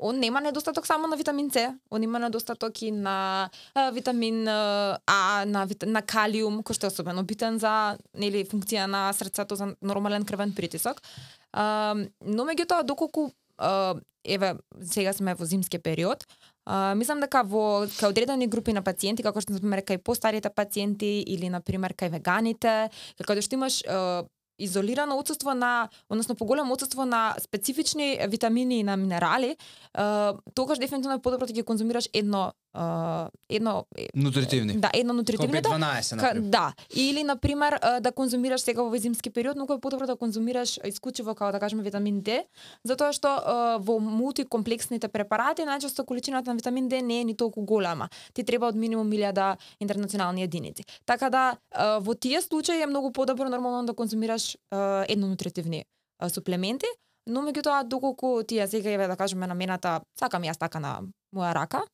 он 0.00 0.18
нема 0.20 0.40
недостаток 0.40 0.86
само 0.86 1.06
на 1.06 1.16
витамин 1.16 1.50
С, 1.50 1.74
он 1.90 2.02
има 2.02 2.18
недостаток 2.18 2.82
и 2.82 2.90
на 2.90 3.50
а, 3.74 3.90
витамин 3.90 4.48
а, 4.48 4.98
на, 5.46 5.64
вит... 5.64 5.84
на 5.86 6.02
калиум, 6.02 6.62
кој 6.64 6.74
што 6.74 6.88
е 6.88 6.92
особено 6.92 7.22
битен 7.22 7.58
за 7.60 7.98
нели 8.16 8.44
функција 8.48 8.86
на 8.88 9.12
срцето 9.12 9.56
за 9.56 9.74
нормален 9.82 10.24
крвен 10.24 10.54
притисок. 10.56 11.02
А, 11.52 11.94
но 12.24 12.48
меѓутоа 12.48 12.84
доколку 12.84 13.30
а, 13.58 13.94
еве 14.24 14.56
сега 14.82 15.12
сме 15.12 15.34
во 15.34 15.44
зимски 15.44 15.78
период, 15.78 16.24
а, 16.64 16.94
мислам 16.96 17.20
дека 17.20 17.44
во 17.44 17.84
кај 17.86 18.10
одредени 18.10 18.48
групи 18.48 18.72
на 18.72 18.82
пациенти, 18.82 19.22
како 19.22 19.40
што 19.40 19.52
например 19.52 19.84
кај 19.84 20.00
постарите 20.00 20.50
пациенти 20.50 21.20
или 21.20 21.52
на 21.52 21.60
пример 21.60 21.92
кај 21.92 22.16
веганите, 22.16 22.90
каде 23.20 23.40
да 23.40 23.44
што 23.44 23.60
имаш 23.60 23.82
а, 23.84 24.24
изолирано 24.60 25.18
отсуство 25.18 25.54
на, 25.54 25.88
односно 26.10 26.34
поголемо 26.34 26.72
отсуство 26.72 27.06
на 27.06 27.34
специфични 27.40 28.18
витамини 28.28 28.78
и 28.78 28.82
на 28.82 28.96
минерали, 28.96 29.56
тогаш 30.54 30.78
дефинитивно 30.78 31.16
е 31.16 31.22
подобро 31.22 31.46
да 31.46 31.52
ги 31.52 31.62
конзумираш 31.62 32.08
едно 32.12 32.52
едно 33.48 33.84
Нутритивни. 34.14 34.72
да, 34.72 34.90
едно 34.94 35.12
Као 35.12 35.16
нутритивните 35.16 35.68
B12, 35.68 36.10
Ка, 36.10 36.16
например. 36.16 36.50
да, 36.50 36.72
или 36.96 37.22
на 37.22 37.36
пример 37.36 37.80
да 38.00 38.12
конзумираш 38.12 38.60
сега 38.60 38.82
во 38.82 38.96
зимски 38.96 39.30
период, 39.30 39.56
многу 39.56 39.72
е 39.72 39.80
подобро 39.80 40.06
да 40.06 40.16
конзумираш 40.16 40.78
исклучиво 40.84 41.34
како 41.34 41.52
да 41.52 41.60
кажеме 41.60 41.82
витамин 41.82 42.22
D, 42.22 42.44
затоа 42.86 43.10
што 43.12 43.28
во 43.82 43.98
мултикомплексните 43.98 45.08
препарати 45.08 45.66
најчесто 45.66 46.04
количината 46.04 46.50
на 46.50 46.56
витамин 46.56 46.88
D 46.88 47.02
не 47.02 47.20
е 47.20 47.24
ни 47.24 47.34
толку 47.34 47.62
голема. 47.62 48.08
Ти 48.34 48.44
треба 48.44 48.68
од 48.68 48.76
минимум 48.76 49.10
1000 49.10 49.56
интернационални 49.80 50.42
единици. 50.42 50.84
Така 51.06 51.30
да 51.30 51.56
во 52.00 52.14
тие 52.14 52.40
случаи 52.42 52.82
е 52.82 52.86
многу 52.86 53.10
подобро 53.12 53.48
нормално 53.48 53.86
да 53.86 53.94
конзумираш 53.94 54.49
а, 54.70 55.04
еднонутритивни 55.08 55.84
а, 56.18 56.28
суплементи, 56.28 56.86
но 57.26 57.42
меѓутоа 57.46 57.84
доколку 57.84 58.42
ти 58.42 58.60
ја 58.60 58.66
сега 58.66 58.90
еве 58.90 59.06
да 59.06 59.16
кажеме 59.16 59.46
намената 59.46 60.00
сакам 60.18 60.42
јас 60.42 60.58
така 60.58 60.80
на 60.80 61.00
моја 61.34 61.54
рака, 61.54 61.84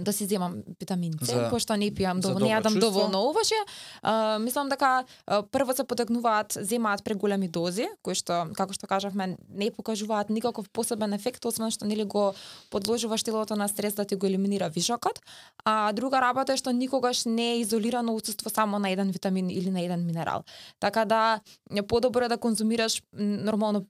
Да 0.00 0.12
си 0.12 0.26
земам 0.26 0.56
витамин 0.80 1.12
С, 1.22 1.26
За- 1.26 1.50
пошто 1.50 1.76
не 1.76 1.90
пијам 1.94 2.18
доволно, 2.20 2.46
не 2.46 2.50
јадам 2.50 2.80
доволно 2.80 3.20
оваше. 3.30 3.54
А, 4.02 4.38
мислам 4.38 4.68
дека 4.68 5.04
а, 5.26 5.42
прво 5.42 5.72
се 5.74 5.84
потекнуваат, 5.84 6.58
земаат 6.60 7.04
преголеми 7.04 7.48
дози, 7.48 7.86
кои 8.02 8.18
што, 8.18 8.50
како 8.54 8.74
што 8.74 8.90
кажавме, 8.90 9.36
не 9.48 9.70
покажуваат 9.70 10.30
никаков 10.30 10.66
посебен 10.70 11.14
ефект, 11.14 11.44
освен 11.44 11.70
што 11.70 11.86
нели 11.86 12.02
го 12.04 12.34
подложуваш 12.70 13.22
телото 13.22 13.54
на 13.56 13.68
стрес 13.68 13.94
да 13.94 14.04
ти 14.04 14.16
го 14.16 14.26
елиминира 14.26 14.68
вишокот. 14.68 15.22
А 15.64 15.92
друга 15.92 16.18
работа 16.20 16.52
е 16.52 16.56
што 16.58 16.74
никогаш 16.74 17.24
не 17.24 17.52
е 17.54 17.60
изолирано 17.60 18.14
отсуство 18.14 18.50
само 18.50 18.78
на 18.78 18.90
еден 18.90 19.10
витамин 19.10 19.50
или 19.50 19.70
на 19.70 19.80
еден 19.80 20.06
минерал. 20.06 20.42
Така 20.80 21.04
да 21.04 21.40
подобро 21.86 22.24
е 22.24 22.28
да 22.28 22.38
конзумираш 22.38 23.02
нормално 23.14 23.86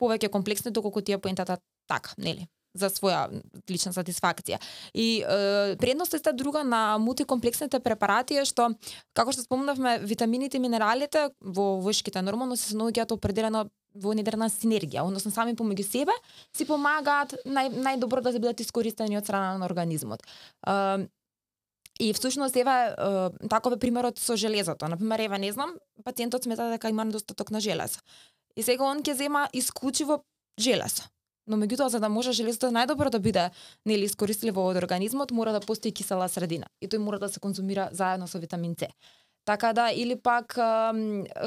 повеќе 0.00 0.28
комплексни 0.28 0.70
доколку 0.70 1.00
ти 1.00 1.12
е 1.12 1.18
поентата 1.18 1.56
така, 1.88 2.12
нели? 2.18 2.48
За 2.74 2.90
своја 2.90 3.26
лична 3.70 3.92
сатисфакција. 3.92 4.60
И 4.94 5.22
е, 5.22 5.76
предноста 5.80 6.32
друга 6.32 6.64
на 6.64 6.98
мултикомплексните 6.98 7.80
препарати 7.80 8.40
е 8.40 8.44
што, 8.44 8.70
како 9.14 9.32
што 9.32 9.42
спомнавме, 9.42 9.98
витамините 9.98 10.58
и 10.58 10.60
минералите 10.60 11.30
во 11.40 11.80
вишките 11.82 12.22
нормално 12.22 12.56
се 12.56 12.76
наоѓаат 12.78 13.12
определено 13.12 13.66
во 13.94 14.14
недерна 14.14 14.46
синергија, 14.46 15.02
односно 15.02 15.32
сами 15.34 15.56
помеѓу 15.58 15.82
себе 15.82 16.14
си 16.54 16.66
помагаат 16.66 17.34
нај, 17.44 17.74
најдобро 17.74 18.22
да 18.22 18.32
бидат 18.38 18.60
искористени 18.62 19.18
од 19.18 19.26
страна 19.26 19.58
на 19.58 19.66
организмот. 19.66 20.22
Е, 20.66 21.08
И 22.00 22.14
всушност 22.14 22.56
еве 22.56 22.96
таков 23.50 23.72
е 23.72 23.76
примерот 23.76 24.18
со 24.18 24.36
железото. 24.36 24.88
Например, 24.88 25.20
еве 25.20 25.38
не 25.38 25.52
знам, 25.52 25.74
пациентот 26.04 26.44
смета 26.44 26.70
дека 26.70 26.88
има 26.88 27.04
недостаток 27.04 27.50
на 27.50 27.60
железо. 27.60 28.00
И 28.56 28.62
сега 28.62 28.84
он 28.88 29.02
ќе 29.04 29.12
зема 29.12 29.48
исклучиво 29.52 30.24
железо. 30.58 31.04
Но 31.50 31.58
меѓутоа 31.58 31.90
за 31.90 31.98
да 31.98 32.08
може 32.08 32.32
железото 32.36 32.70
најдобро 32.70 33.10
да 33.10 33.18
биде 33.18 33.48
нели 33.84 34.06
искористливо 34.06 34.68
од 34.70 34.78
организмот, 34.78 35.32
мора 35.34 35.52
да 35.52 35.60
постои 35.60 35.90
кисела 35.90 36.28
средина 36.30 36.70
и 36.80 36.86
тој 36.86 37.02
мора 37.02 37.18
да 37.18 37.28
се 37.28 37.40
конзумира 37.42 37.88
заедно 37.92 38.28
со 38.30 38.38
витамин 38.38 38.76
С. 38.78 38.86
Така 39.44 39.72
да 39.72 39.90
или 39.90 40.14
пак 40.16 40.54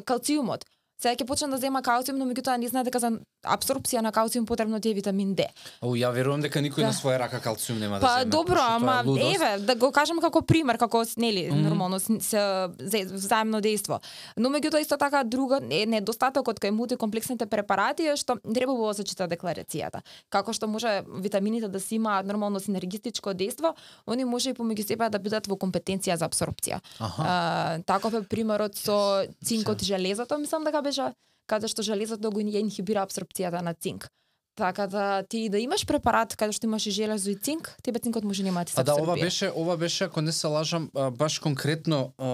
калциумот. 0.06 0.66
Сега 1.02 1.16
ќе 1.16 1.26
почне 1.26 1.48
да 1.48 1.58
зема 1.58 1.82
калциум, 1.82 2.18
но 2.18 2.26
меѓутоа 2.26 2.58
не 2.58 2.68
знае 2.68 2.84
дека 2.84 3.00
за 3.00 3.10
абсорбција 3.44 4.00
на 4.00 4.12
калциум 4.12 4.46
потребно 4.46 4.80
ти 4.80 4.90
е 4.90 4.94
витамин 4.94 5.34
Д. 5.36 5.48
Ау, 5.82 5.96
ја 5.96 6.14
верувам 6.14 6.40
дека 6.40 6.60
никој 6.60 6.80
Да. 6.80 6.88
на 6.88 6.94
своја 6.94 7.20
рака 7.20 7.42
калциум 7.42 7.80
нема 7.80 8.00
да 8.00 8.02
Па 8.02 8.26
добро, 8.26 8.60
ама 8.60 9.04
еве, 9.10 9.58
да 9.60 9.76
го 9.76 9.92
кажам 9.92 10.22
како 10.22 10.42
пример, 10.42 10.78
како 10.78 11.04
нели, 11.18 11.50
Мгм. 11.52 11.62
нормално 11.64 12.00
с, 12.00 12.06
с, 12.22 12.32
зе- 12.80 13.04
взаемно 13.06 13.60
дејство. 13.60 14.00
Но 14.38 14.50
меѓутоа 14.50 14.80
исто 14.80 14.98
така 14.98 15.24
друга 15.24 15.60
е 15.70 15.86
недостатокот 15.86 16.60
кај 16.60 16.70
мултикомплексните 16.72 17.46
препарати 17.46 18.04
е 18.06 18.16
што 18.16 18.38
треба 18.46 18.72
да 18.78 18.94
се 18.94 19.04
чита 19.04 19.28
декларацијата. 19.28 20.00
Како 20.30 20.54
што 20.54 20.68
може 20.68 21.04
витамините 21.10 21.68
да 21.68 21.80
си 21.80 21.96
имаат 21.96 22.26
нормално 22.26 22.60
синергистичко 22.60 23.30
дејство, 23.32 23.74
они 24.08 24.24
може 24.26 24.50
и 24.50 24.54
помеѓу 24.54 24.88
себе 24.88 25.10
да 25.10 25.20
бидат 25.20 25.48
во 25.48 25.56
компетенција 25.58 26.16
за 26.16 26.26
абсорбција. 26.26 26.80
Аха. 27.00 27.22
А, 27.22 27.80
таков 27.82 28.14
е 28.14 28.24
примерот 28.24 28.76
со 28.76 29.26
цинкот 29.44 29.82
и 29.82 29.86
железото, 29.86 30.38
мислам 30.38 30.64
дека 30.64 30.83
беше 30.84 31.14
каде 31.48 31.68
што 31.68 31.82
железото 31.82 32.30
го 32.30 32.40
ја 32.42 32.60
инхибира 32.60 33.02
абсорбцијата 33.02 33.62
на 33.62 33.74
цинк. 33.74 34.08
Така 34.56 34.88
да 34.88 35.24
ти 35.24 35.50
да 35.50 35.58
имаш 35.58 35.86
препарат 35.86 36.36
каде 36.36 36.52
што 36.52 36.66
имаш 36.66 36.86
и 36.86 36.92
железо 36.92 37.30
и 37.30 37.36
цинк, 37.36 37.76
тебе 37.82 38.00
цинкот 38.00 38.24
може 38.24 38.44
нема 38.44 38.60
да 38.60 38.66
ти 38.66 38.74
се 38.74 38.80
А 38.80 38.84
да, 38.84 38.94
ова 38.96 39.16
беше, 39.16 39.52
ова 39.56 39.78
беше, 39.78 40.04
ако 40.04 40.22
не 40.22 40.32
се 40.32 40.48
лажам, 40.48 40.90
баш 41.12 41.40
конкретно 41.40 42.14
а, 42.18 42.28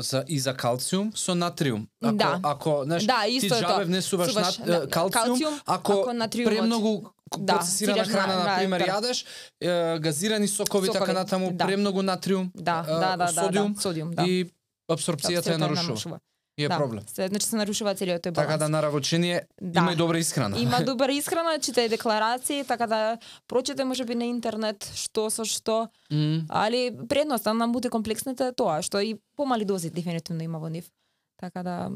за 0.00 0.24
и 0.28 0.38
за 0.38 0.54
калциум 0.54 1.12
со 1.12 1.34
натриум. 1.34 1.88
Ако 2.00 2.16
Да. 2.16 2.40
ако 2.44 2.82
знаеш, 2.84 3.04
Да, 3.04 3.22
ти 3.24 3.50
џабе 3.50 3.84
внесуваш 3.84 4.30
Суваш, 4.30 4.58
нат, 4.58 4.66
да, 4.66 4.88
калциум, 4.88 5.10
калциум, 5.28 5.60
ако, 5.66 5.92
ако 5.92 6.10
натриумот- 6.10 6.44
премногу 6.46 7.02
Да, 7.38 7.54
процесирана 7.54 8.04
храна 8.04 8.44
на- 8.44 8.56
пример 8.58 8.80
да. 8.80 8.86
јадеш, 8.86 9.26
е, 9.60 9.98
газирани 9.98 10.48
сокови, 10.48 10.86
така 10.86 10.98
Сокови, 10.98 11.12
натаму 11.14 11.52
да. 11.52 11.66
премногу 11.66 12.02
натриум, 12.02 12.50
Да, 12.54 12.84
а, 12.88 12.94
да, 12.94 13.16
да, 13.16 13.26
да, 13.26 13.42
содиум 13.42 13.72
да, 13.74 13.80
содиум, 13.80 14.10
да. 14.10 14.22
и 14.22 14.46
абсорбцијата 14.88 15.42
ја 15.48 15.56
нарушува. 15.56 16.18
И 16.58 16.64
е 16.64 16.68
да. 16.68 16.76
проблем. 16.78 17.02
Се, 17.06 17.28
значи 17.28 17.46
се 17.46 17.56
нарушува 17.56 17.92
целиот 17.94 18.22
тој 18.24 18.30
баланс. 18.32 18.48
Така 18.48 18.58
да 18.58 18.68
на 18.68 18.82
равочение 18.82 19.42
Да. 19.60 19.80
има 19.80 19.92
и 19.92 19.96
добра 19.96 20.18
исхрана. 20.18 20.58
Има 20.58 20.80
добра 20.84 21.12
исхрана, 21.12 21.58
читај 21.60 21.88
декларации, 21.88 22.64
така 22.64 22.86
да 22.86 23.18
прочете 23.48 23.84
можеби 23.84 24.14
на 24.14 24.24
интернет 24.24 24.80
што 24.94 25.28
со 25.30 25.44
што, 25.44 25.88
М. 26.10 26.46
али 26.48 26.96
предноста 27.08 27.52
на 27.54 27.66
мултикомплексните 27.66 28.48
е 28.48 28.52
тоа, 28.52 28.80
што 28.82 29.00
и 29.00 29.20
помали 29.36 29.64
дози 29.64 29.90
дефинитивно 29.90 30.42
има 30.42 30.58
во 30.58 30.68
нив. 30.68 30.88
Така 31.36 31.62
да 31.62 31.90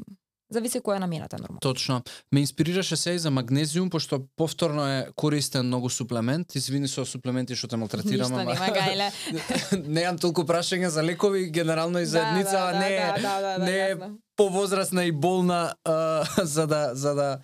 зависи 0.50 0.80
која 0.80 0.96
е 0.96 1.00
намената 1.00 1.38
нормално. 1.38 1.60
Точно. 1.60 2.02
Ме 2.32 2.40
инспирираше 2.40 2.96
се 2.96 3.10
и 3.10 3.18
за 3.18 3.30
магнезиум, 3.30 3.90
пошто 3.90 4.26
повторно 4.36 4.86
е 4.86 5.06
користен 5.16 5.66
многу 5.66 5.88
суплемент. 5.90 6.54
Извини 6.54 6.88
со 6.88 7.04
суплементи 7.06 7.56
што 7.56 7.68
те 7.68 7.76
малтретирам, 7.76 8.32
Ништо 8.32 8.40
ама 8.40 8.54
нема 8.54 8.68
гајле. 8.74 9.08
немам 9.86 10.18
толку 10.18 10.42
прашање 10.44 10.86
за 10.86 11.02
лекови, 11.02 11.50
генерално 11.50 11.98
и 11.98 12.06
за 12.06 12.20
Да, 12.20 12.28
едница, 12.28 12.50
да, 12.50 12.68
а 12.68 12.72
да, 12.72 12.78
не 12.78 12.96
да, 12.96 13.12
да, 13.22 13.40
да, 13.40 13.58
да, 13.58 13.64
не 13.64 13.78
јасно. 13.78 14.16
повозрасна 14.36 15.04
и 15.04 15.12
болна 15.12 15.74
а, 15.84 16.24
за 16.44 16.66
да 16.66 16.90
за 16.94 17.14
да 17.14 17.38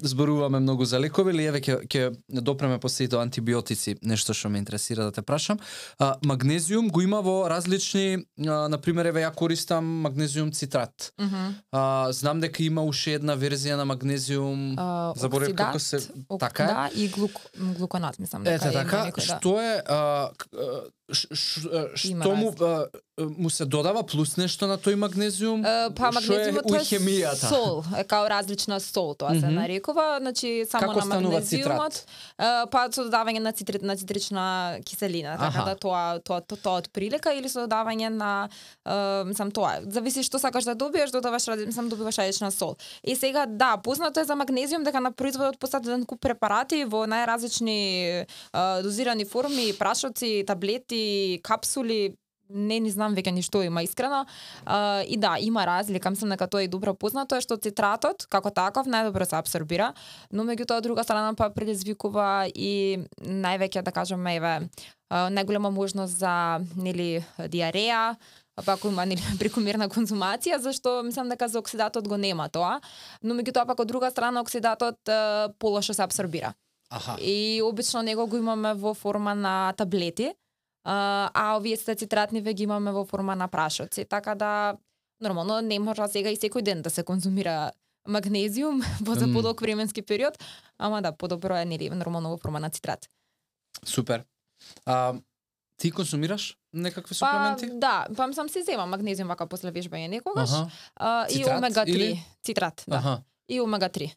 зборуваме 0.00 0.60
многу 0.60 0.84
за 0.84 0.98
лекови 0.98 1.30
или 1.30 1.44
еве 1.44 1.60
ќе 1.60 1.86
ќе 1.86 2.02
допреме 2.30 2.78
после 2.78 3.06
до 3.06 3.20
антибиотици, 3.20 3.96
нешто 4.02 4.32
што 4.32 4.48
ме 4.48 4.58
интересира 4.58 5.04
да 5.04 5.12
те 5.12 5.22
прашам. 5.22 5.58
А, 5.98 6.16
магнезиум 6.22 6.88
го 6.88 7.00
има 7.00 7.20
во 7.20 7.46
различни, 7.46 8.18
а, 8.40 8.68
на 8.68 8.78
пример 8.78 9.06
еве 9.06 9.20
ја 9.20 9.30
користам 9.32 9.84
магнезиум 10.00 10.50
цитрат. 10.50 11.12
Мгм. 11.16 11.54
А, 11.72 11.82
знам 12.12 12.40
дека 12.40 12.62
има 12.62 12.82
уште 12.82 13.14
една 13.14 13.36
верзија 13.36 13.76
на 13.76 13.84
магнезиум. 13.84 14.76
Заборев 15.16 15.54
како 15.54 15.78
се- 15.78 16.02
ок- 16.28 16.40
така 16.40 16.62
е? 16.62 16.66
Да, 16.66 16.90
и 16.94 17.08
глук, 17.08 17.32
глуконат, 17.76 18.18
мислам 18.18 18.42
дека 18.42 18.54
Ете 18.60 18.72
така, 18.74 19.04
некој, 19.04 19.22
да. 19.22 19.38
што 19.38 19.60
е 19.60 19.82
а, 19.86 20.30
ш- 21.12 21.28
ш- 21.32 21.60
Има 22.04 22.22
што 22.22 22.34
му 22.34 22.54
а, 22.60 22.86
му 23.18 23.50
се 23.50 23.64
додава 23.66 24.02
плюс 24.02 24.36
нешто 24.36 24.66
на 24.66 24.76
тој 24.76 24.94
магнезиум? 24.94 25.60
Е, 25.60 25.90
Па 25.92 26.10
магнезиумот 26.10 26.64
е 26.66 26.80
хемијата? 26.80 27.48
сол, 27.48 27.84
е 27.92 28.04
као 28.04 28.26
различна 28.26 28.80
сол, 28.80 29.14
тоа 29.14 29.30
се 29.30 29.44
Мгм. 29.44 29.54
нарекува, 29.56 30.18
значи 30.20 30.64
само 30.64 30.86
Како 30.86 31.00
на 31.00 31.14
магнезиумот, 31.16 31.94
е, 32.38 32.44
па 32.66 32.88
со 32.88 33.02
додавање 33.02 33.38
на 33.38 33.52
цитри, 33.52 33.78
на 33.80 33.92
цитрична 33.94 34.44
киселина, 34.82 35.34
така 35.34 35.46
Аха. 35.58 35.64
да 35.64 35.74
тоа 35.76 36.00
тоа 36.20 36.40
тоа, 36.40 36.56
тоа 36.56 36.76
од 36.76 36.88
прилика 36.90 37.30
или 37.30 37.46
со 37.46 37.60
додавање 37.60 38.08
на 38.10 38.48
е, 38.80 38.94
мислам 39.24 39.50
тоа, 39.50 39.80
зависи 39.84 40.22
што 40.22 40.38
сакаш 40.38 40.64
да 40.64 40.74
добиеш, 40.74 41.10
додаваш 41.10 41.46
мислам 41.60 41.88
добиваш 41.88 42.16
различна 42.16 42.50
сол. 42.50 42.76
И 43.04 43.16
сега 43.16 43.46
да, 43.46 43.76
познато 43.76 44.20
е 44.20 44.24
за 44.24 44.34
магнезиум 44.34 44.82
дека 44.82 45.00
на 45.00 45.12
производот 45.12 45.56
постојат 45.56 45.80
куп 46.06 46.20
препарати 46.20 46.84
во 46.84 47.04
најразлични 47.04 47.78
е, 48.16 48.26
дозирани 48.82 49.24
форми, 49.24 49.72
прашоци, 49.74 50.44
таблети, 50.46 50.99
капсули, 51.44 52.14
не 52.50 52.80
ни 52.82 52.90
знам 52.90 53.14
веќе 53.14 53.32
ни 53.34 53.42
што 53.46 53.62
има 53.64 53.82
искрено. 53.86 54.24
А, 54.64 55.02
и 55.06 55.16
да, 55.16 55.36
има 55.40 55.64
разлика, 55.66 56.10
мислам 56.10 56.34
дека 56.34 56.48
тоа 56.50 56.64
е 56.64 56.68
добро 56.68 56.94
познато 56.94 57.38
е 57.38 57.44
што 57.44 57.56
цитратот 57.56 58.26
како 58.30 58.50
таков 58.50 58.90
најдобро 58.90 59.26
се 59.28 59.38
абсорбира, 59.38 59.92
но 60.32 60.44
меѓутоа 60.44 60.82
од 60.82 60.88
друга 60.88 61.04
страна 61.06 61.34
па 61.38 61.50
предизвикува 61.54 62.50
и 62.54 63.00
највеќе 63.22 63.84
да 63.86 63.94
кажеме 63.94 64.36
еве 64.40 64.54
најголема 65.10 65.70
можност 65.74 66.18
за 66.18 66.60
нели 66.76 67.24
диареја, 67.38 68.16
па 68.64 68.74
ако 68.76 68.90
има 68.90 69.06
нели 69.06 69.22
прекомерна 69.40 69.88
конзумација, 69.88 70.58
зашто 70.58 71.00
мислам 71.06 71.30
дека 71.30 71.48
за 71.48 71.62
оксидатот 71.62 72.08
го 72.08 72.18
нема 72.18 72.48
тоа, 72.48 72.80
но 73.22 73.34
меѓутоа 73.38 73.66
пак 73.66 73.80
од 73.80 73.88
друга 73.88 74.10
страна 74.10 74.42
оксидатот 74.42 74.98
полошо 75.58 75.94
се 75.94 76.02
абсорбира. 76.02 76.54
Аха. 76.90 77.14
И 77.22 77.62
обично 77.62 78.02
него 78.02 78.26
го 78.26 78.36
имаме 78.36 78.74
во 78.74 78.94
форма 78.94 79.34
на 79.34 79.72
таблети, 79.78 80.32
а, 80.84 81.30
а 81.34 81.56
овие 81.56 81.76
сте 81.76 81.94
цитратниве 81.94 82.54
ги 82.54 82.62
имаме 82.62 82.92
во 82.92 83.04
форма 83.04 83.36
на 83.36 83.48
прашоци. 83.48 84.04
Така 84.04 84.34
да, 84.34 84.76
нормално 85.20 85.60
не 85.60 85.78
може 85.78 86.08
сега 86.08 86.30
и 86.30 86.36
секој 86.36 86.62
ден 86.62 86.82
да 86.82 86.90
се 86.90 87.02
конзумира 87.02 87.72
магнезиум 88.08 88.80
во 89.00 89.14
за 89.14 89.32
подолг 89.32 89.60
временски 89.60 90.02
период, 90.02 90.38
ама 90.78 91.02
да, 91.02 91.12
подобро 91.12 91.54
е 91.54 91.64
нели 91.64 91.90
нормално 91.90 92.30
во 92.30 92.36
форма 92.38 92.60
на 92.60 92.70
цитрат. 92.70 93.08
Супер. 93.84 94.24
А, 94.86 95.14
ти 95.76 95.90
консумираш 95.90 96.56
некакви 96.72 97.08
Па 97.10 97.14
суплементи? 97.14 97.78
да, 97.78 98.06
па 98.16 98.32
сам 98.32 98.48
се 98.48 98.62
зема 98.62 98.86
магнезиум 98.86 99.28
вака 99.28 99.46
после 99.46 99.70
вежбање 99.70 100.08
некогаш. 100.08 100.50
Аха. 100.50 100.70
А, 100.96 101.26
и 101.26 101.34
Цитрат 101.34 101.58
омега 101.58 101.84
3, 101.84 101.88
или? 101.88 102.24
цитрат, 102.44 102.84
да. 102.88 102.96
Аха. 102.96 103.22
И 103.48 103.60
омега 103.60 103.88
3. 103.88 104.12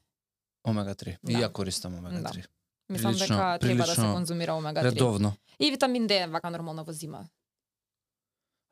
Омега 0.67 0.95
3. 0.95 1.17
И 1.29 1.33
Да. 1.33 1.39
ја 1.39 1.51
користам 1.51 1.95
омега 1.95 2.21
Да. 2.21 2.31
3. 2.89 2.93
Мислам 2.93 3.13
Прилично- 3.13 3.37
дека 3.37 3.59
треба 3.59 3.85
да 3.85 3.95
се 3.95 4.01
конзумира 4.01 4.53
омега 4.53 4.81
3. 4.81 4.91
Редовно. 4.91 5.33
И 5.59 5.71
витамин 5.71 6.07
Д 6.07 6.27
вака 6.27 6.49
нормално 6.49 6.83
во 6.83 6.91
зима. 6.91 7.25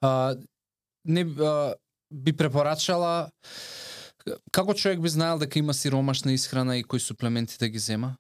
А, 0.02 0.36
не 1.06 1.22
а, 1.22 1.76
би 2.12 2.34
препорачала 2.34 3.30
како 4.52 4.74
човек 4.74 5.02
би 5.02 5.10
знаел 5.10 5.40
дека 5.40 5.60
има 5.60 5.74
сиромашна 5.74 6.34
исхрана 6.34 6.78
и 6.78 6.84
кои 6.84 7.00
суплементи 7.00 7.58
да 7.58 7.70
ги 7.70 7.80
зема? 7.80 8.16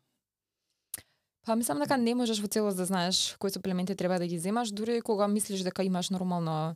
Па 1.45 1.55
мислам 1.55 1.79
дека 1.79 1.97
не 1.97 2.15
можеш 2.15 2.39
во 2.39 2.47
целост 2.47 2.77
да 2.77 2.85
знаеш 2.85 3.35
кои 3.39 3.49
суплементи 3.49 3.95
треба 3.95 4.19
да 4.19 4.27
ги 4.27 4.39
земаш, 4.39 4.71
дури 4.71 4.97
и 4.97 5.01
кога 5.01 5.27
мислиш 5.27 5.61
дека 5.61 5.83
имаш 5.83 6.09
нормално 6.09 6.75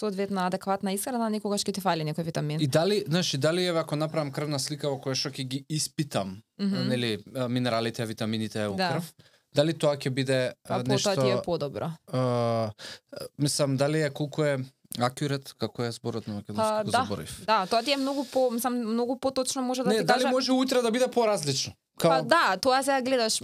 соодветна 0.00 0.46
адекватна 0.46 0.92
исхрана, 0.92 1.30
некогаш 1.30 1.62
ќе 1.62 1.72
ти 1.72 1.80
фали 1.80 2.02
некој 2.02 2.24
витамин. 2.24 2.60
И 2.60 2.66
дали, 2.66 3.04
знаеш, 3.06 3.34
и 3.34 3.38
дали 3.38 3.64
еве 3.64 3.78
ако 3.78 3.96
направам 3.96 4.32
крвна 4.32 4.58
слика 4.58 4.88
во 4.88 4.98
која 4.98 5.14
што 5.14 5.30
ќе 5.30 5.44
ги 5.44 5.64
испитам, 5.68 6.42
Мгм. 6.58 6.88
нели, 6.88 7.12
а, 7.34 7.48
минералите, 7.48 8.04
витамините 8.04 8.66
у 8.66 8.74
Да. 8.74 8.88
крв, 8.90 9.12
дали 9.54 9.72
тоа 9.72 9.96
ќе 9.96 10.10
биде 10.10 10.52
Па 10.62 10.82
нешто 10.82 11.14
ти 11.14 11.30
е 11.30 11.42
подобро. 11.42 11.90
а, 12.08 12.72
мислам 13.38 13.76
дали 13.76 14.00
е 14.00 14.10
колку 14.10 14.42
е 14.42 14.58
акюрет, 15.00 15.54
како 15.58 15.82
е 15.82 15.92
зборот 15.92 16.28
на 16.28 16.34
македонски, 16.34 16.84
го 16.84 16.90
да, 16.90 17.02
заборив. 17.02 17.44
да, 17.46 17.66
тоа 17.66 17.82
ти 17.82 17.92
е 17.92 17.96
многу 17.96 18.24
по, 18.24 18.50
мислам, 18.50 18.78
многу 18.78 19.18
поточно 19.18 19.62
може 19.62 19.82
да 19.82 19.88
не, 19.88 19.98
ти 19.98 20.04
дали 20.04 20.26
може 20.26 20.52
утре 20.52 20.82
да 20.82 20.90
биде 20.90 21.08
поразлично? 21.08 21.72
Као, 21.98 22.10
Па 22.10 22.22
да, 22.22 22.56
тоа 22.56 22.82
сега 22.82 23.02
гледаш, 23.02 23.40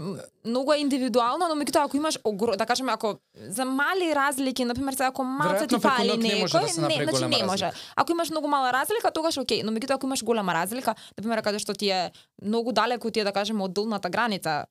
многу 0.47 0.73
е 0.73 0.79
индивидуално, 0.79 1.47
но 1.49 1.55
меѓутоа 1.55 1.85
ако 1.87 1.97
имаш 1.97 2.19
огро, 2.25 2.57
да 2.57 2.67
кажеме 2.67 2.93
ако 2.93 3.15
за 3.35 3.65
мали 3.65 4.15
разлики, 4.15 4.65
на 4.65 4.75
пример 4.75 4.93
сега 4.93 5.07
ако 5.07 5.25
малце 5.25 5.67
ти 5.67 5.79
фали 5.79 6.11
ноќ 6.11 6.17
не 6.19 6.41
може 6.41 6.59
да 6.59 6.59
некој, 6.59 6.75
се 6.75 6.81
направи 6.81 7.05
значи 7.05 7.25
не 7.25 7.47
може. 7.47 7.65
разлика. 7.65 7.93
Ако 7.97 8.13
имаш 8.13 8.31
многу 8.31 8.49
мала 8.49 8.73
разлика, 8.73 9.11
тогаш 9.15 9.39
окей, 9.39 9.63
но 9.63 9.73
меѓутоа 9.73 9.95
ако 9.95 10.07
имаш 10.07 10.25
голема 10.25 10.55
разлика, 10.55 10.95
на 11.19 11.23
пример 11.23 11.43
каде 11.43 11.59
што 11.59 11.75
ти 11.75 11.91
е 11.91 12.11
многу 12.43 12.73
далеку 12.73 13.11
ти 13.11 13.21
е 13.21 13.25
да 13.25 13.33
кажеме 13.33 13.63
од 13.63 13.73
долната 13.73 14.11
граница 14.11 14.67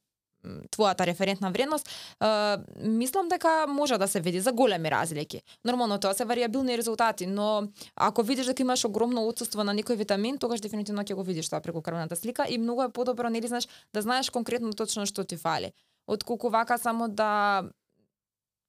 твојата 0.72 1.06
референтна 1.06 1.52
вредност, 1.52 1.90
е, 1.90 2.58
мислам 2.88 3.28
дека 3.28 3.66
може 3.68 3.98
да 3.98 4.08
се 4.08 4.20
види 4.20 4.40
за 4.40 4.52
големи 4.52 4.92
разлики. 4.92 5.42
Нормално 5.66 6.00
тоа 6.00 6.14
се 6.14 6.26
вариабилни 6.26 6.78
резултати, 6.78 7.28
но 7.28 7.68
ако 7.96 8.24
видиш 8.24 8.46
дека 8.46 8.62
имаш 8.62 8.86
огромно 8.86 9.28
отсуство 9.28 9.64
на 9.64 9.76
некој 9.76 9.96
витамин, 9.96 10.38
тогаш 10.38 10.62
дефинитивно 10.62 11.04
ќе 11.04 11.14
го 11.14 11.24
видиш 11.24 11.50
тоа 11.50 11.62
преку 11.62 11.82
крвната 11.82 12.16
слика 12.16 12.46
и 12.50 12.58
многу 12.58 12.84
е 12.84 12.90
подобро 12.90 13.30
нели 13.30 13.48
знаеш 13.48 13.68
да 13.94 14.02
знаеш 14.02 14.30
конкретно 14.30 14.74
точно 14.74 15.06
што 15.06 15.24
ти 15.24 15.38
фали. 15.38 15.74
Отколку 16.08 16.50
вака 16.50 16.78
само 16.78 17.08
да 17.08 17.64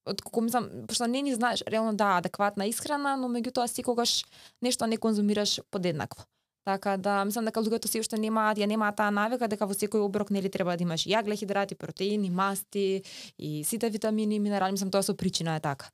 отколку 0.07 0.41
мислам, 0.41 0.69
пошто 0.89 1.07
не 1.07 1.23
ни 1.23 1.35
знаеш 1.35 1.63
реално 1.69 1.95
да 1.95 2.17
адекватна 2.19 2.67
исхрана, 2.67 3.17
но 3.17 3.29
меѓутоа 3.29 3.67
секогаш 3.67 4.25
нешто 4.63 4.87
не 4.87 4.97
конзумираш 4.97 5.61
подеднакво. 5.71 6.25
Така 6.65 6.97
да 6.97 7.25
мислам 7.25 7.45
дека 7.45 7.61
луѓето 7.63 7.89
се 7.89 8.01
уште 8.01 8.19
немаат, 8.21 8.59
ја 8.59 8.67
немаат 8.69 8.97
таа 8.97 9.11
навика 9.11 9.49
дека 9.49 9.67
во 9.67 9.73
секој 9.75 10.05
оброк 10.05 10.31
нели 10.31 10.51
треба 10.53 10.77
да 10.77 10.83
имаш 10.85 11.07
и 11.07 11.15
јаглехидрати, 11.15 11.75
протеини, 11.75 12.31
масти 12.31 13.03
и 13.39 13.65
сите 13.65 13.89
витамини 13.91 14.37
и 14.37 14.41
минерали, 14.41 14.73
мислам 14.73 14.91
тоа 14.91 15.03
со 15.03 15.17
причина 15.17 15.57
е 15.57 15.61
така. 15.61 15.89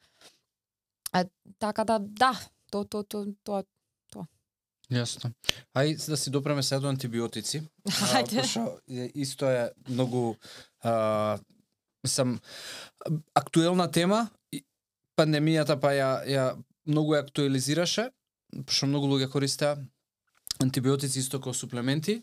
А, 1.12 1.24
така 1.58 1.84
да 1.84 1.98
да, 1.98 2.32
то 2.70 2.84
то 2.84 3.02
то 3.02 3.26
тоа 3.44 3.64
Јасно. 4.90 5.32
Ај 5.74 5.96
да 6.08 6.16
си 6.16 6.30
допреме 6.30 6.62
сега 6.62 6.80
до 6.80 6.88
антибиотици. 6.88 7.62
А, 7.86 7.90
Хајде. 7.90 8.42
пошто 8.42 8.78
е- 8.88 9.10
исто 9.14 9.46
е 9.50 9.70
многу 9.88 10.36
а, 10.82 11.38
мислам 12.04 12.40
актуелна 13.34 13.90
тема. 13.90 14.28
и 14.52 14.64
Пандемијата 15.16 15.80
па 15.80 15.90
ја 15.94 16.26
ја 16.26 16.56
многу 16.86 17.14
ја 17.14 17.22
актуализираше, 17.22 18.10
пошто 18.66 18.86
многу 18.86 19.06
луѓе 19.06 19.30
користеа 19.30 19.76
антибиотици 20.62 21.18
исто 21.18 21.40
како 21.40 21.54
суплементи. 21.54 22.22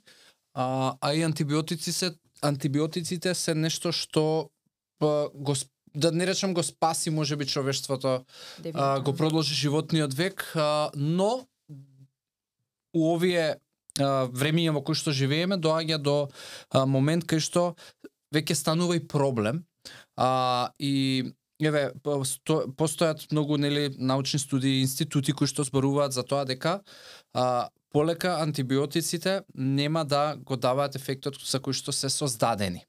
А, 0.54 0.96
а 1.02 1.14
и 1.14 1.24
антибиотици 1.24 1.92
се 1.94 2.14
антибиотиците 2.44 3.34
се 3.34 3.56
нешто 3.56 3.92
што 3.92 4.50
па, 5.00 5.30
го 5.34 5.56
да 5.96 6.12
не 6.12 6.28
речам 6.28 6.54
го 6.54 6.64
спаси 6.64 7.10
можеби 7.10 7.46
човештвото 7.46 8.26
а, 8.74 9.00
го 9.00 9.14
продолжи 9.14 9.56
животниот 9.56 10.14
век, 10.14 10.52
а, 10.56 10.92
но 10.96 11.48
у 12.94 13.14
овие 13.14 13.58
а, 14.00 14.26
времење 14.30 14.74
во 14.74 14.82
кој 14.82 14.98
што 14.98 15.14
живееме 15.14 15.58
доаѓа 15.58 15.98
до 15.98 16.18
а, 16.70 16.86
момент 16.86 17.26
кај 17.30 17.42
што 17.42 17.76
веќе 18.34 18.58
станува 18.58 18.98
и 18.98 19.08
проблем. 19.08 19.64
А, 20.18 20.72
и 20.80 21.34
еве 21.62 21.92
посто, 22.04 22.64
постојат 22.78 23.28
многу 23.32 23.58
нели 23.58 23.94
научни 23.98 24.40
студии, 24.40 24.82
институти 24.82 25.34
кои 25.34 25.48
што 25.48 25.64
зборуваат 25.64 26.14
за 26.14 26.24
тоа 26.24 26.46
дека 26.46 26.82
а, 27.34 27.70
полека 27.94 28.38
антибиотиците 28.42 29.42
нема 29.56 30.06
да 30.06 30.36
го 30.36 30.58
даваат 30.58 30.96
ефектот 30.98 31.38
за 31.46 31.62
кој 31.62 31.78
што 31.78 31.94
се 31.94 32.10
создадени. 32.10 32.86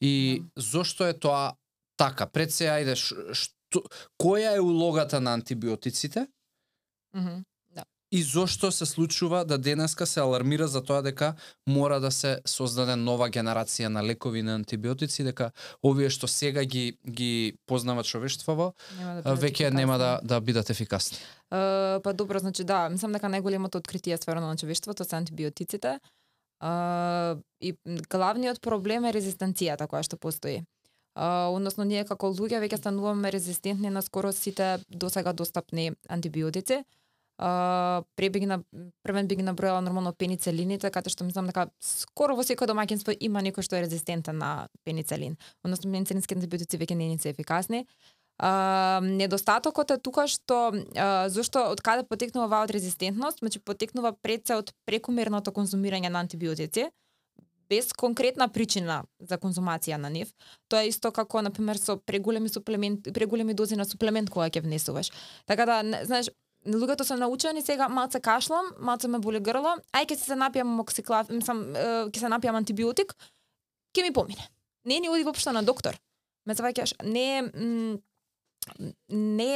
И 0.00 0.42
зошто 0.56 1.06
е 1.06 1.12
тоа 1.14 1.52
така? 2.00 2.26
Пред 2.26 2.50
се 2.50 2.72
ајде 2.72 2.96
што 2.96 3.84
која 4.18 4.56
е 4.56 4.64
улогата 4.64 5.20
на 5.20 5.36
антибиотиците? 5.38 6.26
Мгм. 7.14 7.44
И 8.12 8.22
зошто 8.22 8.72
се 8.72 8.86
случува 8.86 9.44
да 9.44 9.58
денеска 9.58 10.06
се 10.06 10.20
алармира 10.20 10.66
за 10.68 10.82
тоа 10.84 11.00
дека 11.02 11.32
мора 11.66 12.00
да 12.00 12.10
се 12.12 12.34
создаде 12.44 12.92
нова 12.96 13.30
генерација 13.32 13.88
на 13.88 14.02
лекови 14.04 14.42
на 14.44 14.58
антибиотици, 14.60 15.24
дека 15.24 15.48
овие 15.80 16.10
што 16.12 16.28
сега 16.28 16.64
ги 16.64 16.98
ги 17.08 17.56
познава 17.66 18.04
човештвото, 18.04 18.74
Нема 18.98 19.22
а, 19.24 19.32
бидат 19.32 19.40
веќе 19.40 19.70
нема 19.72 19.96
да 19.98 20.20
да 20.22 20.40
бидат 20.40 20.70
ефикасни. 20.70 21.16
Е, 21.16 22.00
па 22.04 22.12
добро, 22.12 22.38
значи 22.38 22.64
да, 22.68 22.88
мислам 22.92 23.16
дека 23.16 23.32
најголемото 23.32 23.80
откритие 23.80 24.16
стварно 24.20 24.46
на 24.46 24.56
човештвото 24.56 25.04
се 25.04 25.16
антибиотиците. 25.16 25.96
Е, 25.96 26.70
и 27.64 27.76
главниот 28.12 28.60
проблем 28.60 29.08
е 29.08 29.16
резистенцијата 29.16 29.88
која 29.88 30.04
што 30.04 30.20
постои. 30.20 30.60
Uh, 31.12 31.52
односно 31.52 31.84
ние 31.84 32.06
како 32.08 32.30
луѓе 32.32 32.56
веќе 32.60 32.78
стануваме 32.80 33.28
резистентни 33.32 33.90
на 33.92 34.00
скоро 34.00 34.32
сите 34.32 34.78
досега 34.88 35.32
достапни 35.32 35.92
антибиотици. 36.08 36.78
Uh, 36.80 37.01
пре 38.16 38.30
би 38.30 38.40
ги 38.40 38.46
на, 38.46 38.60
првен 39.02 39.26
би 39.26 39.36
ги 39.36 39.42
набројала 39.42 39.80
нормално 39.80 40.12
пеницелините, 40.12 40.90
каде 40.90 41.10
што 41.10 41.24
мислам 41.24 41.48
дека 41.50 41.68
скоро 41.82 42.36
во 42.38 42.44
секој 42.46 42.70
домаќинство 42.70 43.16
има 43.20 43.42
некој 43.42 43.66
што 43.66 43.76
е 43.76 43.84
резистентен 43.86 44.38
на 44.38 44.68
пеницелин. 44.84 45.36
Односно 45.64 45.90
пеницелинските 45.90 46.38
антибиотици 46.38 46.78
веќе 46.78 46.98
не 46.98 47.18
се 47.18 47.34
ефикасни. 47.34 47.86
А, 48.38 49.00
недостатокот 49.02 49.90
е 49.90 49.98
тука 49.98 50.26
што 50.26 50.72
а, 50.72 51.28
зошто 51.28 51.66
од 51.72 51.82
каде 51.82 52.06
потекнува 52.08 52.46
оваа 52.46 52.66
резистентност, 52.66 53.38
значи 53.38 53.60
потекнува 53.60 54.14
пред 54.22 54.46
се 54.46 54.56
од 54.56 54.72
прекомерното 54.86 55.52
конзумирање 55.52 56.10
на 56.10 56.22
антибиотици 56.24 56.90
без 57.72 57.92
конкретна 57.96 58.48
причина 58.52 59.02
за 59.20 59.38
конзумација 59.40 59.96
на 59.96 60.10
нив. 60.12 60.32
Тоа 60.68 60.82
е 60.84 60.90
исто 60.90 61.12
како 61.14 61.40
на 61.40 61.50
пример 61.50 61.78
со 61.80 61.96
преголеми 61.96 62.50
суплемент, 62.52 63.08
преголеми 63.14 63.54
дози 63.54 63.78
на 63.80 63.86
суплемент 63.88 64.28
кога 64.30 64.50
ќе 64.50 64.60
внесуваш. 64.60 65.08
Така 65.46 65.66
да, 65.66 65.78
знаеш, 66.04 66.28
луѓето 66.66 67.02
се 67.02 67.16
научени 67.16 67.62
сега 67.62 67.88
малце 67.88 68.20
кашлам, 68.20 68.72
малце 68.78 69.08
ме 69.08 69.18
боли 69.18 69.40
грло, 69.40 69.76
ај 69.92 70.06
ќе 70.12 70.18
се 70.20 70.38
напијам 70.38 70.70
моксиклав, 70.78 71.30
мислам, 71.30 71.64
ќе 71.74 72.18
се 72.18 72.30
напијам 72.30 72.58
антибиотик, 72.60 73.14
ќе 73.94 74.06
ми 74.06 74.12
помине. 74.12 74.48
Не 74.84 75.00
ни 75.00 75.10
оди 75.10 75.24
воопшто 75.24 75.52
на 75.52 75.62
доктор. 75.62 75.98
Ме 76.46 76.54
заваќаш, 76.54 77.02
не 77.04 78.00
не 79.08 79.50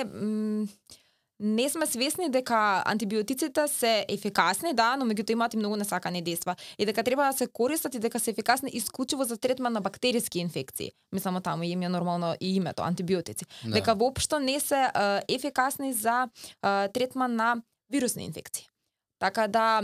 не 1.41 1.69
сме 1.69 1.87
свесни 1.87 2.31
дека 2.31 2.83
антибиотиците 2.87 3.69
се 3.69 4.07
ефикасни, 4.09 4.75
да, 4.75 4.97
но 4.97 5.05
меѓутоа 5.05 5.33
имаат 5.33 5.55
и 5.55 5.57
многу 5.57 5.77
несакани 5.77 6.25
дејства. 6.25 6.57
И 6.79 6.87
дека 6.87 7.03
треба 7.03 7.27
да 7.27 7.33
се 7.33 7.47
користат 7.47 7.95
и 7.95 7.99
дека 7.99 8.21
се 8.21 8.31
ефикасни 8.31 8.71
исклучиво 8.73 9.25
за 9.25 9.37
третман 9.37 9.73
на 9.73 9.81
бактериски 9.81 10.39
инфекции. 10.39 10.93
Мислам, 11.13 11.43
таму 11.43 11.63
им 11.63 11.83
е 11.83 11.89
нормално 11.89 12.35
и 12.41 12.57
името, 12.57 12.83
антибиотици. 12.83 13.45
Да. 13.65 13.71
Дека 13.73 13.95
воопшто 13.95 14.39
не 14.41 14.61
се 14.61 14.89
ефикасни 15.29 15.93
за 15.93 16.29
третман 16.93 17.35
на 17.35 17.63
вирусни 17.91 18.25
инфекции. 18.25 18.69
Така 19.19 19.47
да, 19.49 19.81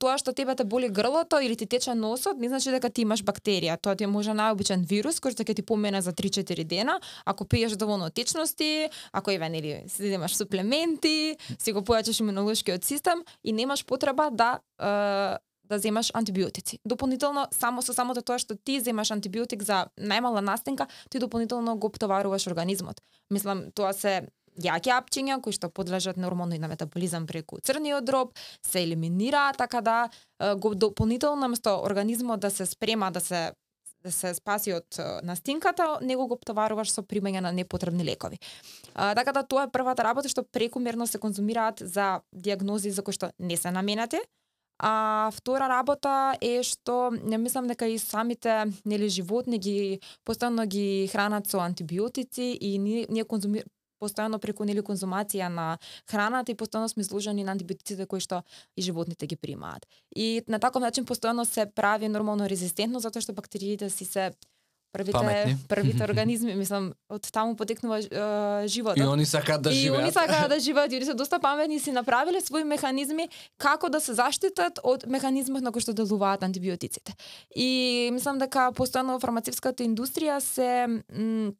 тоа 0.00 0.16
што 0.18 0.32
тебе 0.34 0.56
те 0.58 0.64
боли 0.64 0.88
грлото 0.88 1.38
или 1.38 1.56
ти 1.56 1.66
тече 1.66 1.94
носот, 1.94 2.38
не 2.38 2.48
значи 2.48 2.70
дека 2.70 2.90
ти 2.90 3.02
имаш 3.06 3.22
бактерија. 3.22 3.78
Тоа 3.78 3.94
ти 3.94 4.04
е 4.04 4.10
може 4.10 4.34
најобичен 4.34 4.82
вирус 4.82 5.22
кој 5.22 5.36
што 5.36 5.46
ќе 5.46 5.54
ти 5.54 5.62
помена 5.62 6.02
за 6.02 6.10
3-4 6.12 6.64
дена, 6.66 6.98
ако 7.24 7.44
пиеш 7.44 7.78
доволно 7.78 8.10
течности, 8.10 8.90
ако 9.12 9.30
еве 9.30 9.48
нели 9.48 9.84
си 9.86 10.10
земаш 10.10 10.34
суплементи, 10.34 11.36
си 11.58 11.72
го 11.72 11.86
појачаш 11.86 12.20
имунолошкиот 12.20 12.84
систем 12.84 13.22
и 13.44 13.52
немаш 13.52 13.86
потреба 13.86 14.30
да 14.30 14.58
да 15.68 15.78
земаш 15.78 16.10
антибиотици. 16.14 16.78
Дополнително, 16.84 17.46
само 17.50 17.82
со 17.82 17.94
самото 17.94 18.20
тоа 18.20 18.36
што 18.38 18.58
ти 18.58 18.80
земаш 18.80 19.10
антибиотик 19.14 19.62
за 19.62 19.86
најмала 19.96 20.42
настенка, 20.44 20.86
ти 21.08 21.18
дополнително 21.18 21.78
го 21.78 21.86
обтоваруваш 21.86 22.46
организмот. 22.46 23.00
Мислам, 23.30 23.70
тоа 23.72 23.92
се 23.92 24.28
јаки 24.60 24.92
апчиња 24.92 25.40
кои 25.42 25.52
што 25.52 25.70
подлежат 25.70 26.16
нормално 26.16 26.54
и 26.54 26.58
на 26.58 26.68
метаболизам 26.68 27.26
преку 27.26 27.60
црниот 27.60 28.04
дроб, 28.04 28.34
се 28.62 28.82
елиминираат 28.82 29.56
така 29.56 29.80
да 29.80 30.08
го 30.56 30.74
дополнително 30.74 31.48
место 31.48 31.80
организмот 31.82 32.40
да 32.40 32.50
се 32.50 32.66
спрема 32.66 33.10
да 33.12 33.20
се 33.20 33.52
да 34.02 34.12
се 34.12 34.34
спаси 34.34 34.72
од 34.74 34.98
настинката, 35.22 35.98
него 36.02 36.26
го 36.26 36.34
обтоваруваш 36.34 36.90
со 36.90 37.04
примање 37.06 37.40
на 37.40 37.52
непотребни 37.52 38.04
лекови. 38.04 38.38
А, 38.94 39.14
така 39.14 39.32
да 39.32 39.42
тоа 39.46 39.68
е 39.68 39.70
првата 39.70 40.04
работа 40.04 40.28
што 40.28 40.42
прекомерно 40.42 41.06
се 41.06 41.18
конзумираат 41.22 41.82
за 41.86 42.20
диагнози 42.32 42.90
за 42.90 43.02
кои 43.02 43.14
што 43.14 43.30
не 43.38 43.56
се 43.56 43.70
наменати. 43.70 44.18
А 44.82 45.30
втора 45.30 45.68
работа 45.70 46.34
е 46.42 46.62
што 46.66 47.12
не 47.14 47.38
мислам 47.38 47.68
дека 47.70 47.86
и 47.86 47.98
самите 47.98 48.72
нели 48.84 49.08
животни 49.08 49.58
ги 49.58 50.00
постојано 50.26 50.66
ги 50.66 51.06
хранат 51.12 51.46
со 51.46 51.62
антибиотици 51.62 52.58
и 52.60 52.78
ние, 52.78 53.06
ние 53.08 53.24
конзуми 53.24 53.62
постојано 54.02 54.40
преку 54.42 54.66
нели 54.68 54.82
конзумација 54.82 55.48
на 55.48 55.66
храната 56.10 56.52
и 56.52 56.58
постојано 56.58 56.90
сме 56.92 57.06
изложени 57.06 57.46
на 57.46 57.54
антибиотиците 57.54 58.06
кои 58.06 58.20
што 58.20 58.42
и 58.76 58.82
животните 58.82 59.26
ги 59.30 59.36
примаат. 59.36 59.86
И 60.16 60.42
на 60.48 60.58
таков 60.58 60.82
начин 60.82 61.06
постојано 61.06 61.46
се 61.46 61.66
прави 61.70 62.08
нормално 62.08 62.48
резистентно 62.50 63.00
затоа 63.00 63.22
што 63.22 63.36
бактериите 63.38 63.90
си 63.90 64.04
се 64.04 64.32
првите 64.92 65.12
Паметни. 65.12 65.56
првите 65.68 66.04
организми, 66.08 66.54
мислам, 66.54 66.92
од 67.08 67.24
таму 67.32 67.56
потекнува 67.56 67.98
е, 67.98 68.68
животот. 68.68 68.98
И 68.98 69.06
они 69.08 69.24
сакаат 69.26 69.62
да 69.62 69.72
и 69.72 69.74
живеат. 69.74 70.02
они 70.02 70.12
сакаат 70.12 70.48
да 70.48 70.60
живеат, 70.66 70.92
и 70.92 70.96
они 70.96 71.04
се 71.04 71.14
доста 71.14 71.40
паметни 71.40 71.76
и 71.76 71.80
си 71.80 71.92
направиле 71.92 72.40
своји 72.40 72.64
механизми 72.64 73.28
како 73.58 73.88
да 73.88 74.00
се 74.00 74.14
заштитат 74.14 74.78
од 74.84 75.06
механизмот 75.08 75.62
на 75.64 75.72
кој 75.72 75.80
што 75.80 75.96
делуваат 75.96 76.44
антибиотиците. 76.44 77.16
И 77.56 78.10
мислам 78.12 78.38
дека 78.38 78.68
постојано 78.76 79.16
фармацевската 79.20 79.84
индустрија 79.84 80.40
се 80.40 81.00
м, 81.08 81.56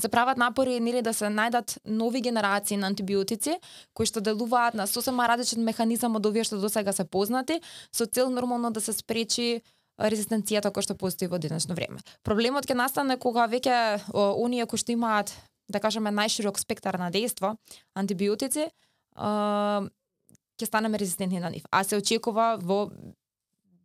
се 0.00 0.08
прават 0.08 0.38
напори 0.38 0.80
нели 0.80 1.02
да 1.02 1.14
се 1.14 1.30
најдат 1.32 1.78
нови 1.84 2.20
генерации 2.20 2.76
на 2.76 2.86
антибиотици 2.86 3.56
кои 3.94 4.06
што 4.06 4.20
делуваат 4.20 4.74
на 4.74 4.86
сосема 4.86 5.28
различен 5.28 5.64
механизам 5.64 6.16
од 6.16 6.26
овие 6.26 6.44
што 6.44 6.60
досега 6.60 6.92
се 6.92 7.04
познати 7.04 7.60
со 7.92 8.06
цел 8.06 8.30
нормално 8.30 8.70
да 8.70 8.80
се 8.80 8.92
спречи 8.92 9.62
резистенцијата 9.98 10.70
која 10.70 10.84
што 10.84 10.94
постои 10.94 11.28
во 11.28 11.38
денешно 11.40 11.74
време. 11.74 12.00
Проблемот 12.22 12.68
ќе 12.68 12.76
настане 12.76 13.16
кога 13.16 13.46
веќе 13.48 14.00
о, 14.12 14.36
оние 14.44 14.66
кои 14.66 14.78
што 14.78 14.92
имаат 14.92 15.32
да 15.68 15.80
кажеме 15.80 16.12
најширок 16.12 16.60
спектар 16.60 16.98
на 17.00 17.10
дејство, 17.10 17.56
антибиотици, 17.96 18.68
ќе 19.16 20.66
станеме 20.66 20.98
резистентни 20.98 21.40
на 21.40 21.50
нив. 21.50 21.64
А 21.70 21.82
се 21.84 21.96
очекува 21.96 22.56
во 22.60 22.90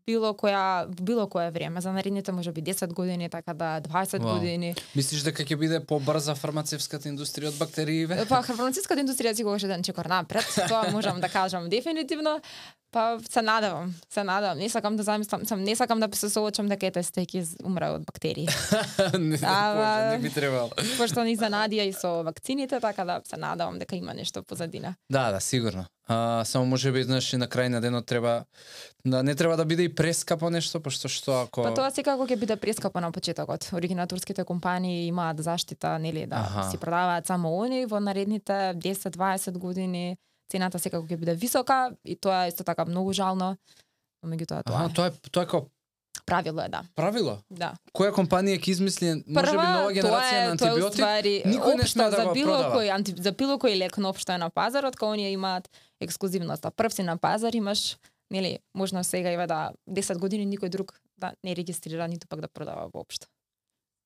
било 0.07 0.33
која 0.33 0.87
било 0.87 1.27
кое 1.27 1.51
време 1.51 1.81
за 1.81 1.91
наредните 1.91 2.31
можеби 2.31 2.63
10 2.63 2.93
години, 2.93 3.29
така 3.29 3.53
да 3.53 3.81
20 3.81 4.19
Вау. 4.19 4.33
години. 4.33 4.75
Мислиш 4.95 5.23
дека 5.23 5.43
ќе 5.43 5.55
биде 5.55 5.79
побрза 5.79 6.35
фармацевската 6.35 7.09
индустрија 7.09 7.53
од 7.53 7.59
бактерииве? 7.61 8.25
Па 8.29 8.41
фармацевската 8.47 9.01
индустрија 9.01 9.33
сигурно 9.33 9.59
еден 9.61 9.83
чекор 9.83 10.05
напред, 10.05 10.45
тоа 10.67 10.91
можам 10.91 11.21
да 11.21 11.29
кажам 11.29 11.69
дефинитивно. 11.69 12.39
Па 12.91 13.19
се 13.29 13.41
надевам, 13.41 13.95
се 14.09 14.23
надевам. 14.23 14.57
Не 14.57 14.69
сакам 14.69 14.95
да 14.95 15.03
замислам, 15.03 15.45
сам 15.45 15.63
не 15.63 15.75
сакам 15.75 15.99
да 15.99 16.09
се 16.13 16.29
соочам 16.29 16.67
дека 16.67 16.85
ете 16.85 17.03
стеки 17.03 17.43
умре 17.63 17.87
од 17.87 18.03
бактерии. 18.03 18.47
не, 19.19 19.37
Боже, 19.37 20.09
не 20.11 20.19
би 20.19 20.29
требало. 20.29 20.75
Пошто 20.97 21.23
ни 21.23 21.37
занадија 21.39 21.87
и 21.87 21.93
со 21.95 22.19
вакцините, 22.27 22.81
така 22.83 23.05
да 23.07 23.21
се 23.23 23.39
надевам 23.39 23.79
дека 23.79 23.95
има 23.95 24.13
нешто 24.13 24.43
позадина. 24.43 24.95
Да, 25.09 25.31
да, 25.31 25.39
сигурно. 25.39 25.85
А, 26.11 26.45
само 26.45 26.65
може 26.65 26.91
би 26.91 27.03
знаеш 27.03 27.33
и 27.33 27.37
на 27.37 27.47
крај 27.47 27.69
на 27.71 27.79
денот 27.81 28.05
треба 28.05 28.43
да 29.05 29.23
не 29.23 29.35
треба 29.35 29.57
да 29.57 29.65
биде 29.65 29.83
и 29.83 29.95
прескапо 29.95 30.49
нешто, 30.49 30.81
пошто 30.83 31.07
што 31.07 31.37
ако 31.45 31.63
Па 31.63 31.71
тоа 31.73 31.91
секако 31.91 32.27
ќе 32.27 32.35
биде 32.35 32.57
прескапо 32.59 32.99
на 32.99 33.11
почетокот. 33.11 33.69
Оригинаторските 33.73 34.43
компании 34.43 35.07
имаат 35.07 35.39
заштита, 35.39 35.99
нели, 35.99 36.25
да 36.27 36.43
Аха. 36.43 36.69
си 36.71 36.77
продаваат 36.77 37.27
само 37.27 37.53
они 37.63 37.85
во 37.85 37.99
наредните 37.99 38.75
10-20 38.75 39.57
години 39.57 40.17
цената 40.51 40.79
секако 40.79 41.07
ќе 41.07 41.17
биде 41.17 41.35
висока 41.35 41.95
и 42.03 42.15
тоа 42.15 42.45
е 42.45 42.51
исто 42.51 42.63
така 42.63 42.85
многу 42.85 43.13
жално. 43.13 43.55
Но 44.23 44.35
меѓутоа 44.35 44.67
тоа 44.67 44.85
е. 44.85 44.93
тоа 44.93 45.07
е 45.07 45.11
тоа 45.31 45.43
е 45.43 45.47
како 45.47 45.71
правило 46.31 46.61
е, 46.61 46.69
да. 46.69 46.81
правило. 46.95 47.35
Да. 47.49 47.73
Која 47.93 48.15
компанија 48.15 48.59
ќе 48.59 48.71
измисли 48.75 49.11
може 49.27 49.51
би 49.51 49.65
нова 49.67 49.91
генерација 49.91 50.39
на 50.47 50.57
тоа 50.57 50.71
е 50.71 50.79
антибиотик? 50.79 51.05
никој 51.51 51.77
не 51.81 51.87
сме 51.87 52.07
општо 52.07 52.17
да 52.17 52.23
за 52.23 52.33
било 52.37 52.57
кој 52.71 52.91
анти, 52.95 53.15
за 53.17 53.35
било 53.35 53.59
кој 53.59 53.77
лек 53.77 53.97
на 53.97 54.09
општо 54.09 54.33
е 54.33 54.41
на 54.41 54.49
пазарот, 54.49 54.95
кога 54.95 55.11
оние 55.11 55.31
имаат 55.35 55.69
ексклузивноста. 55.99 56.71
Прв 56.71 56.93
си 56.93 57.03
на 57.03 57.17
пазар 57.17 57.53
имаш 57.53 57.97
нели, 58.31 58.59
можно 58.73 59.03
сега 59.03 59.31
има 59.31 59.47
да 59.47 59.71
10 59.89 60.17
години 60.17 60.47
никој 60.47 60.69
друг 60.69 60.95
да 61.17 61.33
не 61.43 61.55
регистрира 61.55 62.07
ниту 62.07 62.27
пак 62.27 62.41
да 62.41 62.47
продава 62.47 62.89
воопшто. 62.93 63.27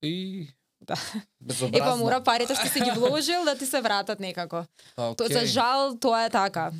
И 0.03 0.47
Да. 0.81 0.95
Безобразно. 1.41 1.77
Епа 1.77 1.95
мора 1.97 2.23
парите 2.23 2.55
што 2.55 2.67
си 2.69 2.81
ги 2.83 2.91
вложил 2.91 3.45
да 3.45 3.55
ти 3.57 3.65
се 3.65 3.81
вратат 3.81 4.19
некако. 4.19 4.65
Па, 4.95 5.15
Тоа 5.15 5.27
за 5.27 5.45
жал 5.45 5.95
тоа 5.97 6.25
е 6.25 6.29
така. 6.29 6.71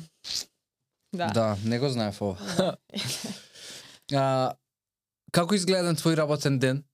Да. 1.14 1.26
Да, 1.34 1.56
не 1.64 1.78
го 1.78 1.88
знаев 1.88 2.22
ова. 2.22 2.36
А, 4.14 4.54
како 5.36 5.56
изгледа 5.56 5.92
твој 5.96 6.16
работен 6.22 6.60
ден? 6.62 6.84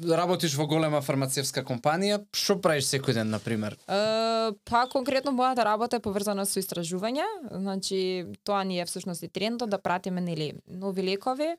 Работиш 0.00 0.54
во 0.56 0.64
голема 0.68 1.02
фармацевска 1.04 1.62
компанија, 1.68 2.18
што 2.36 2.56
правиш 2.64 2.88
секој 2.88 3.18
ден, 3.20 3.30
на 3.32 3.38
пример? 3.44 3.76
Е, 3.86 4.52
па 4.68 4.86
конкретно 4.92 5.34
мојата 5.36 5.66
работа 5.68 6.00
е 6.00 6.04
поврзана 6.04 6.46
со 6.48 6.60
истражување, 6.62 7.26
значи 7.60 8.00
тоа 8.44 8.62
ни 8.64 8.80
е 8.80 8.86
всушност 8.88 9.22
и 9.22 9.28
трендот 9.28 9.70
да 9.70 9.78
пратиме 9.78 10.24
нели 10.24 10.54
нови 10.66 11.04
лекови, 11.04 11.52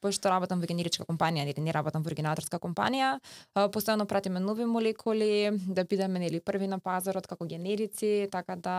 пошто 0.00 0.30
работам 0.30 0.62
во 0.62 0.70
генеричка 0.70 1.04
компанија, 1.08 1.44
нели 1.48 1.66
не 1.66 1.74
работам 1.74 2.04
во 2.06 2.12
оригинаторска 2.12 2.60
компанија, 2.62 3.16
постојано 3.74 4.06
пратиме 4.06 4.40
нови 4.40 4.66
молекули, 4.66 5.50
да 5.66 5.84
бидеме 5.84 6.22
нели 6.22 6.40
први 6.40 6.70
на 6.70 6.78
пазарот 6.78 7.26
како 7.26 7.46
генерици, 7.46 8.28
така 8.30 8.56
да 8.56 8.78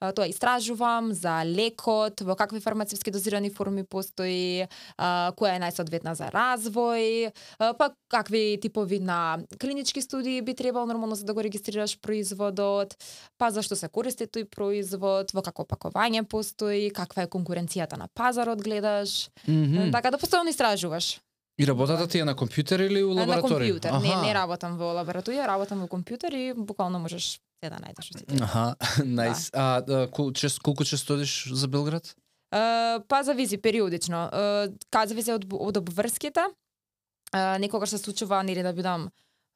тоа 0.00 0.26
истражувам 0.30 1.12
за 1.12 1.42
лекот, 1.44 2.20
во 2.22 2.36
какви 2.38 2.60
фармацевски 2.60 3.10
дозирани 3.10 3.50
форми 3.50 3.82
постои, 3.84 4.66
која 4.98 5.56
е 5.56 5.62
најсоодветна 5.62 6.14
за 6.14 6.30
развој, 6.30 7.32
па 7.58 7.90
какви 8.08 8.58
типови 8.62 9.00
на 9.00 9.38
клинички 9.60 10.02
студии 10.02 10.42
би 10.42 10.54
требало 10.54 10.86
нормално 10.86 11.14
за 11.14 11.24
да 11.24 11.34
го 11.34 11.42
регистрираш 11.42 11.98
производот, 12.00 12.94
па 13.38 13.50
зашто 13.50 13.76
се 13.76 13.88
користи 13.88 14.26
тој 14.26 14.46
производ, 14.50 15.34
во 15.34 15.42
какво 15.42 15.66
пакување 15.66 16.22
постои, 16.22 16.90
каква 16.94 17.26
е 17.26 17.32
конкуренцијата 17.32 17.98
на 17.98 18.08
пазарот 18.14 18.62
гледаш, 18.62 19.30
Mm 19.48 19.90
така 19.92 20.10
да 20.10 20.18
постојано 20.18 20.50
истражуваш. 20.50 21.20
И 21.58 21.66
работата 21.66 22.06
ти 22.06 22.18
е 22.18 22.24
на 22.24 22.34
компјутер 22.38 22.86
или 22.86 23.02
у 23.02 23.14
На 23.14 23.26
лабораторија? 23.26 23.74
компјутер. 23.74 24.02
Не, 24.02 24.14
не 24.22 24.34
работам 24.34 24.76
во 24.78 24.92
лабораторија, 24.94 25.46
работам 25.46 25.80
во 25.80 25.88
компјутер 25.90 26.34
и 26.34 26.52
буквално 26.54 26.98
можеш 27.02 27.40
се 27.64 27.70
да 27.74 27.78
најдеш 27.82 28.08
што 28.10 28.18
ти 28.18 28.26
треба. 28.26 28.44
Аха, 28.44 29.04
најс. 29.04 29.50
А, 29.52 29.80
да, 29.80 30.06
кол, 30.10 30.32
чест, 30.32 30.60
колку 30.62 30.84
често 30.84 31.14
одиш 31.14 31.50
за 31.52 31.68
Белград? 31.68 32.14
Е, 32.54 33.00
па 33.08 33.22
зависи 33.22 33.58
периодично. 33.60 34.28
Е, 34.32 34.68
Ка 34.90 35.06
зависи 35.06 35.32
од 35.34 35.44
од 35.52 35.76
обврските. 35.76 36.40
Е, 37.34 37.58
Некогаш 37.58 37.90
се 37.90 37.98
случува 37.98 38.42
нели 38.42 38.62
да 38.62 38.72
бидам 38.72 39.10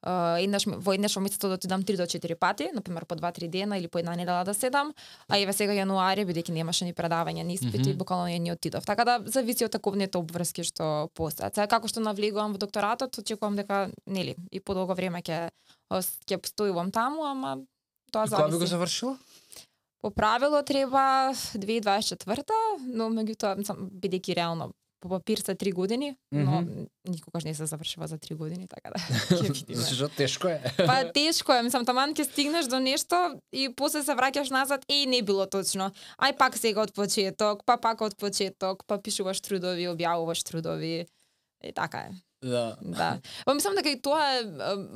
е, 0.05 0.44
еднаш 0.44 0.66
во 0.66 0.92
еднаш 0.92 1.14
во 1.16 1.22
месецот 1.24 1.48
да 1.48 1.57
отидам 1.57 1.82
3 1.88 1.96
до 1.96 2.05
4 2.05 2.34
пати, 2.34 2.68
на 2.74 2.82
пример 2.82 3.07
по 3.07 3.14
2-3 3.16 3.48
дена 3.48 3.78
или 3.78 3.88
по 3.88 3.98
една 3.98 4.16
недела 4.16 4.44
да 4.44 4.53
седам, 4.55 4.92
а 5.28 5.38
еве 5.38 5.53
сега 5.57 5.72
јануари 5.72 6.26
бидејќи 6.28 6.53
немаше 6.53 6.84
ни 6.84 6.92
предавања, 6.92 7.46
ни 7.46 7.55
испити, 7.55 7.94
Мгм. 7.94 7.98
буквално 7.98 8.28
ја 8.28 8.38
ни 8.38 8.53
отидов. 8.53 8.84
Така 8.84 9.05
да 9.05 9.20
зависи 9.24 9.64
од 9.64 9.72
таковните 9.72 10.18
обврски 10.18 10.64
што 10.64 11.09
постојат. 11.16 11.55
Сега 11.55 11.66
како 11.66 11.88
што 11.88 12.00
навлегувам 12.05 12.53
во 12.53 12.59
докторатот, 12.59 13.16
очекувам 13.18 13.57
дека 13.57 13.88
нели 14.07 14.36
и 14.50 14.61
подолго 14.61 14.92
време 14.94 15.22
ќе 15.22 15.48
ќе 16.28 16.36
постојувам 16.36 16.92
таму, 16.92 17.24
ама 17.24 17.57
тоа 18.13 18.29
Кога 18.29 18.47
би 18.47 18.53
го 18.53 18.59
зависи. 18.59 18.71
завршила? 18.71 19.19
По 20.03 20.11
правило 20.11 20.63
треба 20.63 21.33
2024, 21.57 22.43
но 22.87 23.09
меѓутоа 23.11 23.57
бидејќи 24.03 24.37
реално 24.37 24.73
по 25.03 25.09
папир 25.09 25.39
се 25.39 25.55
3 25.55 25.73
години, 25.75 26.17
но 26.33 26.65
никогаш 27.09 27.45
не 27.45 27.55
се 27.55 27.67
завршува 27.67 28.07
за 28.07 28.19
3 28.19 28.37
години, 28.37 28.69
така 28.69 28.91
да 28.95 28.99
ќе 29.37 29.53
видиме. 29.53 29.83
Зашто 29.83 30.09
тешко 30.09 30.49
е. 30.49 30.63
Па 30.77 31.11
тешко 31.15 31.53
е, 31.53 31.63
мислам 31.63 31.85
таман 31.85 32.15
ќе 32.15 32.23
стигнеш 32.31 32.71
до 32.71 32.79
нешто 32.79 33.19
и 33.53 33.67
после 33.75 34.05
се 34.07 34.15
враќаш 34.15 34.51
назад 34.55 34.87
и 34.89 35.07
не 35.07 35.23
било 35.23 35.47
точно. 35.47 35.91
Ај 36.23 36.37
пак 36.39 36.59
сега 36.59 36.87
од 36.87 36.95
почеток, 36.95 37.67
па 37.67 37.77
пак 37.83 38.01
од 38.07 38.15
почеток, 38.15 38.87
па 38.87 38.99
пишуваш 39.03 39.43
трудови, 39.43 39.91
објавуваш 39.91 40.47
трудови. 40.47 41.07
И 41.63 41.73
така 41.75 42.07
е. 42.07 42.11
Да. 42.43 42.77
Да. 42.83 43.19
Па 43.45 43.55
мислам 43.55 43.75
дека 43.75 43.91
и 43.91 43.99
тоа 44.03 44.23
е, 44.39 44.47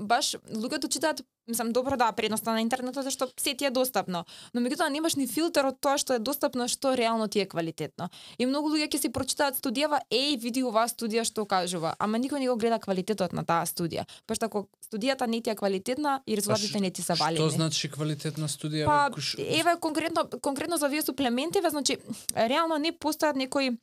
баш 0.06 0.36
луѓето 0.54 0.86
читаат 0.86 1.22
мислам 1.48 1.72
добро 1.72 1.96
да 1.96 2.12
предноста 2.12 2.52
на 2.52 2.60
интернетот 2.60 3.04
зашто 3.04 3.28
се 3.36 3.54
ти 3.54 3.64
е 3.64 3.70
достапно, 3.70 4.24
но 4.54 4.60
меѓутоа 4.60 4.90
немаш 4.90 5.14
ни 5.14 5.26
филтер 5.26 5.68
од 5.70 5.78
тоа 5.80 5.94
што 5.98 6.16
е 6.16 6.18
достапно 6.18 6.66
што 6.68 6.96
реално 6.98 7.28
ти 7.28 7.40
е 7.40 7.46
квалитетно. 7.46 8.08
И 8.38 8.46
многу 8.46 8.72
луѓе 8.74 8.90
ќе 8.90 8.98
си 8.98 9.10
прочитаат 9.14 9.58
студијава, 9.58 10.02
еј 10.10 10.40
види 10.42 10.64
оваа 10.66 10.88
студија 10.90 11.22
што 11.24 11.46
кажува, 11.46 11.94
ама 11.98 12.18
никој 12.18 12.42
не 12.42 12.48
го 12.50 12.56
гледа 12.56 12.80
квалитетот 12.82 13.32
на 13.32 13.44
таа 13.46 13.66
студија. 13.66 14.06
Пошто 14.26 14.50
ако 14.50 14.66
студијата 14.82 15.26
не 15.26 15.40
ти 15.40 15.50
е 15.50 15.54
квалитетна 15.54 16.20
и 16.26 16.36
резултатите 16.36 16.80
не 16.80 16.90
ти 16.90 17.02
се 17.02 17.14
валени. 17.14 17.38
Што 17.38 17.54
значи 17.54 17.90
квалитетна 17.90 18.50
студија? 18.50 18.86
Па, 18.86 19.10
еве 19.38 19.78
конкретно 19.80 20.26
конкретно 20.42 20.76
за 20.76 20.86
овие 20.86 21.02
суплементиве, 21.02 21.70
значи 21.70 21.98
реално 22.34 22.78
не 22.78 22.92
постојат 22.92 23.36
некои 23.36 23.78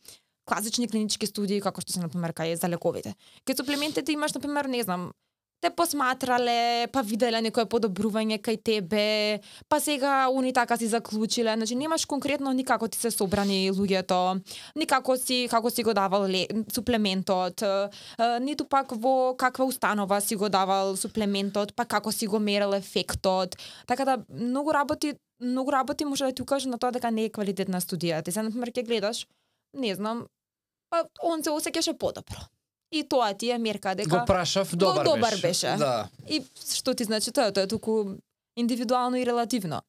класични 0.45 0.87
клинички 0.91 1.27
студии 1.27 1.61
како 1.63 1.79
што 1.79 1.95
се 1.95 2.03
на 2.03 2.09
пример 2.11 2.35
кај 2.35 2.59
за 2.59 2.67
лековите. 2.67 3.15
Кај 3.47 3.55
суплементите 3.55 4.11
имаш 4.11 4.33
на 4.35 4.41
пример, 4.43 4.67
не 4.67 4.83
знам, 4.83 5.13
те 5.63 5.69
посматрале, 5.71 6.87
па 6.91 7.01
виделе 7.07 7.39
некое 7.39 7.63
подобрување 7.71 8.41
кај 8.43 8.57
тебе, 8.67 9.39
па 9.71 9.79
сега 9.79 10.27
уни 10.27 10.51
така 10.53 10.75
си 10.77 10.89
заклучиле, 10.91 11.55
значи 11.55 11.75
немаш 11.79 12.03
конкретно 12.05 12.51
никако 12.51 12.87
ти 12.87 12.99
се 12.99 13.11
собрани 13.11 13.71
луѓето, 13.71 14.41
никако 14.75 15.15
си 15.17 15.47
како 15.49 15.71
си 15.71 15.83
го 15.87 15.93
давал 15.95 16.27
ле, 16.27 16.45
суплементот, 16.67 17.63
ниту 18.43 18.67
пак 18.67 18.91
во 18.91 19.35
каква 19.39 19.65
установа 19.65 20.19
си 20.21 20.35
го 20.35 20.49
давал 20.51 20.97
суплементот, 20.99 21.71
па 21.75 21.85
како 21.85 22.11
си 22.11 22.27
го 22.27 22.39
мерел 22.39 22.75
ефектот. 22.75 23.55
Така 23.87 24.05
да 24.05 24.17
многу 24.29 24.73
работи 24.73 25.13
многу 25.39 25.71
работи 25.71 26.05
може 26.05 26.25
да 26.25 26.31
ти 26.31 26.41
укаже 26.41 26.69
на 26.69 26.77
тоа 26.77 26.91
дека 26.91 27.11
не 27.11 27.25
е 27.25 27.31
квалитетна 27.31 27.79
студија. 27.81 28.23
Ти 28.23 28.31
се 28.31 28.43
на 28.43 28.51
пример 28.51 28.71
ќе 28.71 28.83
гледаш, 28.83 29.27
не 29.73 29.95
знам, 29.95 30.27
па 30.89 31.03
он 31.23 31.43
се 31.43 31.51
осеќаше 31.51 31.97
подобро. 31.97 32.47
И 32.93 33.03
тоа 33.03 33.33
ти 33.33 33.49
е 33.49 33.57
мерка 33.57 33.95
дека 33.95 34.09
Го 34.11 34.25
прашав, 34.25 34.75
добар, 34.75 35.05
добар 35.05 35.31
беше. 35.31 35.41
беше. 35.41 35.75
Да. 35.77 36.07
И 36.29 36.43
што 36.69 36.93
ти 36.93 37.03
значи 37.03 37.31
тоа? 37.31 37.51
Тоа 37.51 37.63
е 37.63 37.67
туку 37.67 38.05
индивидуално 38.57 39.17
и 39.17 39.25
релативно. 39.25 39.81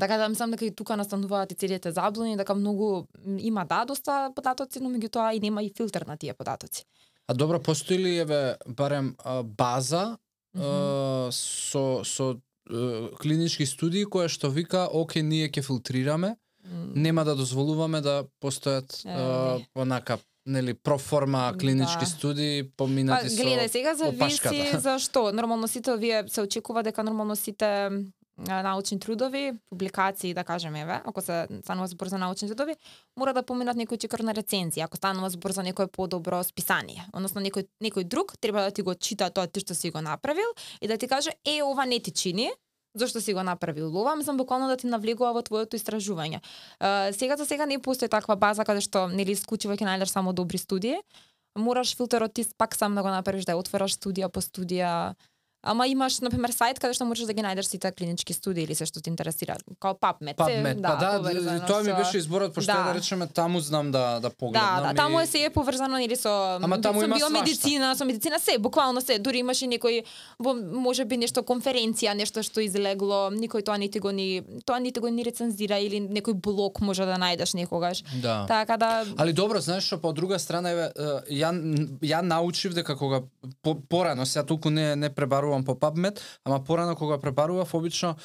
Така 0.00 0.16
да 0.16 0.28
мислам 0.28 0.50
дека 0.50 0.64
и 0.64 0.74
тука 0.74 0.96
настануваат 0.96 1.52
и 1.52 1.54
целите 1.54 1.92
заблуни, 1.92 2.36
дека 2.36 2.54
многу 2.54 3.04
има 3.38 3.66
да 3.66 3.84
доста 3.84 4.30
податоци, 4.34 4.80
но 4.80 4.88
меѓутоа 4.90 5.34
и 5.34 5.40
нема 5.40 5.62
и 5.62 5.72
филтер 5.76 6.02
на 6.02 6.16
тие 6.16 6.34
податоци. 6.34 6.84
А 7.28 7.34
добро, 7.34 7.60
постои 7.60 7.98
ли 7.98 8.16
еве 8.18 8.56
барем 8.68 9.16
база 9.44 10.16
Мгм. 10.54 10.64
а, 10.64 11.28
со 11.32 12.00
со 12.04 12.36
е, 12.70 13.08
клинички 13.16 13.66
студии 13.66 14.04
која 14.06 14.28
што 14.28 14.48
вика, 14.48 14.88
оке, 14.92 15.22
ние 15.22 15.48
ќе 15.48 15.62
филтрираме, 15.62 16.36
М, 16.64 16.92
нема 16.94 17.24
да 17.24 17.34
дозволуваме 17.34 18.00
да 18.00 18.24
постојат 18.40 19.04
Е, 19.04 19.66
онака 19.74 20.18
нели 20.46 20.74
проформа 20.74 21.54
клинички 21.60 22.04
Да. 22.04 22.06
студии 22.06 22.62
Па, 22.62 22.84
поминати 22.84 23.30
со 23.30 23.42
гледај, 23.42 23.68
сега 23.68 23.94
зависи 23.94 24.78
за 24.78 24.98
што. 25.04 25.32
Нормално 25.32 25.68
сите 25.68 25.92
овие 25.92 26.24
се 26.28 26.42
очекува 26.42 26.82
дека 26.82 27.04
нормално 27.04 27.36
сите 27.36 27.90
научни 28.38 28.98
трудови, 28.98 29.52
публикации, 29.70 30.34
да 30.34 30.44
кажеме, 30.44 30.80
еве, 30.80 31.00
ако 31.04 31.20
се 31.20 31.46
станува 31.62 31.86
збор 31.86 32.06
за 32.06 32.18
научни 32.18 32.48
трудови, 32.48 32.74
мора 33.16 33.34
да 33.34 33.42
поминат 33.42 33.76
некој 33.76 33.98
чекор 33.98 34.20
на 34.24 34.34
рецензија, 34.34 34.84
ако 34.84 34.96
станува 34.96 35.30
збор 35.30 35.52
за 35.52 35.62
некое 35.62 35.86
подобро 35.86 36.42
списание. 36.44 37.06
Односно 37.12 37.40
некој 37.40 37.68
некој 37.84 38.04
друг 38.04 38.34
треба 38.40 38.64
да 38.66 38.70
ти 38.70 38.82
го 38.82 38.94
чита 38.94 39.30
тоа 39.30 39.46
ти 39.46 39.60
што 39.60 39.74
си 39.74 39.90
го 39.90 40.00
направил 40.00 40.48
и 40.80 40.88
да 40.88 40.96
ти 40.98 41.08
каже 41.08 41.30
е 41.44 41.62
ова 41.62 41.86
не 41.86 42.00
ти 42.00 42.10
чини, 42.10 42.50
зошто 42.94 43.20
си 43.20 43.34
го 43.34 43.42
направил 43.42 43.90
лова, 43.90 44.16
мислам 44.16 44.36
буквално 44.36 44.68
да 44.68 44.76
ти 44.76 44.86
навлегува 44.86 45.32
во 45.32 45.42
твоето 45.42 45.76
истражување. 45.76 46.40
Е, 46.40 47.12
сега 47.12 47.36
за 47.36 47.46
сега 47.46 47.66
не 47.66 47.78
постои 47.78 48.08
таква 48.08 48.36
база 48.36 48.64
каде 48.64 48.80
што 48.80 49.08
нели 49.08 49.32
исклучиво 49.32 49.74
ќе 49.74 49.88
најдеш 49.88 50.12
само 50.12 50.32
добри 50.32 50.58
студии. 50.58 51.00
Мораш 51.58 51.96
филтерот 51.96 52.34
ти 52.34 52.46
пак 52.58 52.76
сам 52.76 52.94
да 52.94 53.02
го 53.02 53.08
направиш, 53.08 53.44
да 53.44 53.56
отвораш 53.56 53.96
студија 53.96 54.28
по 54.28 54.40
студија. 54.40 55.14
Ама 55.62 55.86
имаш, 55.86 56.18
на 56.20 56.30
пример, 56.30 56.50
сајт 56.50 56.80
каде 56.82 56.96
што 56.96 57.06
можеш 57.06 57.28
да 57.28 57.34
ги 57.38 57.42
најдеш 57.44 57.68
сите 57.70 57.92
клинички 57.94 58.34
студии 58.34 58.64
или 58.66 58.74
се 58.74 58.82
што 58.82 58.98
те 58.98 59.10
интересира, 59.10 59.54
као 59.78 59.94
PubMed. 59.94 60.34
PubMed, 60.34 60.82
па 60.82 60.96
да, 60.98 61.10
поврзано 61.22 61.66
тоа 61.66 61.82
ми 61.86 61.92
беше 61.94 62.18
изборот, 62.18 62.54
пошто 62.54 62.72
Да. 62.72 62.90
да 62.90 62.94
речеме 62.98 63.26
таму 63.26 63.60
знам 63.60 63.92
да 63.92 64.18
да 64.18 64.30
погледнам. 64.30 64.82
Да, 64.82 64.88
да, 64.88 64.94
таму 64.94 65.20
е 65.20 65.26
се 65.26 65.44
е 65.44 65.50
поврзано 65.50 65.98
или 66.02 66.16
со 66.16 66.58
Ама 66.62 66.80
таму 66.80 67.00
со 67.00 67.06
има 67.06 67.14
биомедицина, 67.14 67.94
со 67.94 68.04
медицина 68.04 68.40
се, 68.40 68.58
буквално 68.58 69.00
се, 69.00 69.18
дури 69.18 69.38
имаше 69.38 69.66
некој 69.70 70.02
во 70.42 70.54
можеби 70.54 71.16
нешто 71.16 71.46
конференција, 71.46 72.16
нешто 72.18 72.42
што 72.42 72.58
излегло, 72.58 73.30
никој 73.30 73.62
тоа 73.62 73.78
нити 73.78 74.02
го 74.02 74.10
ни 74.10 74.42
тоа 74.66 74.80
нити 74.82 74.98
го 74.98 75.08
ни 75.14 75.22
рецензира 75.22 75.78
или 75.78 76.02
некој 76.02 76.34
блог 76.34 76.80
може 76.80 77.06
да 77.06 77.14
најдеш 77.22 77.54
некогаш. 77.54 78.02
Да. 78.18 78.46
Така 78.48 78.76
да 78.76 79.04
Али 79.16 79.32
добро, 79.32 79.60
знаеш 79.60 79.86
што, 79.86 80.00
по 80.02 80.12
друга 80.12 80.38
страна, 80.42 80.74
еве, 80.74 80.90
ја, 81.30 81.54
ја 82.02 82.20
научив 82.22 82.74
дека 82.74 82.98
кога 82.98 83.22
по, 83.62 83.78
порано, 83.78 84.26
сега 84.26 84.42
толку 84.42 84.70
не 84.70 84.96
не 84.96 85.10
пребарувам 85.10 85.51
по 85.60 85.76
PubMed, 85.76 86.16
ама 86.44 86.64
порано 86.64 86.96
кога 86.96 87.18
пребарував, 87.20 87.74
обично 87.74 88.16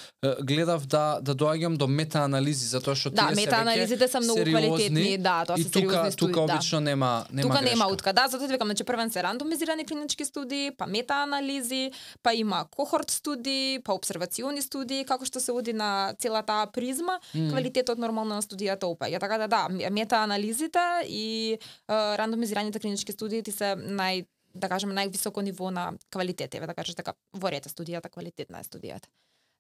гледав 0.44 0.88
да 0.88 1.20
да 1.22 1.36
доаѓам 1.36 1.76
до 1.78 1.88
метаанализи, 1.88 2.72
затоа 2.72 2.96
што 2.96 3.12
Да, 3.12 3.28
тие 3.28 3.36
се 3.36 3.42
метаанализите 3.44 4.08
се 4.08 4.20
многу 4.24 4.40
квалитетни, 4.40 5.18
да, 5.20 5.44
тоа 5.44 5.58
се 5.60 5.68
тука, 5.68 5.92
сериозни 5.92 6.12
студии, 6.12 6.34
тука 6.34 6.48
да. 6.48 6.54
обично 6.54 6.80
нема 6.80 7.26
нема 7.34 7.50
Тука 7.50 7.60
грешка. 7.60 7.76
нема 7.76 7.86
утка. 7.92 8.14
Да, 8.14 8.28
затоа 8.32 8.48
викам, 8.48 8.68
значи 8.68 8.84
првен 8.84 9.10
се 9.12 9.24
рандомизирани 9.24 9.86
клинички 9.86 10.26
студии, 10.26 10.72
па 10.78 10.88
метаанализи, 10.88 11.92
па 12.24 12.34
има 12.34 12.66
кохорт 12.72 13.12
студии, 13.12 13.80
па 13.84 13.94
обсервациони 13.94 14.62
студии, 14.62 15.04
како 15.06 15.26
што 15.26 15.40
се 15.44 15.52
оди 15.52 15.74
на 15.74 16.14
целата 16.20 16.68
призма, 16.74 17.20
Мм. 17.36 17.50
квалитетот 17.52 17.98
нормално 17.98 18.36
на 18.36 18.42
студијата 18.42 18.86
опаѓа. 18.86 19.20
Така 19.20 19.38
да 19.38 19.48
да, 19.48 19.68
метаанализите 19.92 20.80
и 21.10 21.54
е, 21.54 21.58
рандомизираните 21.90 22.80
клинички 22.80 23.12
студии 23.12 23.44
ти 23.44 23.52
се 23.52 23.76
нај 23.76 24.26
да 24.58 24.70
кажеме 24.70 24.96
највисоко 24.98 25.44
ниво 25.44 25.72
на 25.72 25.92
квалитет, 26.14 26.56
еве 26.56 26.68
да 26.68 26.76
кажеш 26.78 26.96
дека 26.96 27.14
во 27.34 27.52
ред 27.52 27.66
е 27.66 27.70
студијата, 27.70 28.10
квалитетна 28.10 28.60
е 28.60 28.68
студијата. 28.68 29.10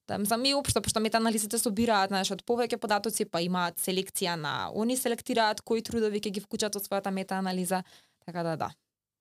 Да, 0.07 0.17
мислам 0.17 0.45
и 0.45 0.53
општо, 0.55 0.81
пошто 0.81 1.01
метаанализите 1.03 1.59
собираат, 1.59 2.13
знаеш, 2.13 2.31
од 2.31 2.43
повеќе 2.47 2.79
податоци, 2.79 3.25
па 3.27 3.41
имаат 3.43 3.81
селекција 3.83 4.37
на 4.39 4.69
они 4.71 4.95
селектираат 4.95 5.61
кои 5.61 5.83
трудови 5.83 6.21
ќе 6.23 6.31
ги 6.37 6.43
вклучат 6.43 6.79
од 6.79 6.87
својата 6.87 7.11
метаанализа. 7.11 7.83
Така 8.25 8.43
да, 8.47 8.55
да. 8.55 8.69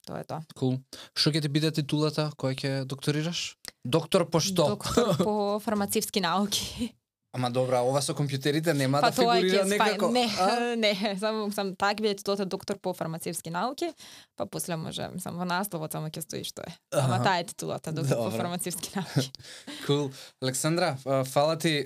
Тоа 0.07 0.23
е 0.23 0.29
тоа. 0.29 0.45
Кул. 0.55 0.79
Што 1.19 1.35
ќе 1.35 1.43
ти 1.43 1.51
биде 1.51 1.73
титулата 1.75 2.29
која 2.39 2.55
ќе 2.55 2.73
докторираш? 2.87 3.57
Доктор 3.83 4.29
по 4.31 4.39
што? 4.39 4.69
Доктор 4.77 5.19
по 5.19 5.59
фармацевски 5.63 6.23
науки. 6.23 6.95
Ама 7.37 7.51
добра, 7.53 7.83
ова 7.85 8.01
со 8.01 8.15
компјутерите 8.17 8.73
нема 8.73 9.03
па 9.05 9.11
да 9.13 9.17
тоа 9.21 9.35
фигурира 9.37 9.65
некако. 9.69 10.09
Не, 10.09 10.25
а? 10.41 10.73
не, 10.85 10.93
само 11.21 11.51
сам 11.53 11.75
так 11.77 12.01
биде 12.01 12.15
титулата 12.17 12.47
доктор 12.49 12.79
по 12.81 12.95
фармацевски 12.97 13.51
науки, 13.53 13.91
па 14.37 14.47
после 14.47 14.77
може, 14.81 15.11
сам 15.21 15.37
во 15.37 15.45
насловот 15.45 15.93
само 15.93 16.09
ќе 16.09 16.25
стои 16.25 16.47
што 16.49 16.65
е. 16.65 16.73
Ама 16.97 17.21
таа 17.21 17.45
е 17.45 17.45
титулата 17.45 17.93
доктор 17.93 18.17
по 18.17 18.31
Добро. 18.31 18.41
фармацевски 18.41 18.97
науки. 18.97 19.29
Кул. 19.87 20.09
Александра, 20.41 20.97
а, 21.05 21.25
фала 21.25 21.59
ти 21.59 21.85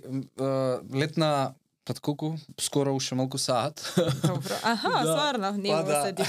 летна 0.94 1.54
пат 1.90 2.00
колку? 2.00 2.36
Скоро 2.60 2.94
уште 2.94 3.14
малку 3.18 3.38
саат. 3.38 3.82
Добро. 4.22 4.54
Аха, 4.62 4.88
Да. 5.02 5.12
стварно, 5.12 5.52
не 5.58 5.68
Па 5.68 5.82
да. 5.82 6.02
седи. 6.06 6.22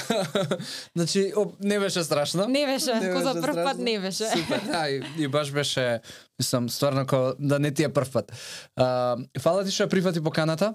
значи, 0.95 1.33
о, 1.37 1.45
не 1.61 1.79
беше 1.79 2.03
страшно. 2.03 2.47
Не 2.47 2.65
беше, 2.65 2.93
Не 2.93 3.21
за 3.21 3.41
прв 3.41 3.53
пат 3.53 3.77
не 3.77 3.99
беше. 3.99 4.25
Супер, 4.25 4.61
да, 4.65 4.89
и, 4.89 5.03
и 5.17 5.27
баш 5.27 5.51
беше, 5.51 5.99
мислам, 6.39 6.69
стварно 6.69 7.05
ко 7.05 7.33
да 7.39 7.59
не 7.59 7.71
ти 7.71 7.83
е 7.83 7.89
прв 7.89 8.11
пат. 8.11 8.31
А, 8.75 9.17
фала 9.39 9.65
ти 9.65 9.71
што 9.71 9.85
прифати 9.89 10.21
поканата. 10.21 10.73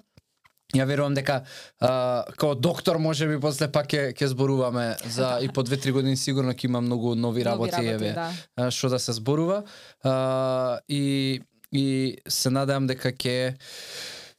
Ја 0.75 0.83
верувам 0.87 1.15
дека 1.15 1.45
а, 1.81 2.25
као 2.39 2.55
доктор 2.55 2.97
може 2.99 3.29
би 3.31 3.37
после 3.41 3.69
пак 3.71 3.87
ќе 3.87 4.11
ќе 4.15 4.27
зборуваме 4.35 4.97
за 5.07 5.39
и 5.43 5.49
по 5.49 5.63
2-3 5.63 5.93
години 5.95 6.17
сигурно 6.19 6.55
ќе 6.59 6.65
има 6.67 6.81
многу 6.83 7.15
нови 7.15 7.45
работи, 7.47 7.77
Нови 7.77 7.89
еве 7.95 8.15
да. 8.15 8.71
што 8.71 8.91
да 8.91 8.99
се 8.99 9.15
зборува. 9.15 9.63
А, 10.03 10.79
и 10.89 11.41
и 11.73 12.17
се 12.29 12.51
надевам 12.51 12.87
дека 12.87 13.13
ќе 13.13 13.55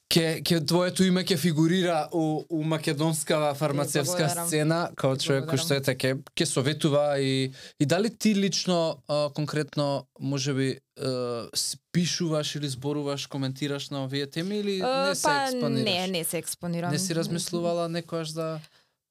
ќе 0.07 0.41
ќе 0.41 0.61
твоето 0.63 1.03
име 1.03 1.23
ќе 1.23 1.37
фигурира 1.37 2.07
у, 2.11 2.43
у 2.49 2.63
македонска 2.63 3.53
фармацевска 3.55 4.29
сцена 4.29 4.89
како 4.95 5.17
човек 5.17 5.49
кој 5.49 5.59
што 5.59 5.75
ете 5.75 5.95
ќе 5.95 6.13
ќе 6.31 6.45
советува 6.45 7.19
и 7.19 7.51
и 7.79 7.85
дали 7.85 8.09
ти 8.09 8.35
лично 8.35 9.03
а, 9.07 9.29
конкретно 9.29 10.07
можеби 10.19 10.69
а, 10.95 11.49
с- 11.53 11.75
пишуваш 11.91 12.55
или 12.55 12.69
зборуваш, 12.69 13.27
коментираш 13.27 13.89
на 13.89 14.03
овие 14.03 14.27
теми 14.27 14.59
или 14.59 14.81
не 14.81 15.15
се 15.15 15.23
па, 15.23 15.43
експонираш? 15.43 15.83
не, 15.83 16.07
не 16.07 16.23
се 16.23 16.37
експонирам. 16.37 16.91
Не 16.91 16.99
си 16.99 17.15
размислувала 17.15 17.89
некојаш 17.89 18.33
да 18.33 18.59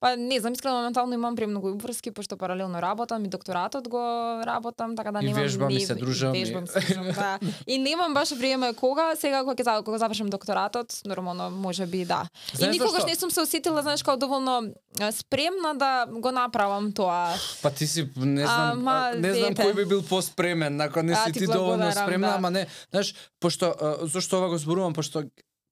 Па 0.07 0.17
не 0.17 0.41
знам, 0.41 0.53
искрено 0.53 0.75
моментално 0.77 1.15
имам 1.15 1.37
премногу 1.37 1.69
обврски 1.69 2.11
пошто 2.11 2.37
паралелно 2.37 2.83
работам 2.83 3.25
и 3.25 3.29
докторатот 3.29 3.89
го 3.89 3.99
работам, 4.47 4.97
така 4.97 5.13
да 5.13 5.19
И 5.19 5.25
немам 5.25 5.43
вежбам, 5.43 5.71
и 5.71 5.75
не- 5.75 5.81
се 5.81 5.95
дружам, 5.95 6.35
и- 6.35 6.39
Вежбам, 6.39 6.67
се 6.67 6.81
дружам, 6.81 7.05
да. 7.07 7.39
И 7.67 7.79
немам 7.79 8.15
баш 8.15 8.31
време 8.31 8.75
кога, 8.75 9.17
сега 9.17 9.43
кога 9.43 9.55
ќе 9.55 9.85
кога 9.85 9.99
завршам 9.99 10.29
докторатот, 10.29 11.01
нормално 11.05 11.51
може 11.51 11.87
би 11.87 12.05
да. 12.05 12.29
Знаеш 12.55 12.71
и 12.71 12.79
никогаш 12.79 12.93
зашто? 12.93 13.09
не 13.09 13.17
сум 13.17 13.31
се 13.31 13.41
осетила, 13.41 13.83
знаеш, 13.83 14.03
како 14.03 14.17
доволно 14.17 14.63
а, 15.01 15.13
спремна 15.13 15.75
да 15.75 16.07
го 16.09 16.31
направам 16.31 16.93
тоа. 16.93 17.35
Па 17.63 17.71
ти 17.71 17.87
си 17.87 18.09
не 18.17 18.47
знам, 18.47 18.79
Ама, 18.79 19.11
а, 19.11 19.19
не 19.19 19.35
знам 19.35 19.55
кој 19.55 19.75
би 19.75 19.85
бил 19.85 20.03
поспремен, 20.03 20.81
ако 20.81 21.03
не 21.03 21.13
А, 21.13 21.17
си 21.17 21.33
ти 21.33 21.39
ти 21.39 21.47
доволно 21.47 21.67
благодарам, 21.79 22.05
спремна, 22.05 22.29
да. 22.29 22.35
ама 22.35 22.51
не, 22.51 22.67
знаеш, 22.91 23.15
пошто 23.41 23.75
а, 23.77 23.97
зошто 24.03 24.39
ова 24.39 24.49
го 24.49 24.59
зборувам, 24.59 24.93
пошто 24.93 25.23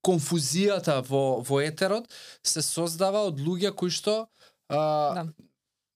конфузијата 0.05 1.01
во 1.09 1.41
во 1.41 1.63
етерот 1.65 2.07
се 2.45 2.63
создава 2.63 3.25
од 3.31 3.41
луѓе 3.41 3.73
кои 3.75 3.91
што 3.91 4.27
а, 4.69 4.79
Да. 5.15 5.27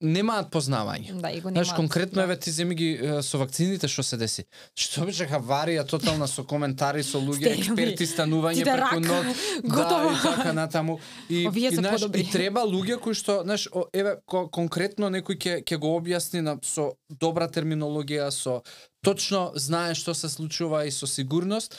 немаат 0.00 0.50
познавање. 0.54 1.10
Да, 1.18 1.30
и 1.30 1.40
го 1.40 1.50
Знаеш, 1.50 1.66
немаат. 1.66 1.76
конкретно 1.76 2.16
да. 2.20 2.22
еве 2.22 2.36
ти 2.38 2.50
земи 2.54 2.74
ги 2.78 2.88
со 3.22 3.38
вакцините 3.38 3.88
што 3.90 4.02
се 4.06 4.16
деси. 4.16 4.44
Што 4.78 5.06
беше 5.08 5.26
хаварија 5.26 5.82
тотална 5.90 6.28
со 6.30 6.44
коментари 6.46 7.02
со 7.02 7.18
луѓе, 7.18 7.50
експерти 7.58 8.06
станување 8.06 8.54
Ти 8.54 8.64
да 8.68 8.76
преку 8.76 9.00
нот. 9.00 9.26
Готово. 9.64 10.10
Да, 10.22 10.30
и 10.30 10.36
така 10.36 10.52
натаму. 10.52 11.00
И, 11.28 11.48
Овие 11.48 11.72
и, 11.72 11.74
знаеш, 11.74 12.02
и 12.14 12.30
треба 12.30 12.62
луѓе 12.62 13.00
кои 13.02 13.14
што, 13.14 13.42
знаеш, 13.42 13.66
еве 13.92 14.16
ко, 14.26 14.46
конкретно 14.48 15.10
некој 15.10 15.34
ќе 15.36 15.52
ќе 15.66 15.76
го 15.82 15.96
објасни 15.98 16.40
на 16.46 16.58
со 16.62 16.92
добра 17.10 17.48
терминологија, 17.50 18.30
со 18.30 18.62
точно 19.00 19.52
знае 19.54 19.94
што 19.94 20.14
се 20.14 20.28
случува 20.28 20.84
и 20.84 20.90
со 20.90 21.06
сигурност. 21.06 21.76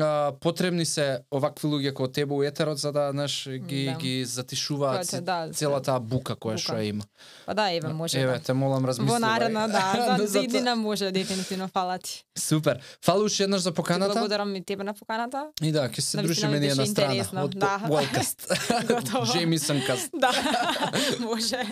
А, 0.00 0.32
потребни 0.34 0.84
се 0.84 1.20
овакви 1.30 1.68
луѓе 1.68 1.88
како 1.88 2.08
тебе 2.08 2.34
у 2.34 2.42
етерот 2.42 2.78
за 2.78 2.92
да 2.92 3.10
знаеш 3.12 3.48
ги 3.60 3.84
Да. 3.84 3.94
ги 3.94 4.24
затишуваат 4.24 5.00
Која 5.00 5.12
ќе, 5.12 5.20
да, 5.20 5.52
целата 5.52 6.00
бука 6.00 6.34
која 6.34 6.38
бука. 6.52 6.58
што 6.58 6.78
има. 6.78 7.04
Па 7.46 7.54
да, 7.54 7.70
еве 7.70 7.88
може 7.90 8.18
Еве, 8.18 8.32
да. 8.32 8.38
те 8.40 8.52
молам 8.52 8.84
размислувај. 8.84 9.08
Во 9.08 9.18
наредна, 9.18 9.68
да, 9.68 10.16
за 10.26 10.32
тоа. 10.32 10.44
иднина 10.44 10.76
може 10.76 11.10
дефинитивно 11.10 11.68
фала 11.68 11.98
ти. 11.98 12.24
Супер. 12.38 12.80
Фала 13.00 13.24
уште 13.24 13.42
еднаш 13.42 13.60
за 13.60 13.70
Ти 13.70 13.74
поканата. 13.74 14.12
благодарам 14.12 14.56
и 14.56 14.64
тебе 14.64 14.84
на 14.84 14.94
поканата. 14.94 15.46
И 15.62 15.72
да, 15.72 15.88
ќе 15.88 16.00
се 16.00 16.16
дружиме 16.18 16.60
ние 16.60 16.74
на 16.74 16.86
страна 16.86 17.14
интересно, 17.14 17.44
од 17.44 17.50
да. 17.52 17.78
Wellcast. 17.84 18.38
Готово. 18.88 19.26
Jameson 19.36 19.86
Cast. 19.86 20.10
Да, 20.14 20.32
може. 21.20 21.62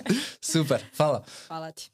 Супер. 0.42 0.84
Фала. 0.92 1.22
Фала 1.46 1.72
ти. 1.72 1.90